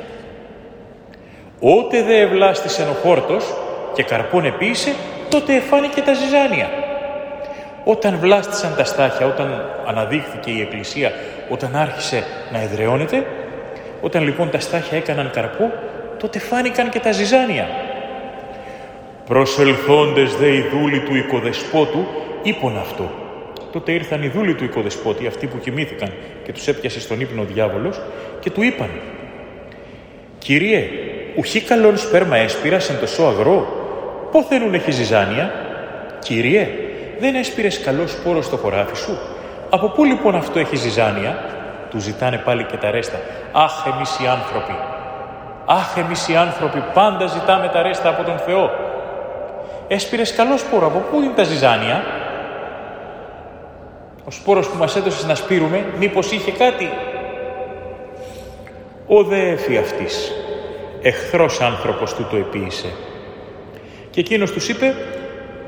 Ότε 1.60 2.04
δε 2.04 2.20
ευλάστησε 2.20 2.82
ο 2.82 2.94
χόρτος 2.94 3.54
και 3.94 4.04
καρπόν 4.04 4.46
επίησε, 4.46 4.94
τότε 5.30 5.56
εφάνηκε 5.56 6.02
τα 6.02 6.14
ζυζάνια. 6.14 6.70
Όταν 7.84 8.18
βλάστησαν 8.18 8.76
τα 8.76 8.84
στάχια, 8.84 9.26
όταν 9.26 9.66
αναδείχθηκε 9.88 10.52
η 10.52 10.62
Εκκλησία, 10.62 11.12
όταν 11.50 11.76
άρχισε 11.76 12.24
να 12.52 12.62
εδραιώνεται, 12.62 13.26
όταν 14.02 14.24
λοιπόν 14.24 14.50
τα 14.50 14.60
στάχια 14.60 14.98
έκαναν 14.98 15.30
καρπό, 15.34 15.72
τότε 16.22 16.40
φάνηκαν 16.40 16.90
και 16.90 17.00
τα 17.00 17.12
ζυζάνια. 17.12 17.68
Προσελθόντες 19.26 20.36
δε 20.36 20.48
οι 20.48 20.62
δούλοι 20.62 21.00
του 21.00 21.16
οικοδεσπότου, 21.16 22.06
είπον 22.44 22.78
αυτό. 22.78 23.10
Τότε 23.72 23.92
ήρθαν 23.92 24.24
οι 24.24 24.28
δούλοι 24.28 24.54
του 24.54 24.64
οικοδεσπότη, 24.64 25.28
αυτοί 25.28 25.48
που 25.48 25.60
κοιμήθηκαν 25.60 26.14
και 26.44 26.52
τους 26.52 26.68
έπιασε 26.68 27.00
στον 27.00 27.20
ύπνο 27.20 27.42
ο 27.42 27.46
διάβολος 27.46 28.02
και 28.40 28.50
του 28.50 28.62
είπαν 28.62 28.90
«Κύριε, 30.38 30.90
ουχή 31.36 31.62
καλόν 31.62 31.98
σπέρμα 31.98 32.38
έσπηρας 32.38 32.90
εν 32.90 33.00
τόσο 33.00 33.24
αγρό, 33.24 33.68
πόθενουν 34.32 34.74
έχει 34.74 34.92
ζυζάνια» 34.92 35.52
«Κύριε, 36.20 36.68
δεν 37.20 37.36
έσπηρες 37.36 37.80
καλό 37.80 38.08
σπόρο 38.08 38.42
στο 38.42 38.58
χωράφι 38.58 38.96
σου, 38.96 39.18
από 39.70 39.90
πού 39.90 40.06
λοιπόν 40.06 40.36
αυτό 40.36 40.60
έχει 40.60 40.76
ζυζάνια» 40.76 41.46
Του 41.90 42.00
ζητάνε 42.00 42.38
πάλι 42.38 42.64
και 42.64 42.78
τα 42.78 42.92
ρέστα 42.92 43.20
«Αχ, 43.52 43.72
εμείς 43.96 44.20
οι 44.20 44.28
άνθρωποι, 44.28 44.74
αχ, 45.72 45.98
εμείς 45.98 46.28
οι 46.28 46.36
άνθρωποι 46.36 46.84
πάντα 46.94 47.28
ζητάμε 47.28 47.68
τα 47.68 47.82
ρέστα 47.82 48.10
από 48.10 48.24
τον 48.24 48.38
Θεό, 48.38 48.70
έσπηρες 49.88 50.34
καλό 50.34 50.58
σπόρο. 50.58 50.86
Από 50.86 51.00
πού 51.00 51.22
είναι 51.22 51.34
τα 51.36 51.44
ζυζάνια; 51.44 52.04
Ο 54.28 54.32
σπόρος 54.32 54.68
που 54.68 54.78
μας 54.78 54.96
έδωσε 54.96 55.28
να 55.28 55.36
σπείρουμε, 55.36 55.86
μήπως 55.98 56.32
είχε 56.32 56.52
κάτι; 56.52 56.90
Ο 59.08 59.24
δε 59.24 59.50
έφη 59.50 59.78
αυτής, 59.78 60.32
εχθρός 61.02 61.62
άνθρωπος 61.62 62.14
του 62.14 62.28
το 62.30 62.36
επίησε. 62.36 62.88
Και 64.10 64.20
εκείνος 64.20 64.52
τους 64.52 64.70
είπε, 64.70 64.96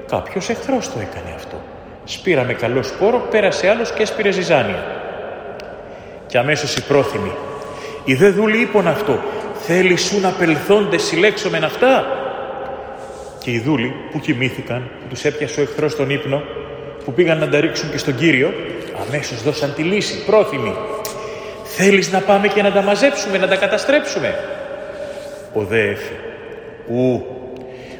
κάποιος 0.07 0.49
εχθρός 0.49 0.93
το 0.93 0.99
έκανε 0.99 1.33
αυτό. 1.35 1.55
Σπήραμε 2.03 2.53
καλός 2.53 2.87
σπόρο, 2.87 3.17
πέρασε 3.17 3.69
άλλος 3.69 3.91
και 3.91 4.01
έσπηρε 4.01 4.31
ζυζάνια. 4.31 4.83
Και 6.27 6.37
αμέσως 6.37 6.75
οι 6.75 6.83
πρόθυμοι, 6.83 7.31
οι 8.03 8.13
δε 8.15 8.29
δούλοι 8.29 8.61
είπαν 8.61 8.87
αυτό, 8.87 9.19
θέλει 9.65 9.95
σου 9.97 10.19
να 10.19 10.29
πελθόνται 10.29 10.97
συλλέξομεν 10.97 11.63
αυτά, 11.63 12.05
και 13.39 13.51
οι 13.51 13.59
δούλοι 13.59 13.93
που 14.11 14.19
κοιμήθηκαν, 14.19 14.89
που 14.99 15.07
τους 15.09 15.23
έπιασε 15.23 15.59
ο 15.59 15.63
εχθρός 15.63 15.95
τον 15.95 16.09
ύπνο, 16.09 16.43
που 17.05 17.13
πήγαν 17.13 17.37
να 17.37 17.49
τα 17.49 17.59
ρίξουν 17.59 17.91
και 17.91 17.97
στον 17.97 18.15
Κύριο, 18.15 18.53
αμέσως 19.07 19.43
δώσαν 19.43 19.73
τη 19.73 19.83
λύση, 19.83 20.25
πρόθυμοι. 20.25 20.75
Θέλεις 21.63 22.11
να 22.11 22.19
πάμε 22.19 22.47
και 22.47 22.61
να 22.61 22.71
τα 22.71 22.81
μαζέψουμε, 22.81 23.37
να 23.37 23.47
τα 23.47 23.55
καταστρέψουμε; 23.55 24.35
Ο 25.53 25.63
δε 25.63 25.93
ου, 26.87 27.25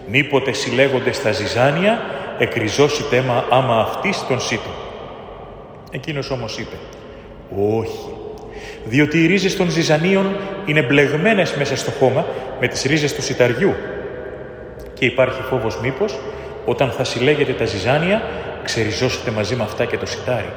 μήποτε 0.07 0.51
συλλέγονται 0.51 1.11
στα 1.11 1.31
ζυζάνια, 1.31 2.01
εκριζώσει 2.37 3.03
τέμα 3.09 3.45
άμα 3.49 3.79
αυτής 3.79 4.25
τον 4.27 4.39
σύτο. 4.39 4.69
Εκείνος 5.91 6.29
όμως 6.29 6.57
είπε, 6.57 6.75
όχι, 7.77 8.12
διότι 8.83 9.23
οι 9.23 9.25
ρίζες 9.27 9.55
των 9.55 9.69
ζυζανίων 9.69 10.35
είναι 10.65 10.81
μπλεγμένες 10.81 11.55
μέσα 11.55 11.77
στο 11.77 11.91
χώμα 11.91 12.25
με 12.59 12.67
τις 12.67 12.83
ρίζες 12.83 13.13
του 13.13 13.21
σιταριού 13.21 13.75
και 14.93 15.05
υπάρχει 15.05 15.41
φόβος 15.41 15.79
μήπως 15.79 16.19
όταν 16.65 16.91
θα 16.91 17.03
συλλέγετε 17.03 17.51
τα 17.51 17.65
ζυζάνια 17.65 18.21
ξεριζώσετε 18.63 19.31
μαζί 19.31 19.55
με 19.55 19.63
αυτά 19.63 19.85
και 19.85 19.97
το 19.97 20.05
σιτάρι. 20.05 20.53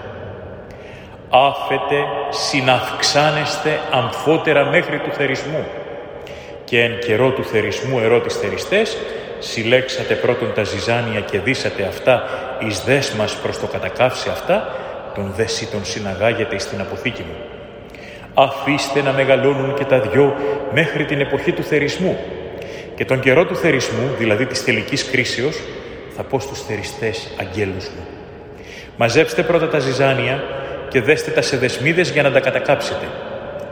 άφετε 1.30 1.96
συναυξάνεστε 2.30 3.80
αμφότερα 3.90 4.64
μέχρι 4.64 4.98
του 4.98 5.10
θερισμού. 5.12 5.64
Και 6.64 6.82
εν 6.82 6.98
καιρό 6.98 7.30
του 7.30 7.44
θερισμού 7.44 7.98
ερώτης 7.98 8.34
θεριστές, 8.36 8.96
συλλέξατε 9.38 10.14
πρώτον 10.14 10.52
τα 10.54 10.62
ζυζάνια 10.62 11.20
και 11.20 11.38
δίσατε 11.38 11.82
αυτά 11.82 12.24
εις 12.66 12.80
δέσμας 12.84 13.36
προς 13.36 13.58
το 13.58 13.66
κατακάψει 13.66 14.28
αυτά, 14.28 14.74
τον 15.14 15.32
δέσι 15.36 15.66
τον 15.66 15.84
συναγάγετε 15.84 16.58
στην 16.58 16.80
αποθήκη 16.80 17.22
μου. 17.22 17.55
Αφήστε 18.38 19.02
να 19.02 19.12
μεγαλώνουν 19.12 19.74
και 19.74 19.84
τα 19.84 20.00
δυο 20.00 20.36
μέχρι 20.72 21.04
την 21.04 21.20
εποχή 21.20 21.52
του 21.52 21.62
θερισμού. 21.62 22.18
Και 22.94 23.04
τον 23.04 23.20
καιρό 23.20 23.46
του 23.46 23.56
θερισμού, 23.56 24.14
δηλαδή 24.18 24.46
της 24.46 24.64
τελικής 24.64 25.10
κρίσεως, 25.10 25.60
θα 26.16 26.22
πω 26.22 26.40
στους 26.40 26.62
θεριστές 26.62 27.28
αγγέλους 27.40 27.88
μου. 27.88 28.06
Μαζέψτε 28.96 29.42
πρώτα 29.42 29.68
τα 29.68 29.78
ζυζάνια 29.78 30.42
και 30.88 31.00
δέστε 31.00 31.30
τα 31.30 31.42
σε 31.42 31.56
δεσμίδες 31.56 32.10
για 32.10 32.22
να 32.22 32.30
τα 32.30 32.40
κατακάψετε. 32.40 33.06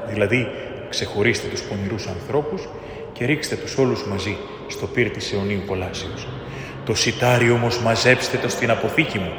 Δηλαδή, 0.09 0.49
ξεχωρίστε 0.89 1.49
τους 1.49 1.62
πονηρούς 1.62 2.07
ανθρώπους 2.07 2.69
και 3.12 3.25
ρίξτε 3.25 3.57
τους 3.57 3.79
όλους 3.79 4.07
μαζί 4.07 4.37
στο 4.69 4.87
πύρ 4.87 5.11
της 5.11 5.33
αιωνίου 5.33 5.62
κολάσεως. 5.67 6.29
Το 6.85 6.95
σιτάρι 6.95 7.51
όμως 7.51 7.79
μαζέψτε 7.79 8.37
το 8.37 8.49
στην 8.49 8.71
αποθήκη 8.71 9.19
μου. 9.19 9.33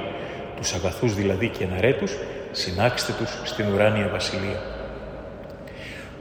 Τους 0.58 0.74
αγαθούς 0.74 1.14
δηλαδή 1.14 1.48
και 1.48 1.64
εναρέτους, 1.64 2.12
συνάξτε 2.52 3.14
τους 3.18 3.40
στην 3.44 3.66
ουράνια 3.74 4.10
βασιλεία. 4.12 4.75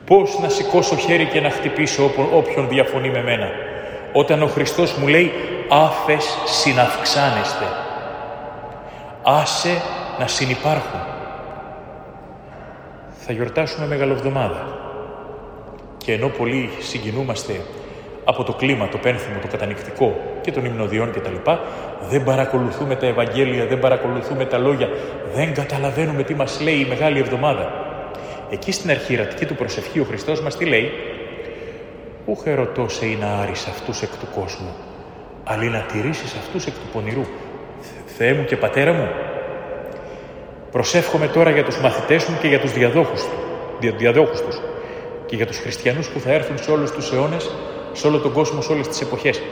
Πώς 0.06 0.38
να 0.42 0.48
σηκώσω 0.48 0.96
χέρι 0.96 1.24
και 1.24 1.40
να 1.40 1.50
χτυπήσω 1.50 2.10
όποιον 2.32 2.68
διαφωνεί 2.68 3.10
με 3.10 3.22
μένα, 3.22 3.48
όταν 4.12 4.42
ο 4.42 4.46
Χριστός 4.46 4.94
μου 4.94 5.06
λέει 5.06 5.32
«άφες 5.68 6.38
συναυξάνεστε». 6.44 7.64
Άσε 9.22 9.82
να 10.18 10.26
συνυπάρχουν. 10.26 11.00
Θα 13.10 13.32
γιορτάσουμε 13.32 13.86
Μεγαλοβδομάδα 13.86 14.66
και 15.96 16.12
ενώ 16.12 16.28
πολλοί 16.28 16.70
συγκινούμαστε 16.78 17.60
από 18.24 18.44
το 18.44 18.52
κλίμα, 18.52 18.88
το 18.88 18.98
πένθυμο, 18.98 19.38
το 19.40 19.46
κατανικτικό 19.46 20.16
και 20.40 20.52
των 20.52 20.64
υμνοδιών 20.64 21.12
κτλ. 21.12 21.50
Δεν 22.08 22.24
παρακολουθούμε 22.24 22.96
τα 22.96 23.06
Ευαγγέλια, 23.06 23.66
δεν 23.66 23.78
παρακολουθούμε 23.78 24.44
τα 24.44 24.58
λόγια, 24.58 24.88
δεν 25.34 25.54
καταλαβαίνουμε 25.54 26.22
τι 26.22 26.34
μας 26.34 26.60
λέει 26.60 26.74
η 26.74 26.86
Μεγάλη 26.88 27.18
Εβδομάδα. 27.18 27.83
Εκεί 28.54 28.72
στην 28.72 28.90
αρχιερατική 28.90 29.44
του 29.44 29.54
προσευχή 29.54 30.00
ο 30.00 30.04
Χριστός 30.04 30.40
μας 30.40 30.56
τι 30.56 30.64
λέει; 30.64 30.90
«Ου 32.26 32.36
χερωτώσε 32.42 33.06
ή 33.06 33.16
να 33.20 33.26
άρεις 33.26 33.66
αυτούς 33.66 34.02
εκ 34.02 34.10
του 34.10 34.26
κόσμου, 34.34 34.74
αλλά 35.44 35.62
να 35.62 35.80
τηρήσεις 35.92 36.34
αυτούς 36.34 36.66
εκ 36.66 36.72
του 36.72 36.86
πονηρού. 36.92 37.24
Θεέ 38.16 38.32
μου 38.32 38.44
και 38.44 38.56
Πατέρα 38.56 38.92
μου, 38.92 39.08
προσεύχομαι 40.70 41.26
τώρα 41.26 41.50
για 41.50 41.64
τους 41.64 41.80
μαθητές 41.80 42.24
μου 42.24 42.38
και 42.40 42.48
για 42.48 42.60
τους 42.60 42.72
διαδόχους, 42.72 43.22
του, 43.22 43.94
διαδόχους 43.96 44.40
τους 44.40 44.60
και 45.26 45.36
για 45.36 45.46
τους 45.46 45.58
χριστιανούς 45.58 46.08
που 46.08 46.20
θα 46.20 46.32
έρθουν 46.32 46.58
σε 46.58 46.70
όλους 46.70 46.90
τους 46.90 47.12
αιώνες 47.12 47.50
σε 47.92 48.06
όλο 48.06 48.18
τον 48.18 48.32
κόσμο, 48.32 48.60
σε 48.60 48.72
όλες 48.72 48.88
τις 48.88 49.00
εποχές. 49.00 49.42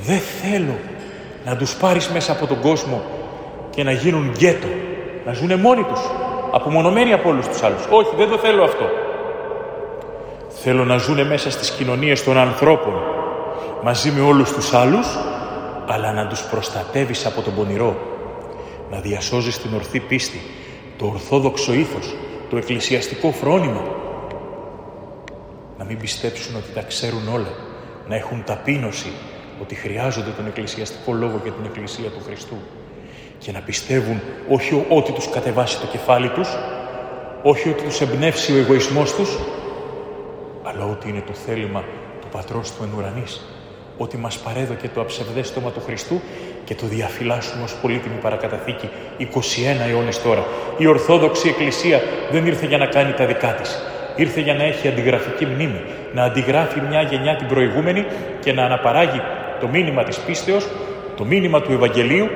Δεν 0.00 0.18
θέλω 0.18 0.78
να 1.44 1.56
τους 1.56 1.74
πάρεις 1.74 2.08
μέσα 2.08 2.32
από 2.32 2.46
τον 2.46 2.60
κόσμο 2.60 3.02
και 3.70 3.82
να 3.82 3.92
γίνουν 3.92 4.32
γκέτο, 4.36 4.68
να 5.26 5.32
ζουν 5.32 5.60
μόνοι 5.60 5.82
τους, 5.82 6.00
απομονωμένοι 6.54 7.12
από 7.12 7.28
όλους 7.28 7.48
τους 7.48 7.62
άλλους. 7.62 7.86
Όχι, 7.90 8.16
δεν 8.16 8.28
το 8.28 8.38
θέλω 8.38 8.64
αυτό. 8.64 8.84
Θέλω 10.48 10.84
να 10.84 10.96
ζουν 10.96 11.26
μέσα 11.26 11.50
στις 11.50 11.70
κοινωνίες 11.70 12.24
των 12.24 12.38
ανθρώπων, 12.38 12.94
μαζί 13.82 14.10
με 14.10 14.20
όλους 14.20 14.52
τους 14.52 14.74
άλλους, 14.74 15.06
αλλά 15.86 16.12
να 16.12 16.26
τους 16.26 16.42
προστατεύεις 16.42 17.26
από 17.26 17.40
τον 17.40 17.54
πονηρό, 17.54 17.96
να 18.90 19.00
διασώζεις 19.00 19.58
την 19.58 19.74
ορθή 19.74 20.00
πίστη, 20.00 20.40
το 20.98 21.06
ορθόδοξο 21.06 21.72
ήθος, 21.72 22.14
το 22.50 22.56
εκκλησιαστικό 22.56 23.30
φρόνημα, 23.30 23.82
να 25.78 25.84
μην 25.84 25.98
πιστέψουν 25.98 26.56
ότι 26.56 26.72
τα 26.74 26.82
ξέρουν 26.82 27.28
όλα, 27.34 27.52
να 28.08 28.16
έχουν 28.16 28.42
ταπείνωση 28.46 29.12
ότι 29.60 29.74
χρειάζονται 29.74 30.30
τον 30.30 30.46
εκκλησιαστικό 30.46 31.12
λόγο 31.12 31.40
και 31.44 31.50
την 31.50 31.64
Εκκλησία 31.64 32.08
του 32.08 32.22
Χριστού 32.26 32.56
και 33.44 33.52
να 33.52 33.60
πιστεύουν 33.60 34.20
όχι 34.48 34.84
ότι 34.88 35.12
τους 35.12 35.30
κατεβάσει 35.30 35.80
το 35.80 35.86
κεφάλι 35.86 36.28
τους, 36.28 36.48
όχι 37.42 37.68
ότι 37.68 37.82
τους 37.82 38.00
εμπνεύσει 38.00 38.52
ο 38.52 38.56
εγωισμός 38.56 39.14
τους, 39.14 39.38
αλλά 40.62 40.84
ότι 40.84 41.08
είναι 41.08 41.22
το 41.26 41.32
θέλημα 41.32 41.84
του 42.20 42.26
Πατρός 42.32 42.70
του 42.70 42.82
εν 42.82 42.88
ουρανής, 42.98 43.40
ότι 43.96 44.16
μας 44.16 44.38
παρέδωκε 44.38 44.88
το 44.94 45.00
αψευδέστομα 45.00 45.70
του 45.70 45.80
Χριστού 45.86 46.20
και 46.64 46.74
το 46.74 46.86
διαφυλάσσουμε 46.86 47.62
ως 47.62 47.74
πολύτιμη 47.82 48.14
παρακαταθήκη 48.20 48.88
21 49.18 49.24
αιώνες 49.88 50.22
τώρα. 50.22 50.44
Η 50.78 50.86
Ορθόδοξη 50.86 51.48
Εκκλησία 51.48 52.00
δεν 52.30 52.46
ήρθε 52.46 52.66
για 52.66 52.78
να 52.78 52.86
κάνει 52.86 53.12
τα 53.12 53.26
δικά 53.26 53.54
της. 53.54 53.82
Ήρθε 54.16 54.40
για 54.40 54.54
να 54.54 54.62
έχει 54.62 54.88
αντιγραφική 54.88 55.46
μνήμη, 55.46 55.80
να 56.12 56.22
αντιγράφει 56.24 56.80
μια 56.88 57.02
γενιά 57.02 57.36
την 57.36 57.46
προηγούμενη 57.46 58.04
και 58.40 58.52
να 58.52 58.64
αναπαράγει 58.64 59.20
το 59.60 59.68
μήνυμα 59.68 60.02
της 60.04 60.18
πίστεως, 60.18 60.68
το 61.16 61.24
μήνυμα 61.24 61.60
του 61.60 61.72
Ευαγγελίου, 61.72 62.28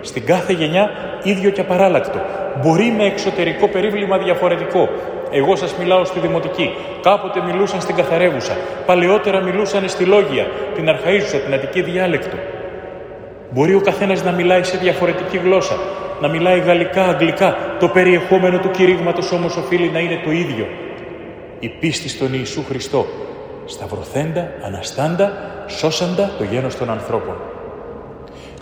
στην 0.00 0.26
κάθε 0.26 0.52
γενιά 0.52 0.90
ίδιο 1.22 1.50
και 1.50 1.60
απαράλλακτο. 1.60 2.20
Μπορεί 2.62 2.94
με 2.96 3.04
εξωτερικό 3.04 3.68
περίβλημα 3.68 4.18
διαφορετικό. 4.18 4.88
Εγώ 5.30 5.56
σας 5.56 5.74
μιλάω 5.78 6.04
στη 6.04 6.18
Δημοτική. 6.18 6.74
Κάποτε 7.02 7.42
μιλούσαν 7.42 7.80
στην 7.80 7.94
Καθαρέβουσα. 7.94 8.56
Παλαιότερα 8.86 9.40
μιλούσαν 9.40 9.88
στη 9.88 10.04
Λόγια, 10.04 10.46
την 10.74 10.88
Αρχαΐζουσα, 10.88 11.40
την 11.44 11.54
Αττική 11.54 11.82
διάλεκτο. 11.82 12.36
Μπορεί 13.50 13.74
ο 13.74 13.80
καθένας 13.80 14.24
να 14.24 14.32
μιλάει 14.32 14.62
σε 14.62 14.76
διαφορετική 14.76 15.36
γλώσσα, 15.36 15.76
να 16.20 16.28
μιλάει 16.28 16.58
γαλλικά, 16.58 17.04
αγγλικά. 17.04 17.56
Το 17.80 17.88
περιεχόμενο 17.88 18.58
του 18.58 18.70
κηρύγματος 18.70 19.32
όμως 19.32 19.56
οφείλει 19.56 19.90
να 19.90 19.98
είναι 19.98 20.20
το 20.24 20.30
ίδιο 20.30 20.66
η 21.60 21.68
πίστη 21.68 22.08
στον 22.08 22.28
Ιησού 22.34 22.64
Χριστό, 22.64 23.06
σταυρωθέντα, 23.64 24.52
αναστάντα, 24.62 25.32
σώσαντα 25.66 26.30
το 26.38 26.44
γένος 26.44 26.76
των 26.76 26.90
ανθρώπων. 26.90 27.36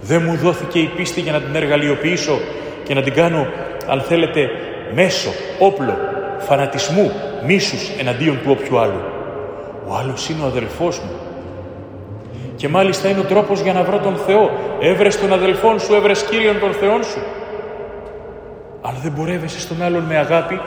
Δεν 0.03 0.23
μου 0.23 0.37
δόθηκε 0.37 0.79
η 0.79 0.91
πίστη 0.97 1.21
για 1.21 1.33
να 1.33 1.41
την 1.41 1.55
εργαλειοποιήσω 1.55 2.39
και 2.85 2.95
να 2.95 3.03
την 3.03 3.13
κάνω, 3.13 3.47
αν 3.87 4.01
θέλετε, 4.01 4.51
μέσο, 4.95 5.31
όπλο, 5.59 5.97
φανατισμού, 6.39 7.13
μίσους 7.47 7.91
εναντίον 7.99 8.39
του 8.43 8.51
όποιου 8.51 8.79
άλλου. 8.79 9.01
Ο 9.89 9.95
άλλος 9.95 10.29
είναι 10.29 10.43
ο 10.43 10.47
αδελφός 10.47 10.99
μου. 10.99 11.11
Και 12.57 12.69
μάλιστα 12.69 13.09
είναι 13.09 13.21
ο 13.21 13.25
τρόπος 13.25 13.61
για 13.61 13.73
να 13.73 13.83
βρω 13.83 13.99
τον 13.99 14.17
Θεό. 14.17 14.51
Έβρες 14.81 15.21
τον 15.21 15.33
αδελφόν 15.33 15.81
σου, 15.81 15.95
έβρες 15.95 16.23
Κύριον 16.25 16.61
τον 16.61 16.73
Θεόν 16.73 17.05
σου. 17.05 17.19
Αν 18.83 18.95
δεν 19.03 19.13
μπορεύεσαι 19.13 19.61
στον 19.61 19.83
άλλον 19.83 20.03
με 20.03 20.17
αγάπη, 20.17 20.61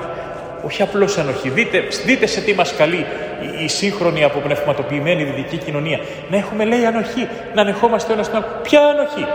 όχι 0.65 0.81
απλώς 0.81 1.17
ανοχή. 1.17 1.49
Δείτε, 1.49 1.83
δείτε 2.05 2.25
σε 2.25 2.41
τι 2.41 2.53
μας 2.53 2.75
καλεί 2.75 3.05
η, 3.41 3.63
η 3.63 3.67
σύγχρονη 3.67 4.23
αποπνευματοποιημένη 4.23 5.23
δυτική 5.23 5.57
κοινωνία. 5.57 5.99
Να 6.29 6.37
έχουμε, 6.37 6.65
λέει, 6.65 6.85
ανοχή, 6.85 7.27
να 7.53 7.61
ανεχόμαστε 7.61 8.13
ένα 8.13 8.23
τον 8.23 8.35
άλλο. 8.35 8.45
Ποια 8.61 8.81
ανοχή; 8.81 9.25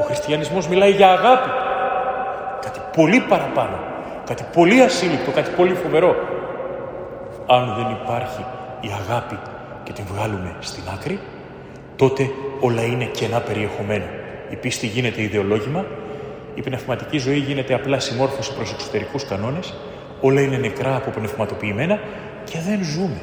Ο 0.00 0.02
χριστιανισμός 0.02 0.68
μιλάει 0.68 0.90
για 0.90 1.10
αγάπη. 1.10 1.48
Κάτι 2.60 2.80
πολύ 2.96 3.20
παραπάνω. 3.20 3.78
Κάτι 4.26 4.44
πολύ 4.52 4.80
ασύλληπτο, 4.80 5.30
κάτι 5.30 5.50
πολύ 5.56 5.74
φοβερό. 5.74 6.16
Αν 7.46 7.74
δεν 7.76 7.96
υπάρχει 8.02 8.44
η 8.80 8.90
αγάπη 9.02 9.38
και 9.82 9.92
την 9.92 10.04
βγάλουμε 10.12 10.54
στην 10.60 10.82
άκρη, 10.94 11.18
τότε 11.96 12.30
όλα 12.60 12.82
είναι 12.82 13.04
κενά 13.04 13.40
περιεχομένο. 13.40 14.04
Η 14.50 14.56
πίστη 14.56 14.86
γίνεται 14.86 15.22
ιδεολόγημα, 15.22 15.84
η 16.54 16.62
πνευματική 16.62 17.18
ζωή 17.18 17.36
γίνεται 17.36 17.74
απλά 17.74 18.00
συμμόρφωση 18.00 18.54
προς 18.54 18.72
εξωτερικούς 18.72 19.24
κανόνες 19.24 19.74
όλα 20.20 20.40
είναι 20.40 20.56
νεκρά 20.56 20.96
από 20.96 21.10
πνευματοποιημένα 21.10 21.98
και 22.50 22.58
δεν 22.66 22.84
ζούμε. 22.84 23.20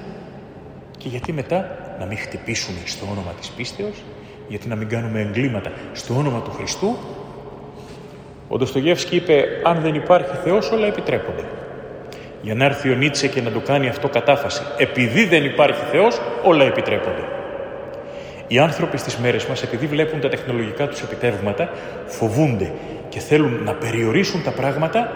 Και 0.97 1.07
γιατί 1.07 1.33
μετά 1.33 1.77
να 1.99 2.05
μην 2.05 2.17
χτυπήσουμε 2.17 2.77
στο 2.85 3.05
όνομα 3.11 3.31
της 3.39 3.49
πίστεως, 3.49 4.03
γιατί 4.47 4.67
να 4.67 4.75
μην 4.75 4.87
κάνουμε 4.87 5.19
εγκλήματα 5.21 5.71
στο 5.93 6.13
όνομα 6.13 6.41
του 6.41 6.51
Χριστού; 6.51 6.97
Ο 8.47 8.57
Ντοστογεύσκη 8.57 9.15
είπε, 9.15 9.45
αν 9.63 9.81
δεν 9.81 9.95
υπάρχει 9.95 10.35
Θεός 10.43 10.71
όλα 10.71 10.87
επιτρέπονται. 10.87 11.43
Για 12.41 12.55
να 12.55 12.65
έρθει 12.65 12.91
ο 12.91 12.95
Νίτσε 12.95 13.27
και 13.27 13.41
να 13.41 13.51
το 13.51 13.59
κάνει 13.59 13.87
αυτό 13.87 14.09
κατάφαση. 14.09 14.61
Επειδή 14.77 15.25
δεν 15.25 15.45
υπάρχει 15.45 15.83
Θεός, 15.91 16.21
όλα 16.43 16.63
επιτρέπονται. 16.63 17.23
Οι 18.47 18.59
άνθρωποι 18.59 18.97
στις 18.97 19.17
μέρες 19.17 19.45
μας, 19.45 19.63
επειδή 19.63 19.85
βλέπουν 19.85 20.19
τα 20.19 20.29
τεχνολογικά 20.29 20.87
τους 20.87 21.01
επιτεύγματα, 21.01 21.69
φοβούνται 22.05 22.71
και 23.09 23.19
θέλουν 23.19 23.63
να 23.63 23.73
περιορίσουν 23.73 24.43
τα 24.43 24.51
πράγματα 24.51 25.11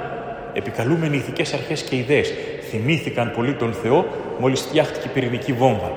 επικαλούμενοι 0.54 1.18
ηθικές 1.18 1.54
αρχές 1.54 1.82
και 1.82 1.96
ιδέες, 1.96 2.34
θυμήθηκαν 2.70 3.32
πολύ 3.32 3.54
τον 3.54 3.74
Θεό 3.74 4.06
μόλις 4.40 4.62
φτιάχτηκε 4.62 5.08
η 5.08 5.12
πυρηνική 5.12 5.54
βόμβα 5.54 5.92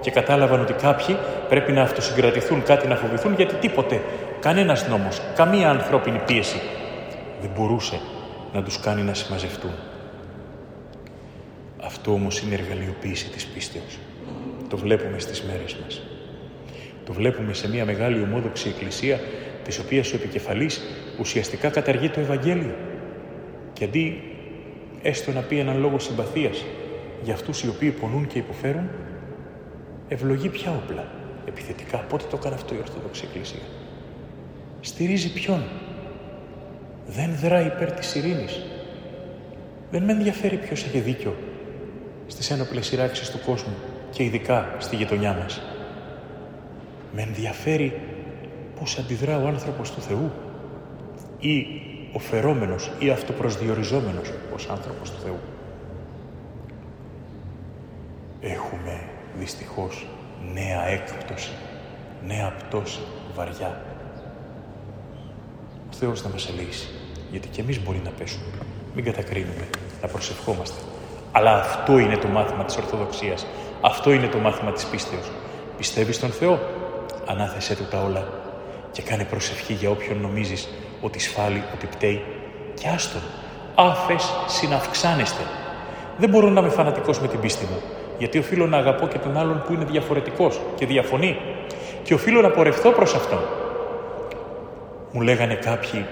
και 0.00 0.10
κατάλαβαν 0.10 0.60
ότι 0.60 0.72
κάποιοι 0.72 1.16
πρέπει 1.48 1.72
να 1.72 1.82
αυτοσυγκρατηθούν, 1.82 2.62
κάτι 2.62 2.86
να 2.86 2.96
φοβηθούν, 2.96 3.34
γιατί 3.34 3.54
τίποτε, 3.54 4.00
κανένας 4.40 4.88
νόμος, 4.88 5.20
καμία 5.34 5.70
ανθρώπινη 5.70 6.20
πίεση 6.26 6.60
δεν 7.40 7.50
μπορούσε 7.56 8.00
να 8.52 8.62
τους 8.62 8.80
κάνει 8.80 9.02
να 9.02 9.14
συμμαζευτούν. 9.14 9.74
Αυτό 11.84 12.12
όμως 12.12 12.40
είναι 12.40 12.54
εργαλειοποίηση 12.54 13.28
της 13.28 13.46
πίστεως. 13.46 13.98
Το 14.68 14.76
βλέπουμε 14.76 15.18
στις 15.18 15.42
μέρες 15.42 15.76
μας. 15.82 16.02
Το 17.04 17.12
βλέπουμε 17.12 17.52
σε 17.52 17.68
μια 17.68 17.84
μεγάλη 17.84 18.22
ομόδοξη 18.22 18.68
εκκλησία, 18.68 19.20
της 19.64 19.78
οποίας 19.78 20.12
ο 20.12 20.16
επικεφαλής 20.16 20.82
ουσιαστικά 21.20 21.68
καταργεί 21.68 22.08
το 22.08 22.20
Ευαγγέλιο. 22.20 22.74
Και 23.72 23.84
αντί 23.84 24.33
έστω 25.04 25.32
να 25.32 25.40
πει 25.40 25.58
έναν 25.58 25.80
λόγο 25.80 25.98
συμπαθίας 25.98 26.64
για 27.22 27.34
αυτούς 27.34 27.62
οι 27.62 27.68
οποίοι 27.68 27.90
πονούν 27.90 28.26
και 28.26 28.38
υποφέρουν, 28.38 28.88
ευλογεί 30.08 30.48
ποια 30.48 30.70
όπλα 30.70 31.06
επιθετικά. 31.48 31.98
Πότε 31.98 32.24
το 32.30 32.36
έκανε 32.40 32.54
αυτό 32.54 32.74
η 32.74 32.78
Ορθόδοξη 32.78 33.24
Εκκλησία. 33.26 33.62
Στηρίζει 34.80 35.32
ποιον; 35.32 35.62
Δεν 37.06 37.36
δράει 37.40 37.66
υπέρ 37.66 37.92
της 37.92 38.14
ειρήνης. 38.14 38.62
Δεν 39.90 40.02
με 40.02 40.12
ενδιαφέρει 40.12 40.56
ποιος 40.56 40.84
έχει 40.84 40.98
δίκιο 40.98 41.36
στις 42.26 42.50
ένοπλες 42.50 42.86
σειράξεις 42.86 43.30
του 43.30 43.40
κόσμου 43.46 43.74
και 44.10 44.22
ειδικά 44.24 44.76
στη 44.78 44.96
γειτονιά 44.96 45.36
μας. 45.42 45.62
Με 47.14 47.22
ενδιαφέρει 47.22 48.00
πώς 48.78 48.98
αντιδρά 48.98 49.38
ο 49.38 49.46
άνθρωπος 49.46 49.90
του 49.90 50.00
Θεού 50.00 50.32
ή 51.38 51.66
ο 52.14 52.18
φερόμενος 52.18 52.90
ή 52.98 53.10
αυτοπροσδιοριζόμενος 53.10 54.32
ως 54.54 54.68
άνθρωπος 54.68 55.10
του 55.10 55.20
Θεού. 55.24 55.38
Έχουμε 58.40 59.00
δυστυχώς 59.38 60.06
νέα 60.52 60.86
έκπτωση, 60.86 61.50
νέα 62.26 62.52
πτώση 62.58 63.00
βαριά. 63.34 63.82
Ο 65.90 65.96
Θεός 65.96 66.24
να 66.24 66.30
μας 66.30 66.48
ελεήσει, 66.48 66.88
γιατί 67.30 67.48
και 67.48 67.60
εμείς 67.60 67.82
μπορεί 67.82 68.00
να 68.04 68.10
πέσουμε. 68.10 68.44
Μην 68.94 69.04
κατακρίνουμε, 69.04 69.68
να 70.02 70.08
προσευχόμαστε. 70.08 70.82
Αλλά 71.32 71.60
αυτό 71.60 71.98
είναι 71.98 72.16
το 72.16 72.28
μάθημα 72.28 72.64
της 72.64 72.76
Ορθοδοξίας. 72.76 73.46
Αυτό 73.80 74.12
είναι 74.12 74.26
το 74.26 74.38
μάθημα 74.38 74.72
της 74.72 74.86
πίστεως. 74.86 75.30
Πιστεύεις 75.76 76.16
στον 76.16 76.30
Θεό, 76.30 76.60
ανάθεσέ 77.26 77.76
του 77.76 77.84
τα 77.90 78.02
όλα 78.02 78.28
και 78.92 79.02
κάνε 79.02 79.24
προσευχή 79.24 79.72
για 79.72 79.90
όποιον 79.90 80.20
νομίζεις 80.20 80.68
ότι 81.04 81.18
σφάλει, 81.18 81.62
ότι 81.74 81.86
πταίει 81.86 82.24
και 82.74 82.88
άστον. 82.88 83.20
Άφες 83.74 84.32
συναυξάνεστε. 84.46 85.42
Δεν 86.18 86.28
μπορώ 86.28 86.48
να 86.48 86.60
είμαι 86.60 86.68
φανατικός 86.68 87.20
με 87.20 87.28
την 87.28 87.40
πίστη 87.40 87.64
μου, 87.64 87.80
γιατί 88.18 88.38
οφείλω 88.38 88.66
να 88.66 88.76
αγαπώ 88.76 89.06
και 89.06 89.18
τον 89.18 89.36
άλλον 89.36 89.62
που 89.66 89.72
είναι 89.72 89.84
διαφορετικός 89.84 90.60
και 90.76 90.86
διαφωνεί 90.86 91.36
και 92.02 92.14
οφείλω 92.14 92.40
να 92.40 92.50
πορευθώ 92.50 92.90
προς 92.90 93.14
αυτόν. 93.14 93.40
Μου 95.12 95.20
λέγανε 95.20 95.54
κάποιοι, 95.54 96.06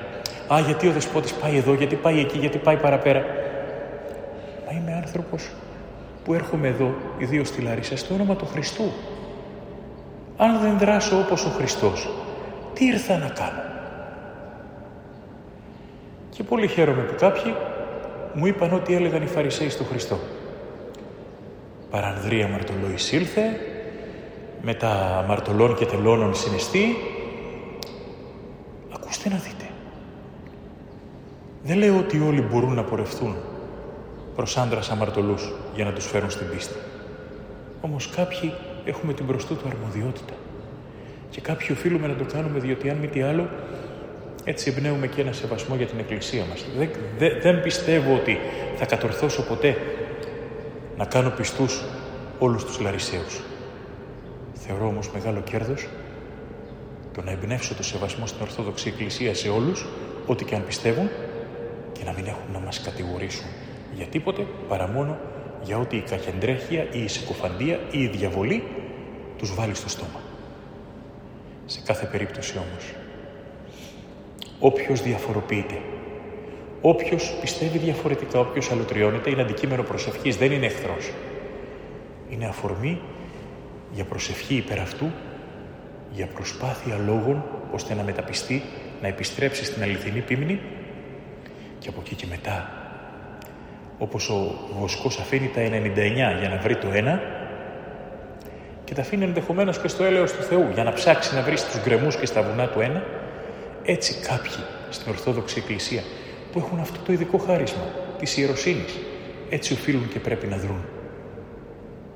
«Α, 0.53 0.61
γιατί 0.61 0.89
ο 0.89 0.93
δεσπότης 0.93 1.33
πάει 1.33 1.57
εδώ, 1.57 1.75
γιατί 1.75 1.95
πάει 1.95 2.21
εκεί, 2.21 2.39
γιατί 2.39 2.59
πάει 2.59 2.77
παραπέρα». 2.77 3.25
Μα 4.67 4.79
είμαι 4.79 4.95
άνθρωπος 5.05 5.51
που 6.25 6.35
έρχομαι 6.35 6.69
εδώ, 6.69 6.95
ιδίως 7.19 7.49
στη 7.49 7.63
Λαρίσα, 7.63 7.97
στο 7.97 8.15
όνομα 8.15 8.37
του 8.37 8.47
Χριστού. 8.47 8.93
Αν 10.37 10.61
δεν 10.61 10.79
δράσω 10.79 11.19
όπως 11.19 11.45
ο 11.45 11.49
Χριστός, 11.49 12.11
τι 12.75 12.85
ήρθα 12.85 13.17
να 13.17 13.29
κάνω. 13.29 13.72
Και 16.35 16.43
πολύ 16.43 16.69
χαίρομαι 16.69 17.03
που 17.03 17.15
κάποιοι 17.19 17.55
μου 18.35 18.47
είπαν 18.47 18.73
ό,τι 18.73 18.95
έλεγαν 18.95 19.23
οι 19.23 19.27
Φαρισαίοι 19.27 19.69
στο 19.69 19.85
Χριστό. 19.85 20.19
Παρανδρία 21.91 22.49
μαρτωλό 22.49 22.91
εισήλθε, 22.95 23.43
με 24.63 24.75
τα 24.75 25.25
μαρτωλών 25.29 25.75
και 25.75 25.85
τελώνων 25.85 26.35
συναισθή. 26.35 26.97
Ακούστε 28.95 29.29
να 29.29 29.37
δείτε. 29.37 29.65
Δεν 31.63 31.77
λέω 31.77 31.99
ότι 31.99 32.21
όλοι 32.21 32.41
μπορούν 32.41 32.75
να 32.75 32.83
πορευθούν 32.83 33.37
προς 34.37 34.57
άντρας 34.57 34.91
αμαρτωλούς 34.91 35.53
για 35.75 35.85
να 35.85 35.93
τους 35.93 36.07
φέρουν 36.07 36.31
στην 36.31 36.49
πίστη. 36.51 36.75
Όμως 37.81 38.09
κάποιοι 38.09 38.53
έχουμε 38.85 39.13
την 39.13 39.25
μπροστού 39.25 39.57
του 39.57 39.69
αρμοδιότητα. 39.69 40.35
Και 41.31 41.41
κάποιοι 41.41 41.69
οφείλουμε 41.73 42.07
να 42.07 42.15
το 42.15 42.25
κάνουμε 42.33 42.59
διότι 42.59 42.91
αν 42.91 42.97
μη 42.97 43.07
τι 43.07 43.23
άλλο 43.23 43.49
έτσι 44.45 44.75
εμπνέουμε 44.77 45.07
και 45.07 45.21
ένα 45.21 45.33
σεβασμό 45.33 45.75
για 45.77 45.87
την 45.87 45.99
Εκκλησία 45.99 46.45
μας. 46.49 46.65
Δεν, 47.19 47.41
δεν 47.41 47.63
πιστεύω 47.63 48.15
ότι 48.15 48.39
θα 48.77 48.87
κατορθώσω 48.87 49.43
ποτέ 49.43 49.77
να 50.97 51.05
κάνω 51.05 51.31
πιστούς 51.31 51.85
όλους 52.39 52.65
τους 52.65 52.81
Λαρισαίους. 52.81 53.41
Θεωρώ 54.55 54.87
όμως 54.87 55.11
μεγάλο 55.11 55.41
κέρδος 55.41 55.89
το 57.15 57.23
να 57.23 57.31
εμπνεύσω 57.31 57.75
το 57.75 57.83
σεβασμό 57.83 58.27
στην 58.27 58.43
Ορθόδοξη 58.43 58.89
Εκκλησία 58.89 59.35
σε 59.35 59.49
όλους, 59.49 59.87
ό,τι 60.27 60.45
και 60.45 60.55
αν 60.55 60.65
πιστεύουν, 60.65 61.09
και 61.93 62.05
να 62.05 62.13
μην 62.13 62.27
έχουν 62.27 62.53
να 62.53 62.59
μας 62.59 62.81
κατηγορήσουν 62.81 63.47
για 63.95 64.07
τίποτε 64.07 64.47
παρά 64.69 64.89
μόνο 64.89 65.19
για 65.63 65.79
ό,τι 65.79 65.97
η 65.97 66.01
καχεντρέχεια 66.01 66.87
ή 66.93 67.03
η 67.03 67.09
συκοφαντία 67.09 67.81
ή 67.91 68.03
η 68.03 68.09
διαβολή 68.09 68.65
τους 69.39 69.55
βάλει 69.55 69.75
στο 69.75 69.89
στόμα. 69.89 70.21
Σε 71.67 71.81
κάθε 71.85 72.07
περίπτωση 72.07 72.59
όμως, 72.59 72.93
όποιος 74.63 75.03
διαφοροποιείται, 75.03 75.79
όποιος 76.81 77.37
πιστεύει 77.41 77.79
διαφορετικά, 77.79 78.39
όποιος 78.39 78.71
αλωτριώνεται, 78.71 79.31
είναι 79.31 79.43
αντικείμενο 79.43 79.83
προσευχής, 79.83 80.37
δεν 80.37 80.53
είναι 80.53 80.67
εχθρός. 80.67 81.13
Είναι 82.31 82.47
αφορμή 82.47 83.01
για 83.93 84.05
προσευχή 84.05 84.55
υπέρ 84.55 84.79
αυτού, 84.79 85.07
για 86.11 86.27
προσπάθεια 86.27 86.97
λόγων, 87.07 87.45
ώστε 87.73 87.95
να 87.95 88.03
μεταπιστεί, 88.03 88.63
να 89.01 89.09
επιστρέψει 89.09 89.65
στην 89.65 89.83
αληθινή 89.83 90.21
πίμνη 90.21 90.61
και 91.79 91.89
από 91.89 92.01
εκεί 92.01 92.15
και 92.15 92.27
μετά, 92.31 92.71
όπως 93.99 94.29
ο 94.31 94.55
βοσκός 94.79 95.19
αφήνει 95.19 95.51
τα 95.55 95.61
99 95.61 96.39
για 96.39 96.49
να 96.49 96.57
βρει 96.57 96.77
το 96.77 96.89
ένα 96.93 97.21
και 98.85 98.95
τα 98.95 99.01
αφήνει 99.01 99.25
ενδεχομένως 99.25 99.79
και 99.79 99.89
στο 99.89 100.05
έλεος 100.05 100.33
του 100.33 100.43
Θεού 100.43 100.69
για 100.75 100.85
να 100.85 100.93
ψάξει 100.93 101.35
να 101.35 101.43
βρει 101.43 101.57
στους 101.57 101.83
γκρεμούς 101.83 102.17
και 102.17 102.27
στα 102.27 102.43
βουνά 102.43 102.69
του 102.69 102.81
ένα, 102.81 103.03
έτσι 103.85 104.15
κάποιοι 104.15 104.65
στην 104.91 105.13
Ορθόδοξη 105.13 105.59
Εκκλησία 105.59 106.03
που 106.53 106.59
έχουν 106.59 106.79
αυτό 106.79 107.01
το 107.05 107.13
ειδικό 107.13 107.39
χάρισμα 107.39 107.85
της 108.19 108.37
ιεροσύνης, 108.37 108.99
έτσι 109.51 109.73
οφείλουν 109.73 110.09
και 110.09 110.19
πρέπει 110.19 110.47
να 110.47 110.57
δρουν 110.57 110.85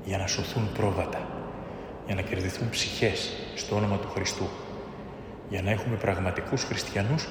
για 0.03 0.17
να 0.17 0.27
σωθούν 0.27 0.69
πρόβατα, 0.77 1.27
για 2.05 2.15
να 2.15 2.21
κερδιθούν 2.21 2.69
ψυχές 2.69 3.31
στο 3.55 3.75
όνομα 3.75 3.97
του 3.97 4.07
Χριστού, 4.07 4.47
για 5.49 5.61
να 5.61 5.71
έχουμε 5.71 5.95
πραγματικούς 5.95 6.63
χριστιανούς 6.63 7.27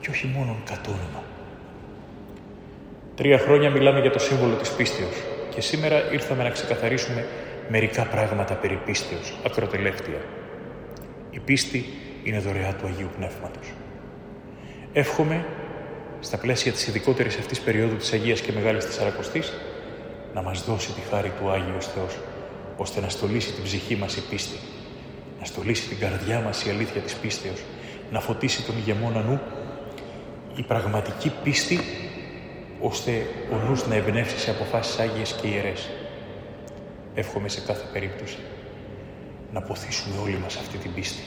και 0.00 0.10
όχι 0.10 0.26
μόνον 0.26 0.56
κατ' 0.64 0.86
όνομα. 0.86 1.22
Τρία 3.14 3.38
χρόνια 3.38 3.70
μιλάμε 3.70 4.00
για 4.00 4.10
το 4.10 4.18
σύμβολο 4.18 4.54
της 4.54 4.70
πίστεως 4.70 5.22
και 5.54 5.60
σήμερα 5.60 6.12
ήρθαμε 6.12 6.42
να 6.42 6.50
ξεκαθαρίσουμε 6.50 7.26
μερικά 7.68 8.04
πράγματα 8.04 8.54
περί 8.54 8.80
πίστεως, 8.84 9.34
ακροτελεύτια. 9.46 10.20
Η 11.30 11.38
πίστη 11.38 11.84
είναι 12.24 12.38
δωρεά 12.38 12.74
του 12.74 12.86
Αγίου 12.86 13.08
Πνεύματος. 13.16 13.72
Εύχομαι, 14.92 15.46
στα 16.20 16.38
πλαίσια 16.38 16.72
της 16.72 16.86
ειδικότερης 16.86 17.36
αυτής 17.38 17.60
περίοδου 17.60 17.96
της 17.96 18.12
Αγίας 18.12 18.40
και 18.40 18.52
Μεγάλης 18.52 18.84
Τεσσαρακοστής, 18.84 19.52
να 20.34 20.42
μας 20.42 20.64
δώσει 20.64 20.92
τη 20.92 21.00
χάρη 21.00 21.32
του 21.40 21.50
Άγιος 21.50 21.86
Θεός, 21.86 22.18
ώστε 22.76 23.00
να 23.00 23.08
στολίσει 23.08 23.52
την 23.52 23.62
ψυχή 23.62 23.96
μας 23.96 24.16
η 24.16 24.22
πίστη, 24.30 24.58
να 25.38 25.44
στολίσει 25.44 25.88
την 25.88 25.98
καρδιά 25.98 26.40
μας 26.40 26.64
η 26.64 26.70
αλήθεια 26.70 27.00
της 27.00 27.14
πίστεως, 27.14 27.62
να 28.10 28.20
φωτίσει 28.20 28.62
τον 28.62 28.76
ηγεμόνα 28.76 29.22
νου 29.22 29.40
η 30.56 30.62
πραγματική 30.62 31.32
πίστη, 31.42 31.80
ώστε 32.80 33.26
ο 33.52 33.56
νους 33.56 33.86
να 33.86 33.94
εμπνεύσει 33.94 34.38
σε 34.38 34.50
αποφάσεις 34.50 34.98
άγιες 34.98 35.38
και 35.40 35.46
ιερές. 35.46 35.90
Εύχομαι 37.14 37.48
σε 37.48 37.60
κάθε 37.60 37.84
περίπτωση 37.92 38.38
να 39.52 39.62
ποθήσουμε 39.62 40.14
όλοι 40.22 40.38
μας 40.42 40.56
αυτή 40.56 40.76
την 40.76 40.94
πίστη. 40.94 41.22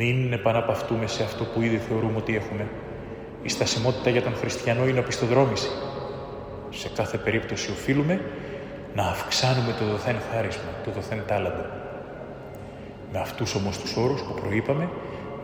Μην 0.00 0.32
επαναπαυτούμε 0.32 1.06
σε 1.06 1.22
αυτό 1.22 1.44
που 1.44 1.62
ήδη 1.62 1.76
θεωρούμε 1.76 2.16
ότι 2.16 2.36
έχουμε. 2.36 2.66
Η 3.42 3.48
στασιμότητα 3.48 4.10
για 4.10 4.22
τον 4.22 4.34
χριστιανό 4.34 4.88
είναι 4.88 4.98
οπισθοδρόμηση. 4.98 5.68
Σε 6.70 6.88
κάθε 6.94 7.16
περίπτωση 7.16 7.70
οφείλουμε 7.70 8.20
να 8.94 9.02
αυξάνουμε 9.02 9.74
το 9.78 9.84
δοθέν 9.84 10.16
χάρισμα, 10.32 10.70
το 10.84 10.90
δοθέν 10.90 11.22
τάλαντο. 11.26 11.64
Με 13.12 13.18
αυτούς 13.18 13.54
όμως 13.54 13.78
τους 13.78 13.96
όρους 13.96 14.22
που 14.22 14.34
προείπαμε, 14.40 14.88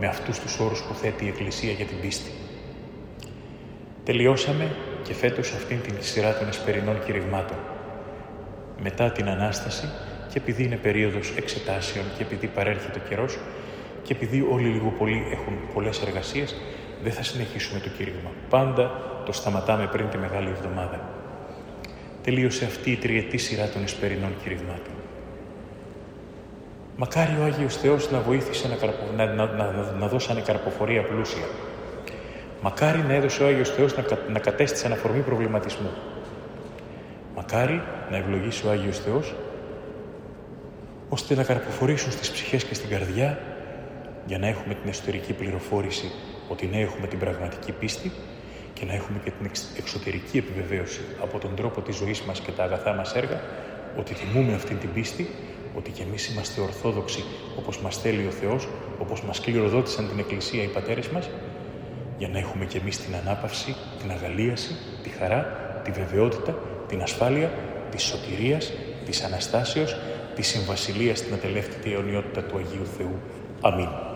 με 0.01 0.07
αυτούς 0.07 0.39
τους 0.39 0.59
όρους 0.59 0.83
που 0.83 0.95
θέτει 0.95 1.25
η 1.25 1.29
Εκκλησία 1.29 1.73
για 1.73 1.85
την 1.85 2.01
πίστη. 2.01 2.31
Τελειώσαμε 4.05 4.77
και 5.03 5.15
φέτος 5.15 5.53
αυτήν 5.53 5.81
την 5.81 5.95
σειρά 5.99 6.39
των 6.39 6.49
εσπερινών 6.49 7.05
κηρυγμάτων. 7.05 7.57
Μετά 8.83 9.11
την 9.11 9.29
Ανάσταση 9.29 9.89
και 10.33 10.39
επειδή 10.39 10.65
είναι 10.65 10.77
περίοδος 10.77 11.33
εξετάσεων 11.37 12.05
και 12.17 12.23
επειδή 12.23 12.47
παρέρχεται 12.47 12.99
ο 13.05 13.09
καιρός 13.09 13.39
και 14.05 14.13
επειδή 14.13 14.47
όλοι 14.51 14.69
λίγο 14.69 14.95
πολύ 14.99 15.27
έχουν 15.33 15.55
πολλές 15.75 16.03
εργασίες, 16.03 16.55
δεν 17.03 17.13
θα 17.13 17.23
συνεχίσουμε 17.23 17.81
το 17.81 17.89
κήρυγμα. 17.89 18.31
Πάντα 18.49 18.91
το 19.25 19.33
σταματάμε 19.33 19.87
πριν 19.87 20.09
τη 20.09 20.19
Μεγάλη 20.19 20.49
Εβδομάδα. 20.49 21.01
Τελείωσε 22.23 22.65
αυτή 22.65 22.91
η 22.91 22.97
τριετή 22.97 23.37
σειρά 23.37 23.69
των 23.69 23.83
εσπερινών 23.83 24.33
κηρυγμάτων. 24.43 24.95
Μακάρι 26.97 27.37
ο 27.41 27.45
Άγιος 27.45 27.77
Θεός 27.77 28.11
να 28.11 28.21
βοήθησε 28.21 28.69
να, 28.69 28.75
καρπο... 28.75 29.05
να, 29.17 29.27
να, 29.27 29.47
να, 29.47 29.95
να 29.99 30.09
δώσανε 30.09 30.41
καρποφορία 30.41 31.03
πλούσια. 31.03 31.47
Μακάρι 32.63 32.99
να 32.99 33.13
έδωσε 33.15 33.43
ο 33.43 33.47
Άγιος 33.47 33.71
Θεός 33.71 33.97
να, 33.97 34.05
να 34.33 34.39
κατέστησε 34.39 34.87
αναφορμή 34.87 35.21
προβληματισμού. 35.21 35.91
Μακάρι 37.37 37.83
να 38.11 38.17
ευλογήσει 38.17 38.67
ο 38.67 38.71
Άγιος 38.71 38.99
Θεός 38.99 39.35
ώστε 41.09 41.35
να 41.35 41.45
καρποφορήσουν 41.45 42.13
στις 42.13 42.31
ψυχές 42.31 42.65
και 42.65 42.75
στην 42.75 42.89
καρδιά 42.89 43.39
για 44.27 44.39
να 44.39 44.47
έχουμε 44.47 44.75
την 44.75 44.89
εσωτερική 44.89 45.33
πληροφόρηση 45.33 46.11
ότι 46.49 46.67
ναι 46.67 46.81
έχουμε 46.81 47.07
την 47.07 47.19
πραγματική 47.19 47.73
πίστη 47.73 48.11
και 48.73 48.85
να 48.85 48.93
έχουμε 48.95 49.21
και 49.25 49.31
την 49.31 49.51
εξωτερική 49.77 50.39
επιβεβαίωση 50.39 51.01
από 51.23 51.39
τον 51.39 51.55
τρόπο 51.55 51.81
της 51.81 51.97
ζωής 51.97 52.23
μας 52.23 52.41
και 52.41 52.51
τα 52.51 52.63
αγαθά 52.63 52.93
μας 52.93 53.15
έργα 53.15 53.41
ότι 53.99 54.15
τιμούμε 54.15 54.55
αυτή 54.55 54.75
την 54.75 54.93
πίστη, 54.93 55.29
ότι 55.77 55.91
κι 55.91 56.03
εμείς 56.03 56.29
είμαστε 56.29 56.61
ορθόδοξοι 56.61 57.25
όπως 57.59 57.81
μας 57.81 57.97
θέλει 57.97 58.27
ο 58.27 58.31
Θεός, 58.31 58.69
όπως 58.99 59.23
μας 59.23 59.41
κληροδότησαν 59.41 60.09
την 60.09 60.19
Εκκλησία 60.19 60.63
οι 60.63 60.67
πατέρες 60.67 61.09
μας, 61.09 61.31
για 62.19 62.29
να 62.29 62.39
έχουμε 62.39 62.65
κι 62.65 62.77
εμείς 62.77 62.99
την 62.99 63.15
ανάπαυση, 63.15 63.75
την 64.01 64.11
αγαλίαση, 64.11 64.77
τη 65.03 65.09
χαρά, 65.09 65.43
τη 65.85 65.91
βεβαιότητα, 65.91 66.59
την 66.89 67.03
ασφάλεια, 67.03 67.51
της 67.91 68.03
σωτηρίας, 68.03 68.73
της 69.05 69.23
Αναστάσεως, 69.23 69.97
της 70.35 70.47
Συμβασιλείας 70.47 71.19
στην 71.19 71.35
ατελεύτητη 71.35 71.93
αιωνιότητα 71.93 72.43
του 72.43 72.57
Αγίου 72.57 72.87
Θεού. 72.97 73.19
Αμήν. 73.61 74.14